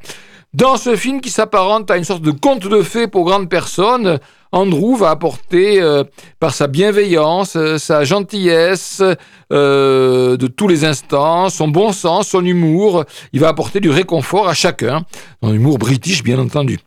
Dans 0.55 0.77
ce 0.77 0.97
film 0.97 1.21
qui 1.21 1.31
s'apparente 1.31 1.91
à 1.91 1.99
une 1.99 2.05
sorte 2.05 2.23
de 2.23 2.31
conte 2.31 2.67
de 2.67 2.83
fées 2.83 3.07
pour 3.07 3.25
grandes 3.25 3.51
personnes, 3.51 4.19
Andrew 4.53 4.97
va 4.97 5.11
apporter, 5.11 5.81
euh, 5.81 6.05
par 6.39 6.55
sa 6.55 6.67
bienveillance, 6.67 7.57
euh, 7.57 7.79
sa 7.79 8.05
gentillesse 8.05 9.03
euh, 9.51 10.37
de 10.37 10.47
tous 10.47 10.69
les 10.69 10.85
instants, 10.85 11.49
son 11.49 11.69
bon 11.69 11.93
sens, 11.93 12.29
son 12.29 12.45
humour, 12.45 13.05
il 13.33 13.41
va 13.41 13.49
apporter 13.49 13.81
du 13.81 13.89
réconfort 13.89 14.49
à 14.49 14.55
chacun, 14.55 15.05
un 15.41 15.55
humour 15.55 15.79
british 15.79 16.23
bien 16.23 16.39
entendu. 16.39 16.79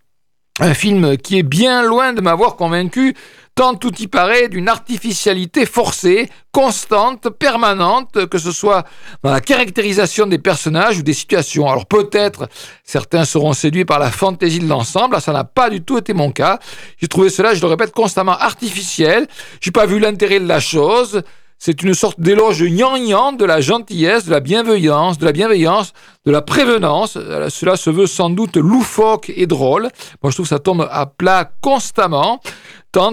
Un 0.59 0.76
film 0.76 1.18
qui 1.18 1.39
est 1.39 1.43
bien 1.43 1.84
loin 1.84 2.13
de 2.13 2.22
m'avoir 2.22 2.55
convaincu, 2.55 3.16
tant 3.55 3.75
tout 3.75 3.93
y 3.99 4.07
paraît 4.07 4.49
d'une 4.49 4.67
artificialité 4.67 5.65
forcée, 5.65 6.29
constante, 6.51 7.29
permanente, 7.29 8.25
que 8.27 8.37
ce 8.37 8.51
soit 8.51 8.83
dans 9.23 9.31
la 9.31 9.39
caractérisation 9.39 10.27
des 10.27 10.39
personnages 10.39 10.99
ou 10.99 11.03
des 11.03 11.13
situations. 11.13 11.69
Alors 11.69 11.85
peut-être 11.85 12.49
certains 12.83 13.23
seront 13.23 13.53
séduits 13.53 13.85
par 13.85 13.99
la 13.99 14.11
fantaisie 14.11 14.59
de 14.59 14.67
l'ensemble, 14.67 15.19
ça 15.21 15.31
n'a 15.31 15.45
pas 15.45 15.69
du 15.69 15.81
tout 15.81 15.97
été 15.97 16.13
mon 16.13 16.31
cas. 16.31 16.59
J'ai 16.97 17.07
trouvé 17.07 17.29
cela, 17.29 17.53
je 17.53 17.61
le 17.61 17.67
répète, 17.67 17.93
constamment 17.93 18.37
artificiel. 18.37 19.27
J'ai 19.61 19.71
pas 19.71 19.85
vu 19.85 19.99
l'intérêt 19.99 20.41
de 20.41 20.47
la 20.47 20.59
chose. 20.59 21.23
C'est 21.57 21.81
une 21.81 21.93
sorte 21.93 22.19
d'éloge 22.19 22.61
gnangnan 22.61 23.31
de 23.31 23.45
la 23.45 23.61
gentillesse, 23.61 24.25
de 24.25 24.31
la 24.31 24.41
bienveillance, 24.41 25.17
de 25.17 25.25
la 25.25 25.31
bienveillance, 25.31 25.93
de 26.25 26.31
la 26.31 26.41
prévenance. 26.41 27.15
Euh, 27.15 27.49
Cela 27.49 27.77
se 27.77 27.89
veut 27.89 28.07
sans 28.07 28.29
doute 28.29 28.57
loufoque 28.57 29.31
et 29.33 29.47
drôle. 29.47 29.83
Moi, 30.21 30.31
je 30.31 30.35
trouve 30.35 30.45
que 30.45 30.49
ça 30.49 30.59
tombe 30.59 30.87
à 30.91 31.05
plat 31.05 31.49
constamment, 31.61 32.41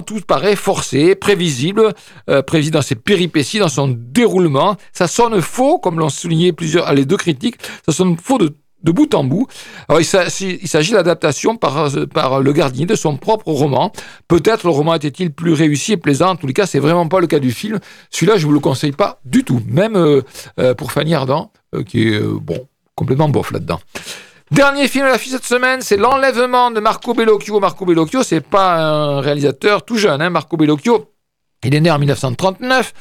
tout 0.05 0.21
paraît 0.27 0.57
forcé, 0.57 1.15
prévisible, 1.15 1.93
euh, 2.31 2.43
prévisible 2.43 2.75
dans 2.75 2.83
ses 2.83 2.95
péripéties, 2.95 3.59
dans 3.59 3.69
son 3.69 3.89
déroulement. 3.89 4.77
Ça 4.93 5.07
sonne 5.07 5.41
faux, 5.41 5.79
comme 5.79 5.99
l'ont 5.99 6.09
souligné 6.09 6.53
plusieurs, 6.53 6.93
les 6.93 7.05
deux 7.05 7.17
critiques. 7.17 7.57
Ça 7.87 7.93
sonne 7.93 8.17
faux 8.17 8.39
de 8.39 8.93
bout 8.93 9.15
en 9.15 9.25
bout. 9.25 9.47
Alors, 9.89 10.01
il 10.01 10.05
s'agit 10.05 10.93
l'adaptation 10.93 11.57
par, 11.57 11.91
par 12.13 12.41
le 12.41 12.53
gardien 12.53 12.87
de 12.87 12.95
son 12.95 13.17
propre 13.17 13.49
roman. 13.49 13.93
Peut-être 14.29 14.65
le 14.65 14.71
roman 14.71 14.95
était-il 14.95 15.33
plus 15.33 15.53
réussi 15.53 15.93
et 15.93 15.97
plaisant. 15.97 16.31
En 16.31 16.37
tous 16.37 16.47
les 16.47 16.53
cas, 16.53 16.67
c'est 16.67 16.79
vraiment 16.79 17.09
pas 17.09 17.21
le 17.21 17.27
cas 17.27 17.39
du 17.39 17.53
film. 17.53 17.79
Celui-là, 18.11 18.37
je 18.37 18.47
vous 18.47 18.53
le 18.53 18.61
conseille 18.61 18.93
pas 18.93 19.21
du 19.25 19.45
tout. 19.45 19.63
Même 19.67 19.97
euh, 19.97 20.23
euh, 20.59 20.75
pour 20.75 20.93
Fanny 20.93 21.15
Ardant, 21.15 21.53
euh, 21.75 21.83
qui 21.83 22.09
est, 22.09 22.21
bon, 22.21 22.67
complètement 22.95 23.29
bof 23.29 23.53
là-dedans. 23.53 23.81
Dernier 24.53 24.87
film 24.87 25.07
à 25.07 25.09
la 25.09 25.19
cette 25.19 25.47
semaine, 25.47 25.81
c'est 25.81 25.97
L'enlèvement 25.97 26.71
de 26.71 26.79
Marco 26.79 27.15
Bellocchio. 27.15 27.59
Marco 27.59 27.87
Bellocchio, 27.87 28.23
c'est 28.23 28.43
pas 28.43 28.77
un 28.77 29.21
réalisateur 29.23 29.83
tout 29.83 29.97
jeune, 29.97 30.21
hein. 30.21 30.29
Marco 30.29 30.59
Bellocchio. 30.59 31.12
Il 31.65 31.75
est 31.77 31.81
né 31.81 31.91
en 31.93 31.99
1939. 31.99 32.93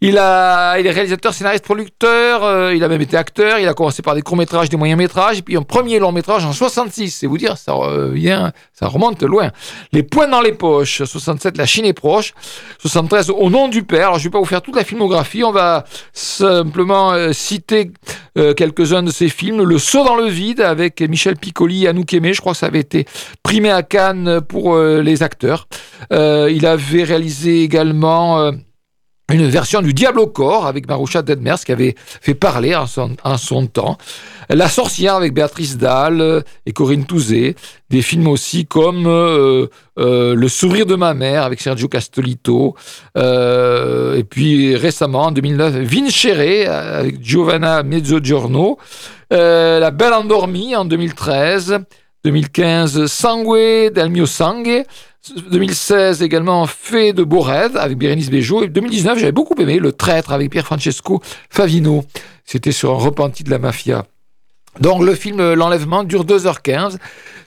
Il, 0.00 0.18
a, 0.18 0.78
il 0.80 0.86
est 0.86 0.90
réalisateur, 0.90 1.32
scénariste, 1.32 1.64
producteur. 1.64 2.42
euh, 2.42 2.74
il 2.74 2.82
a 2.82 2.88
même 2.88 3.00
été 3.00 3.16
acteur. 3.16 3.60
Il 3.60 3.68
a 3.68 3.74
commencé 3.74 4.02
par 4.02 4.16
des 4.16 4.22
courts-métrages, 4.22 4.68
des 4.68 4.76
moyens-métrages. 4.76 5.38
Et 5.38 5.42
puis 5.42 5.56
un 5.56 5.62
premier 5.62 6.00
long-métrage 6.00 6.44
en 6.44 6.52
66. 6.52 7.10
C'est 7.10 7.26
vous 7.28 7.38
dire, 7.38 7.56
ça 7.56 7.72
revient, 7.72 8.50
ça 8.72 8.88
remonte 8.88 9.22
loin. 9.22 9.52
Les 9.92 10.02
points 10.02 10.26
dans 10.26 10.40
les 10.40 10.52
poches. 10.52 11.04
67, 11.04 11.56
La 11.56 11.66
Chine 11.66 11.84
est 11.84 11.92
proche. 11.92 12.34
73, 12.80 13.30
Au 13.30 13.48
nom 13.48 13.68
du 13.68 13.84
père. 13.84 14.08
Alors, 14.08 14.18
je 14.18 14.24
vais 14.24 14.30
pas 14.30 14.40
vous 14.40 14.44
faire 14.44 14.62
toute 14.62 14.74
la 14.74 14.84
filmographie. 14.84 15.44
On 15.44 15.52
va 15.52 15.84
simplement 16.12 17.12
euh, 17.12 17.32
citer 17.32 17.92
euh, 18.38 18.54
quelques-uns 18.54 19.04
de 19.04 19.12
ses 19.12 19.28
films. 19.28 19.62
Le 19.62 19.78
saut 19.78 20.04
dans 20.04 20.16
le 20.16 20.26
vide 20.26 20.60
avec 20.62 21.00
Michel 21.00 21.36
Piccoli 21.36 21.84
et 21.84 21.88
Anouk 21.88 22.12
Aimé. 22.12 22.32
Je 22.32 22.40
crois 22.40 22.54
que 22.54 22.58
ça 22.58 22.66
avait 22.66 22.80
été 22.80 23.06
primé 23.44 23.70
à 23.70 23.84
Cannes 23.84 24.40
pour 24.40 24.76
les 24.78 25.22
acteurs. 25.22 25.68
Il 26.10 26.66
avait 26.66 27.04
réalisé 27.04 27.62
également 27.62 27.99
euh, 28.04 28.52
une 29.32 29.48
version 29.48 29.80
du 29.80 29.94
Diable 29.94 30.18
au 30.20 30.26
corps 30.26 30.66
avec 30.66 30.88
Maroucha 30.88 31.22
Dedmers 31.22 31.60
qui 31.64 31.72
avait 31.72 31.94
fait 31.98 32.34
parler 32.34 32.74
en 32.74 32.86
son, 32.86 33.66
temps. 33.66 33.96
La 34.48 34.68
sorcière 34.68 35.14
avec 35.14 35.32
Béatrice 35.32 35.76
Dalle 35.76 36.20
euh, 36.20 36.40
et 36.66 36.72
Corinne 36.72 37.04
Touzé. 37.04 37.54
Des 37.90 38.02
films 38.02 38.26
aussi 38.26 38.66
comme 38.66 39.06
euh, 39.06 39.68
Le 39.96 40.48
sourire 40.48 40.86
de 40.86 40.96
ma 40.96 41.14
mère 41.14 41.44
avec 41.44 41.60
Sergio 41.60 41.88
Castellito. 41.88 42.74
Euh, 43.16 44.16
et 44.16 44.24
puis 44.24 44.74
récemment, 44.74 45.26
en 45.26 45.32
2009, 45.32 45.74
Vincere 45.76 46.68
avec 46.70 47.22
Giovanna 47.22 47.82
Mezzogiorno. 47.82 48.78
La 49.30 49.90
Belle 49.92 50.14
Endormie 50.14 50.74
en 50.74 50.84
2013. 50.84 51.78
2015, 52.24 53.06
Sangue 53.06 53.92
del 53.92 54.10
mio 54.10 54.26
sangue. 54.26 54.84
2016 55.50 56.22
également 56.22 56.66
Fait 56.66 57.12
de 57.12 57.24
beaux 57.24 57.40
rêves 57.40 57.76
avec 57.76 57.98
Bérénice 57.98 58.30
Bejo. 58.30 58.62
Et 58.62 58.68
2019, 58.68 59.18
j'avais 59.18 59.32
beaucoup 59.32 59.54
aimé 59.60 59.78
Le 59.78 59.92
Traître 59.92 60.32
avec 60.32 60.50
Pierre 60.50 60.66
Francesco 60.66 61.20
Favino. 61.48 62.04
C'était 62.44 62.72
sur 62.72 62.90
un 62.90 62.98
repenti 62.98 63.44
de 63.44 63.50
la 63.50 63.58
mafia. 63.58 64.04
Donc 64.78 65.02
le 65.02 65.14
film 65.14 65.40
euh, 65.40 65.54
L'Enlèvement 65.54 66.04
dure 66.04 66.24
2h15. 66.24 66.96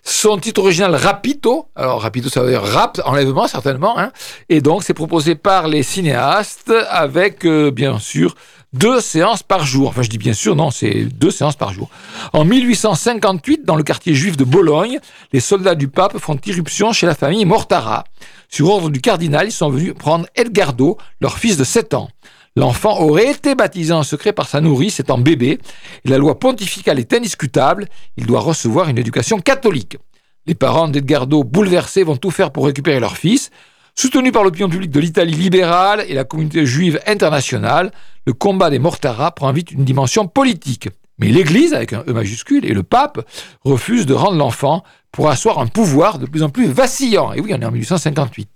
Son 0.03 0.37
titre 0.37 0.61
original 0.61 0.93
Rapito, 0.95 1.67
alors 1.75 2.01
Rapito 2.01 2.27
ça 2.27 2.41
veut 2.41 2.49
dire 2.49 2.61
rap, 2.61 2.99
enlèvement 3.05 3.47
certainement, 3.47 3.97
hein. 3.97 4.11
et 4.49 4.59
donc 4.59 4.83
c'est 4.83 4.93
proposé 4.93 5.35
par 5.35 5.69
les 5.69 5.81
cinéastes 5.81 6.73
avec 6.89 7.45
euh, 7.45 7.71
bien 7.71 7.99
sûr 7.99 8.35
deux 8.73 8.99
séances 8.99 9.43
par 9.43 9.65
jour. 9.65 9.89
Enfin, 9.89 10.01
je 10.01 10.09
dis 10.09 10.17
bien 10.17 10.33
sûr, 10.33 10.55
non, 10.55 10.71
c'est 10.71 11.05
deux 11.05 11.31
séances 11.31 11.55
par 11.55 11.73
jour. 11.73 11.89
En 12.33 12.43
1858, 12.43 13.63
dans 13.65 13.75
le 13.75 13.83
quartier 13.83 14.13
juif 14.15 14.35
de 14.35 14.43
Bologne, 14.43 14.99
les 15.31 15.39
soldats 15.39 15.75
du 15.75 15.87
pape 15.87 16.17
font 16.17 16.37
irruption 16.45 16.91
chez 16.91 17.05
la 17.05 17.15
famille 17.15 17.45
Mortara. 17.45 18.03
Sur 18.49 18.69
ordre 18.69 18.89
du 18.89 19.01
cardinal, 19.01 19.47
ils 19.47 19.51
sont 19.51 19.69
venus 19.69 19.93
prendre 19.93 20.25
Edgardo, 20.35 20.97
leur 21.21 21.37
fils 21.37 21.57
de 21.57 21.63
7 21.63 21.93
ans. 21.93 22.09
L'enfant 22.55 22.99
aurait 22.99 23.31
été 23.31 23.55
baptisé 23.55 23.93
en 23.93 24.03
secret 24.03 24.31
par 24.31 24.47
sa 24.47 24.61
nourrice 24.61 24.99
étant 24.99 25.17
bébé, 25.17 25.57
la 26.05 26.19
loi 26.19 26.37
pontificale 26.37 26.99
est 26.99 27.11
indiscutable, 27.11 27.87
il 28.15 28.27
doit 28.27 28.41
recevoir 28.41 28.89
une 28.89 28.99
éducation 28.99 29.39
catholique. 29.39 29.97
Les 30.45 30.53
parents 30.53 30.87
d'Edgardo, 30.87 31.43
bouleversés, 31.43 32.03
vont 32.03 32.17
tout 32.17 32.29
faire 32.29 32.51
pour 32.51 32.65
récupérer 32.65 32.99
leur 32.99 33.17
fils. 33.17 33.49
Soutenu 33.95 34.31
par 34.31 34.43
l'opinion 34.43 34.69
publique 34.69 34.91
de 34.91 34.99
l'Italie 34.99 35.35
libérale 35.35 36.03
et 36.07 36.15
la 36.15 36.23
communauté 36.23 36.65
juive 36.65 36.99
internationale, 37.05 37.91
le 38.25 38.33
combat 38.33 38.71
des 38.71 38.79
Mortara 38.79 39.31
prend 39.31 39.51
vite 39.51 39.71
une 39.71 39.85
dimension 39.85 40.27
politique. 40.27 40.89
Mais 41.19 41.27
l'Église, 41.27 41.73
avec 41.73 41.93
un 41.93 42.03
E 42.07 42.11
majuscule, 42.11 42.65
et 42.65 42.73
le 42.73 42.81
pape 42.81 43.25
refusent 43.63 44.07
de 44.07 44.15
rendre 44.15 44.37
l'enfant 44.37 44.83
pour 45.11 45.29
asseoir 45.29 45.59
un 45.59 45.67
pouvoir 45.67 46.17
de 46.17 46.25
plus 46.25 46.41
en 46.41 46.49
plus 46.49 46.65
vacillant. 46.67 47.33
Et 47.33 47.39
oui, 47.39 47.53
on 47.53 47.61
est 47.61 47.65
en 47.65 47.71
1858. 47.71 48.49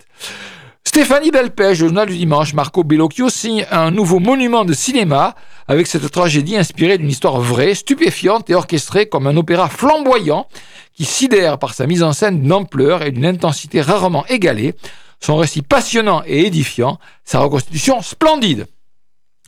Stéphanie 0.83 1.29
Belpèche, 1.29 1.79
le 1.79 1.88
journal 1.89 2.07
du 2.07 2.17
dimanche, 2.17 2.55
Marco 2.55 2.83
Bellocchio 2.83 3.29
signe 3.29 3.67
un 3.69 3.91
nouveau 3.91 4.19
monument 4.19 4.65
de 4.65 4.73
cinéma 4.73 5.35
avec 5.67 5.85
cette 5.85 6.09
tragédie 6.09 6.57
inspirée 6.57 6.97
d'une 6.97 7.09
histoire 7.09 7.39
vraie, 7.39 7.75
stupéfiante 7.75 8.49
et 8.49 8.55
orchestrée 8.55 9.07
comme 9.07 9.27
un 9.27 9.38
opéra 9.38 9.69
flamboyant 9.69 10.47
qui 10.93 11.05
sidère 11.05 11.59
par 11.59 11.75
sa 11.75 11.85
mise 11.85 12.01
en 12.01 12.13
scène 12.13 12.41
d'une 12.41 12.53
ampleur 12.53 13.03
et 13.03 13.11
d'une 13.11 13.25
intensité 13.25 13.81
rarement 13.81 14.25
égalée, 14.27 14.73
son 15.20 15.38
récit 15.38 15.61
passionnant 15.61 16.24
et 16.26 16.45
édifiant, 16.45 16.99
sa 17.24 17.39
reconstitution 17.39 18.01
splendide. 18.01 18.68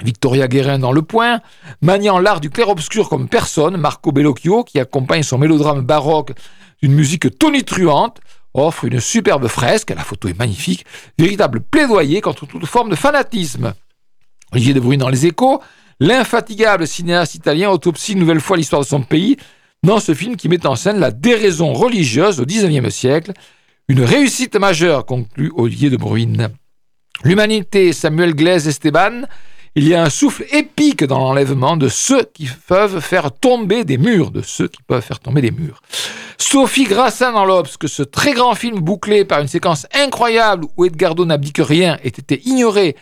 Victoria 0.03 0.47
Guérin 0.47 0.79
dans 0.79 0.91
Le 0.91 1.01
Point, 1.01 1.41
maniant 1.81 2.19
l'art 2.19 2.39
du 2.39 2.49
clair-obscur 2.49 3.09
comme 3.09 3.27
personne, 3.27 3.77
Marco 3.77 4.11
Bellocchio, 4.11 4.63
qui 4.63 4.79
accompagne 4.79 5.23
son 5.23 5.37
mélodrame 5.37 5.81
baroque 5.81 6.31
d'une 6.81 6.93
musique 6.93 7.37
tonitruante, 7.37 8.19
offre 8.53 8.85
une 8.85 8.99
superbe 8.99 9.47
fresque, 9.47 9.91
la 9.91 10.03
photo 10.03 10.27
est 10.27 10.39
magnifique, 10.39 10.85
véritable 11.17 11.61
plaidoyer 11.61 12.21
contre 12.21 12.45
toute 12.45 12.65
forme 12.65 12.89
de 12.89 12.95
fanatisme. 12.95 13.73
Olivier 14.53 14.73
de 14.73 14.79
Bruyne 14.79 15.01
dans 15.01 15.09
Les 15.09 15.25
Échos, 15.25 15.61
l'infatigable 15.99 16.87
cinéaste 16.87 17.35
italien 17.35 17.69
autopsie 17.69 18.13
une 18.13 18.19
nouvelle 18.19 18.39
fois 18.39 18.57
l'histoire 18.57 18.81
de 18.81 18.87
son 18.87 19.01
pays 19.01 19.37
dans 19.83 19.99
ce 19.99 20.13
film 20.13 20.35
qui 20.35 20.49
met 20.49 20.65
en 20.65 20.75
scène 20.75 20.99
la 20.99 21.11
déraison 21.11 21.73
religieuse 21.73 22.39
au 22.39 22.45
XIXe 22.45 22.93
siècle, 22.93 23.33
une 23.89 24.03
réussite 24.03 24.55
majeure, 24.55 25.03
conclut 25.07 25.51
Olivier 25.55 25.89
de 25.89 25.97
Bruyne. 25.97 26.49
L'humanité, 27.23 27.91
Samuel 27.91 28.35
Glaise 28.35 28.67
Esteban, 28.67 29.23
il 29.73 29.87
y 29.87 29.95
a 29.95 30.03
un 30.03 30.11
souffle 30.11 30.45
épique 30.51 31.03
dans 31.03 31.17
l'enlèvement 31.17 31.75
de 31.75 31.89
ceux 31.89 32.23
qui 32.23 32.47
peuvent 32.67 33.01
faire 33.01 33.31
tomber 33.31 33.83
des 33.85 33.97
murs, 33.97 34.29
de 34.29 34.43
ceux 34.43 34.67
qui 34.67 34.83
peuvent 34.83 35.01
faire 35.01 35.19
tomber 35.19 35.41
des 35.41 35.49
murs. 35.49 35.81
Sophie 36.37 36.83
Grassin 36.83 37.31
dans 37.31 37.45
l'Obs, 37.45 37.77
que 37.77 37.87
ce 37.87 38.03
très 38.03 38.33
grand 38.33 38.53
film 38.53 38.79
bouclé 38.79 39.25
par 39.25 39.41
une 39.41 39.47
séquence 39.47 39.87
incroyable 39.95 40.67
où 40.77 40.85
Edgardo 40.85 41.25
n'abdique 41.25 41.59
rien 41.59 41.97
ait 42.03 42.09
été 42.09 42.39
ignoré 42.45 42.95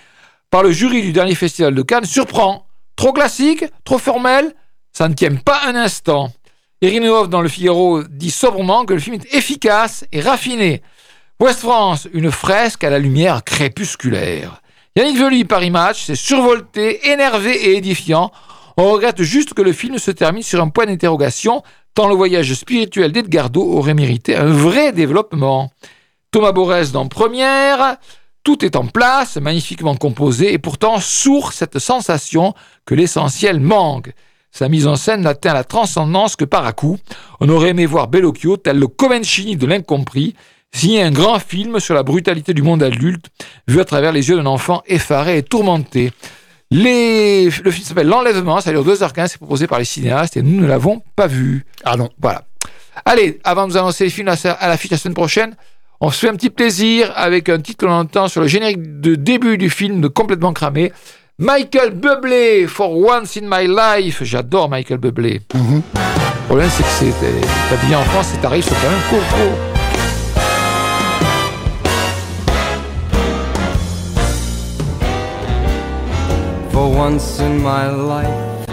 par 0.49 0.63
le 0.63 0.71
jury 0.71 1.01
du 1.01 1.11
dernier 1.11 1.35
festival 1.35 1.75
de 1.75 1.81
Cannes, 1.81 2.05
surprend. 2.05 2.65
Trop 2.95 3.11
classique, 3.11 3.65
trop 3.83 3.97
formel, 3.97 4.55
ça 4.93 5.09
ne 5.09 5.13
tient 5.13 5.35
pas 5.35 5.59
un 5.67 5.75
instant. 5.75 6.31
Irinov 6.81 7.27
dans 7.27 7.41
le 7.41 7.49
Figaro 7.49 8.03
dit 8.03 8.29
sobrement 8.29 8.85
que 8.85 8.93
le 8.93 8.99
film 8.99 9.15
est 9.15 9.33
efficace 9.33 10.05
et 10.11 10.21
raffiné. 10.21 10.83
West 11.39 11.61
France, 11.61 12.07
une 12.13 12.29
fresque 12.29 12.83
à 12.83 12.91
la 12.91 12.99
lumière 12.99 13.43
crépusculaire. 13.43 14.61
Yannick 14.95 15.17
Vely, 15.17 15.45
Paris 15.45 15.71
Match, 15.71 16.03
c'est 16.05 16.15
survolté, 16.15 17.09
énervé 17.09 17.51
et 17.51 17.77
édifiant. 17.77 18.31
On 18.77 18.91
regrette 18.91 19.23
juste 19.23 19.55
que 19.55 19.63
le 19.63 19.73
film 19.73 19.97
se 19.97 20.11
termine 20.11 20.43
sur 20.43 20.61
un 20.61 20.69
point 20.69 20.85
d'interrogation, 20.85 21.63
tant 21.95 22.07
le 22.07 22.15
voyage 22.15 22.53
spirituel 22.53 23.11
d'Edgardo 23.11 23.61
aurait 23.61 23.95
mérité 23.95 24.35
un 24.35 24.45
vrai 24.45 24.91
développement. 24.91 25.71
Thomas 26.29 26.51
Borès 26.51 26.91
dans 26.91 27.07
Première, 27.07 27.97
tout 28.43 28.63
est 28.63 28.75
en 28.75 28.85
place, 28.85 29.37
magnifiquement 29.37 29.95
composé, 29.95 30.53
et 30.53 30.59
pourtant 30.59 30.99
sourd 30.99 31.53
cette 31.53 31.79
sensation 31.79 32.53
que 32.85 32.93
l'essentiel 32.93 33.59
manque. 33.59 34.11
Sa 34.57 34.69
mise 34.69 34.87
en 34.87 34.95
scène 34.95 35.21
n'atteint 35.21 35.53
la 35.53 35.63
transcendance 35.63 36.35
que 36.35 36.43
par 36.43 36.65
à 36.65 36.73
coup. 36.73 36.97
On 37.39 37.47
aurait 37.47 37.69
aimé 37.69 37.85
voir 37.85 38.07
Bellocchio, 38.07 38.57
tel 38.57 38.79
le 38.79 38.87
Comencini 38.87 39.55
de 39.55 39.67
l'incompris, 39.67 40.33
signer 40.73 41.03
un 41.03 41.11
grand 41.11 41.37
film 41.37 41.79
sur 41.79 41.93
la 41.93 42.01
brutalité 42.01 42.55
du 42.55 42.63
monde 42.63 42.81
adulte, 42.81 43.27
vu 43.67 43.79
à 43.79 43.85
travers 43.85 44.11
les 44.11 44.29
yeux 44.29 44.35
d'un 44.35 44.47
enfant 44.47 44.81
effaré 44.87 45.37
et 45.37 45.43
tourmenté. 45.43 46.11
Les... 46.71 47.45
Le 47.45 47.69
film 47.69 47.85
s'appelle 47.85 48.07
L'Enlèvement, 48.07 48.59
ça 48.59 48.71
dure 48.71 48.83
2h15, 48.83 49.27
c'est 49.27 49.37
proposé 49.37 49.67
par 49.67 49.77
les 49.77 49.85
cinéastes 49.85 50.37
et 50.37 50.41
nous 50.41 50.59
ne 50.59 50.65
l'avons 50.65 51.03
pas 51.15 51.27
vu. 51.27 51.63
Ah 51.83 51.95
non. 51.95 52.09
Voilà. 52.19 52.41
Allez, 53.05 53.39
avant 53.43 53.67
de 53.67 53.73
vous 53.73 53.77
annoncer 53.77 54.05
les 54.05 54.09
films 54.09 54.29
à 54.29 54.67
l'affiche 54.67 54.89
la 54.89 54.97
semaine 54.97 55.13
prochaine, 55.13 55.55
on 56.01 56.09
se 56.09 56.17
fait 56.17 56.29
un 56.29 56.35
petit 56.35 56.49
plaisir 56.49 57.13
avec 57.15 57.49
un 57.49 57.59
titre 57.59 57.77
que 57.77 57.85
l'on 57.85 57.99
entend 57.99 58.27
sur 58.27 58.41
le 58.41 58.47
générique 58.47 59.01
de 59.01 59.13
début 59.13 59.59
du 59.59 59.69
film 59.69 60.01
de 60.01 60.07
Complètement 60.07 60.51
cramé. 60.51 60.91
Michael 61.39 61.91
Bublé, 61.91 62.65
For 62.65 62.89
Once 62.89 63.37
in 63.37 63.47
My 63.47 63.67
Life. 63.67 64.23
J'adore 64.23 64.69
Michael 64.69 64.97
Bublé. 64.97 65.41
Le 65.53 65.81
problème, 66.47 66.69
c'est 66.71 66.81
que 66.81 66.89
c'est 66.89 67.09
euh, 67.09 67.41
t'es 67.69 67.75
habillé 67.75 67.95
en 67.95 68.01
France, 68.05 68.29
c'est 68.33 68.41
tarif, 68.41 68.65
c'est 68.65 68.73
quand 68.73 68.89
même 68.89 69.03
coco. 69.11 69.53
For 76.71 76.89
once 76.89 77.39
in 77.39 77.59
my 77.59 77.85
life, 77.91 78.67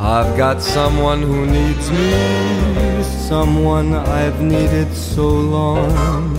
I've 0.00 0.34
got 0.38 0.62
someone 0.62 1.20
who 1.20 1.44
needs 1.44 1.90
me, 1.90 3.02
someone 3.28 3.92
I've 3.92 4.40
needed 4.40 4.94
so 4.94 5.28
long. 5.28 6.38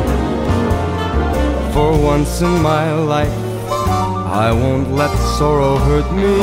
For 1.73 1.97
once 1.97 2.41
in 2.41 2.61
my 2.61 2.91
life, 2.93 3.33
I 4.27 4.51
won't 4.51 4.91
let 4.91 5.15
sorrow 5.37 5.77
hurt 5.77 6.11
me, 6.11 6.37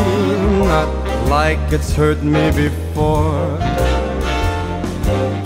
not 0.66 0.88
like 1.28 1.60
it's 1.70 1.92
hurt 1.92 2.22
me 2.22 2.50
before. 2.50 3.58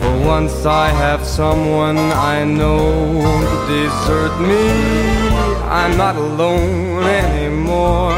For 0.00 0.14
once 0.24 0.64
I 0.64 0.88
have 0.88 1.24
someone 1.24 1.98
I 1.98 2.44
know 2.44 2.78
won't 3.24 3.52
desert 3.68 4.34
me. 4.40 4.62
I'm 5.66 5.96
not 5.96 6.14
alone 6.14 7.02
anymore. 7.02 8.14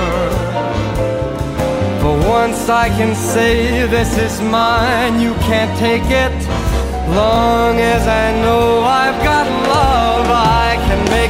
For 2.03 2.15
once 2.29 2.69
I 2.69 2.89
can 2.91 3.15
say 3.15 3.87
this 3.87 4.19
is 4.19 4.41
mine, 4.43 5.19
you 5.19 5.33
can't 5.49 5.75
take 5.79 6.09
it. 6.11 6.37
Long 7.09 7.79
as 7.81 8.07
I 8.07 8.33
know 8.43 8.83
I've 8.83 9.14
got 9.14 9.14
love, 9.14 9.14
I 9.14 9.14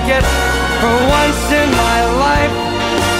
can. 0.07 0.23
For 0.81 0.97
once 1.19 1.45
in 1.61 1.69
my 1.71 2.01
life, 2.27 2.55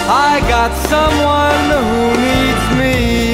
I 0.07 0.39
got 0.47 0.71
someone 0.93 1.65
who 1.89 2.03
needs 2.21 2.65
me. 2.79 3.24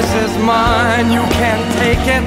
This 0.00 0.30
is 0.30 0.38
mine, 0.38 1.10
you 1.10 1.20
can't 1.40 1.66
take 1.78 2.04
it. 2.16 2.24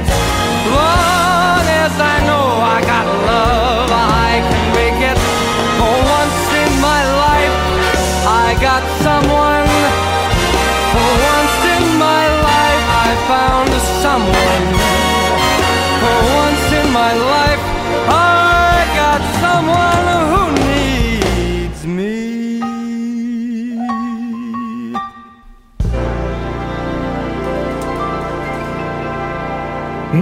Long 0.78 1.66
as 1.82 1.94
I 2.00 2.16
know 2.28 2.46
I 2.76 2.82
got 2.86 3.06
love, 3.26 3.90
I 3.92 4.12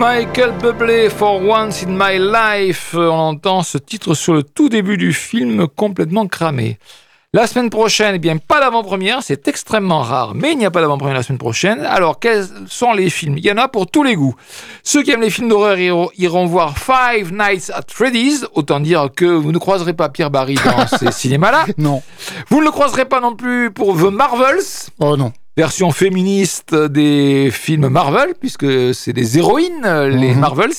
Michael 0.02 0.54
Bublé, 0.60 1.12
For 1.12 1.39
Once 1.43 1.84
in 1.84 1.91
My 1.91 2.18
Life. 2.18 2.95
On 2.95 3.12
entend 3.12 3.62
ce 3.62 3.78
titre 3.78 4.16
sur 4.16 4.34
le 4.34 4.41
tout 4.41 4.68
début 4.68 4.97
du 4.97 5.14
film 5.14 5.68
complètement 5.68 6.26
cramé. 6.26 6.80
La 7.34 7.45
semaine 7.45 7.70
prochaine, 7.70 8.16
eh 8.16 8.18
bien, 8.18 8.38
pas 8.38 8.60
d'avant-première, 8.60 9.22
c'est 9.22 9.47
extrêmement 9.47 10.02
rare, 10.02 10.34
mais 10.34 10.54
il 10.54 10.58
n'y 10.58 10.66
a 10.66 10.72
pas 10.72 10.82
d'avant-première 10.82 11.14
la 11.14 11.22
semaine 11.22 11.38
prochaine. 11.38 11.82
Alors, 11.82 12.20
quels 12.20 12.47
sont 12.68 12.93
les 12.93 13.12
films? 13.12 13.38
Il 13.38 13.45
y 13.45 13.52
en 13.52 13.58
a 13.58 13.68
pour 13.68 13.86
tous 13.86 14.02
les 14.02 14.16
goûts. 14.16 14.34
Ceux 14.82 15.04
qui 15.04 15.12
aiment 15.12 15.22
les 15.22 15.30
films 15.30 15.49
d'horreur 15.49 15.78
iront, 15.78 16.10
iront 16.18 16.47
voir 16.47 16.80
Five 16.80 17.32
Nights 17.32 17.72
at 17.72 17.84
Freddy's, 17.88 18.47
autant 18.56 18.80
dire 18.80 19.08
que 19.16 19.26
vous 19.26 19.52
ne 19.52 19.60
croiserez 19.60 19.93
pas 19.93 20.10
Pierre 20.10 20.32
Barry 20.32 20.56
dans 20.56 20.88
ces 20.97 21.12
cinémas-là. 21.12 21.68
Non. 21.78 22.02
Vous 22.49 22.60
ne 22.60 22.66
le 22.66 22.72
croiserez 22.72 23.06
pas 23.06 23.20
non 23.20 23.36
plus 23.36 23.70
pour 23.70 23.95
The 23.95 24.12
Marvels, 24.12 24.64
Oh 24.99 25.16
non. 25.16 25.32
Version 25.58 25.91
féministe 25.91 26.74
des 26.76 27.49
films 27.52 27.88
Marvel, 27.89 28.34
puisque 28.39 28.93
c'est 28.93 29.14
des 29.14 29.38
héroïnes, 29.38 29.86
les 30.10 30.34
Mhm. 30.34 30.39
Marvels. 30.39 30.72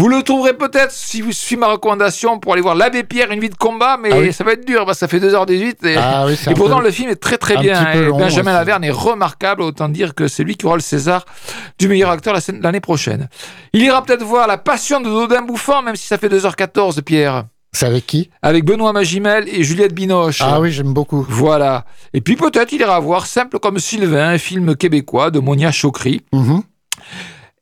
Vous 0.00 0.06
le 0.08 0.22
trouverez 0.22 0.54
peut-être, 0.54 0.92
si 0.92 1.22
vous 1.22 1.32
suivez 1.32 1.58
ma 1.58 1.66
recommandation, 1.72 2.38
pour 2.38 2.52
aller 2.52 2.62
voir 2.62 2.76
L'Abbé 2.76 3.02
Pierre, 3.02 3.32
une 3.32 3.40
vie 3.40 3.48
de 3.48 3.56
combat, 3.56 3.98
mais 4.00 4.10
Ah 4.12 4.18
oui. 4.18 4.32
ça 4.32 4.44
va 4.44 4.52
être 4.52 4.64
dur, 4.64 4.94
ça 4.94 5.08
fait 5.08 5.18
2h18. 5.18 5.84
Et, 5.84 5.96
Ah 5.96 6.24
oui, 6.24 6.38
et 6.48 6.54
pourtant, 6.54 6.78
peu- 6.78 6.84
le 6.84 6.90
film 6.92 7.10
est 7.10 7.16
très 7.16 7.36
très 7.36 7.56
un 7.56 7.60
bien. 7.60 7.84
peu 7.92 8.04
Et 8.06 8.12
Benjamin 8.12 8.52
aussi. 8.52 8.58
Laverne 8.58 8.84
est 8.84 8.92
remarquable, 8.92 9.62
autant 9.62 9.88
dire 9.88 10.14
que 10.14 10.28
c'est 10.28 10.44
lui 10.44 10.54
qui 10.56 10.66
aura 10.66 10.76
le 10.76 10.82
César 10.82 11.24
du 11.80 11.88
meilleur 11.88 12.10
acteur 12.10 12.36
l'année 12.62 12.78
prochaine. 12.80 13.28
Il 13.72 13.82
ira 13.82 14.00
peut-être 14.04 14.22
voir 14.22 14.46
La 14.46 14.56
Passion 14.56 15.00
de 15.00 15.06
Dodin 15.08 15.42
Bouffant, 15.42 15.82
même 15.82 15.96
si 15.96 16.06
ça 16.06 16.16
fait 16.16 16.28
2h14, 16.28 17.02
Pierre, 17.02 17.46
C'est 17.72 17.86
avec 17.86 18.06
qui 18.06 18.30
avec 18.42 18.64
Benoît 18.64 18.92
Magimel 18.92 19.48
et 19.48 19.62
Juliette 19.62 19.94
Binoche. 19.94 20.40
Ah 20.40 20.60
oui, 20.60 20.72
j'aime 20.72 20.94
beaucoup. 20.94 21.24
Voilà. 21.28 21.84
Et 22.14 22.20
puis 22.20 22.36
peut-être 22.36 22.72
il 22.72 22.80
ira 22.80 22.98
voir 23.00 23.26
Simple 23.26 23.58
comme 23.58 23.78
Sylvain, 23.78 24.30
un 24.30 24.38
film 24.38 24.74
québécois 24.74 25.30
de 25.30 25.38
Monia 25.38 25.70
Chokri. 25.70 26.22
Mhm. 26.32 26.62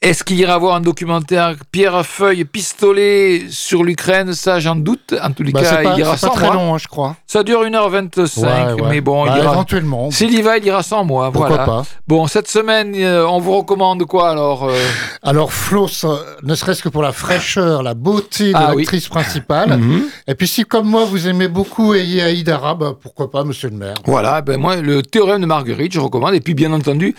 Est-ce 0.07 0.23
qu'il 0.23 0.39
ira 0.39 0.57
voir 0.57 0.77
un 0.77 0.81
documentaire 0.81 1.57
pierre 1.73 1.97
à 1.97 2.05
feuille, 2.05 2.45
pistolet 2.45 3.47
sur 3.51 3.83
l'Ukraine? 3.83 4.35
Ça, 4.35 4.61
j'en 4.61 4.77
doute. 4.77 5.13
En 5.21 5.33
tous 5.33 5.43
les 5.43 5.51
Bah, 5.51 5.63
cas, 5.63 5.83
pas, 5.83 5.95
il 5.95 5.99
ira 5.99 6.13
pas 6.13 6.17
sans 6.17 6.29
très 6.29 6.47
moi. 6.47 6.55
long, 6.55 6.75
hein, 6.75 6.79
je 6.79 6.87
crois. 6.87 7.17
Ça 7.27 7.43
dure 7.43 7.65
1h25, 7.65 8.41
Ouais, 8.77 8.83
ouais. 8.83 8.89
mais 8.89 9.01
bon, 9.01 9.25
Bah, 9.27 9.33
il 9.37 9.43
ira... 9.43 9.53
éventuellement. 9.53 10.13
S'il 10.13 10.33
y 10.33 10.43
va, 10.43 10.59
il 10.59 10.65
ira 10.65 10.85
sans 10.85 11.03
moi. 11.05 11.33
Pourquoi 11.33 11.49
voilà. 11.49 11.65
pas? 11.65 11.83
Bon, 12.07 12.29
cette 12.29 12.47
semaine, 12.47 12.95
euh, 12.95 13.27
on 13.27 13.41
vous 13.41 13.57
recommande 13.57 14.05
quoi 14.05 14.31
alors 14.31 14.69
euh, 14.69 14.77
Alors 15.25 15.53
Flo, 15.53 15.89
ça- 15.89 16.21
ne 16.45 16.55
serait-ce 16.55 16.85
que 16.85 16.89
pour 16.89 17.03
la 17.03 17.11
fraîcheur, 17.11 17.83
la 17.83 17.95
beauté 17.95 18.51
de 18.53 18.57
Ah 18.57 18.71
oui. 18.77 18.83
l'actrice 18.83 19.09
principale. 19.09 19.71
Mhm. 19.77 20.05
Et 20.29 20.37
puis 20.37 20.47
si 20.47 20.63
comme 20.65 20.87
moi 20.89 21.05
vous 21.05 21.27
aimez 21.27 21.49
beaucoup 21.49 21.91
Aïe 21.93 22.21
Aïdara, 22.21 22.77
bah, 22.77 22.93
pourquoi 23.03 23.29
pas 23.29 23.43
Monsieur 23.43 23.71
le 23.71 23.77
maire? 23.77 23.95
Voilà, 24.05 24.41
ben 24.41 24.57
moi, 24.61 24.77
le 24.77 25.03
théorème 25.03 25.41
de 25.41 25.47
Marguerite, 25.47 25.93
je 25.93 25.99
recommande. 26.01 26.35
Et 26.35 26.41
puis, 26.41 26.55
bien 26.55 26.73
entendu, 26.73 27.15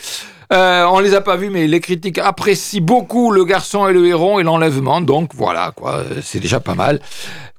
euh, 0.53 0.85
on 0.85 0.99
les 0.99 1.13
a 1.13 1.21
pas 1.21 1.35
vus, 1.35 1.49
mais 1.49 1.67
les 1.67 1.79
critiques 1.79 2.19
apprécient 2.19 2.81
beaucoup 2.81 3.31
le 3.31 3.43
garçon 3.43 3.87
et 3.87 3.93
le 3.93 4.05
héron 4.07 4.39
et 4.39 4.43
l'enlèvement. 4.43 5.01
Donc, 5.01 5.31
voilà, 5.33 5.71
quoi, 5.75 5.97
euh, 5.97 6.21
c'est 6.21 6.39
déjà 6.39 6.59
pas 6.59 6.75
mal. 6.75 6.99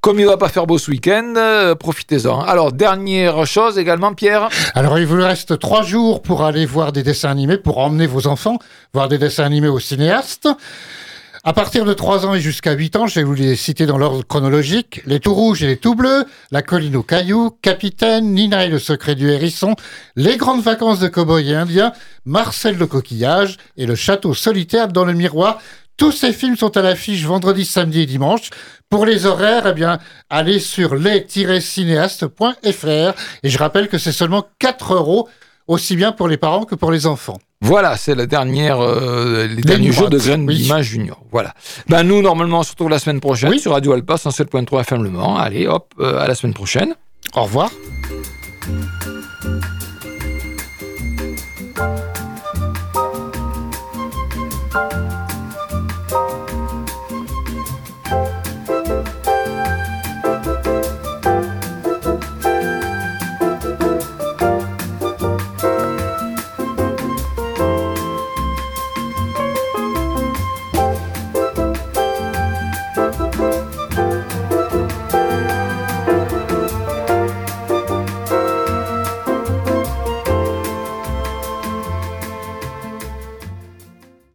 Comme 0.00 0.20
il 0.20 0.26
va 0.26 0.36
pas 0.36 0.48
faire 0.48 0.66
beau 0.66 0.78
ce 0.78 0.90
week-end, 0.90 1.34
euh, 1.36 1.74
profitez-en. 1.74 2.40
Alors, 2.40 2.72
dernière 2.72 3.46
chose 3.46 3.78
également, 3.78 4.14
Pierre. 4.14 4.48
Alors 4.74 4.98
il 4.98 5.06
vous 5.06 5.16
reste 5.16 5.58
trois 5.58 5.82
jours 5.82 6.22
pour 6.22 6.44
aller 6.44 6.66
voir 6.66 6.92
des 6.92 7.02
dessins 7.02 7.30
animés, 7.30 7.58
pour 7.58 7.78
emmener 7.78 8.06
vos 8.06 8.26
enfants 8.26 8.58
voir 8.94 9.08
des 9.08 9.18
dessins 9.18 9.44
animés 9.44 9.68
au 9.68 9.80
cinéaste. 9.80 10.48
À 11.48 11.52
partir 11.54 11.86
de 11.86 11.94
3 11.94 12.26
ans 12.26 12.34
et 12.34 12.42
jusqu'à 12.42 12.72
8 12.72 12.96
ans, 12.96 13.06
je 13.06 13.14
vais 13.14 13.22
vous 13.22 13.32
les 13.32 13.56
citer 13.56 13.86
dans 13.86 13.96
l'ordre 13.96 14.22
chronologique. 14.22 15.00
Les 15.06 15.18
tout 15.18 15.32
rouges 15.32 15.62
et 15.62 15.66
les 15.66 15.78
tout 15.78 15.94
bleus, 15.94 16.26
La 16.50 16.60
colline 16.60 16.94
aux 16.94 17.02
cailloux, 17.02 17.56
Capitaine, 17.62 18.34
Nina 18.34 18.66
et 18.66 18.68
le 18.68 18.78
secret 18.78 19.14
du 19.14 19.30
hérisson, 19.30 19.74
Les 20.14 20.36
grandes 20.36 20.60
vacances 20.60 20.98
de 20.98 21.08
cow-boy 21.08 21.48
et 21.48 21.54
indien, 21.54 21.94
Marcel 22.26 22.76
le 22.76 22.86
coquillage 22.86 23.56
et 23.78 23.86
Le 23.86 23.94
château 23.94 24.34
solitaire 24.34 24.88
dans 24.88 25.06
le 25.06 25.14
miroir. 25.14 25.58
Tous 25.96 26.12
ces 26.12 26.34
films 26.34 26.58
sont 26.58 26.76
à 26.76 26.82
l'affiche 26.82 27.24
vendredi, 27.24 27.64
samedi 27.64 28.02
et 28.02 28.06
dimanche. 28.06 28.50
Pour 28.90 29.06
les 29.06 29.24
horaires, 29.24 29.68
eh 29.68 29.72
bien, 29.72 30.00
allez 30.28 30.60
sur 30.60 30.96
les-cinéastes.fr. 30.96 33.14
Et 33.42 33.48
je 33.48 33.58
rappelle 33.58 33.88
que 33.88 33.96
c'est 33.96 34.12
seulement 34.12 34.44
4 34.58 34.92
euros, 34.92 35.30
aussi 35.66 35.96
bien 35.96 36.12
pour 36.12 36.28
les 36.28 36.36
parents 36.36 36.66
que 36.66 36.74
pour 36.74 36.92
les 36.92 37.06
enfants. 37.06 37.38
Voilà, 37.60 37.96
c'est 37.96 38.14
la 38.14 38.26
dernière, 38.26 38.80
euh, 38.80 39.48
de 39.48 40.18
Graine 40.18 40.46
oui. 40.46 40.70
Junior. 40.82 41.20
Voilà. 41.32 41.54
Ben 41.88 42.04
nous, 42.04 42.22
normalement, 42.22 42.60
on 42.60 42.62
se 42.62 42.70
retrouve 42.70 42.90
la 42.90 43.00
semaine 43.00 43.20
prochaine 43.20 43.58
sur 43.58 43.72
Radio 43.72 43.92
Alpa 43.92 44.14
107.3 44.14 44.80
FM 44.82 45.18
Allez, 45.38 45.66
hop, 45.66 45.92
euh, 45.98 46.20
à 46.20 46.28
la 46.28 46.34
semaine 46.34 46.54
prochaine. 46.54 46.94
Au 47.34 47.42
revoir. 47.42 47.70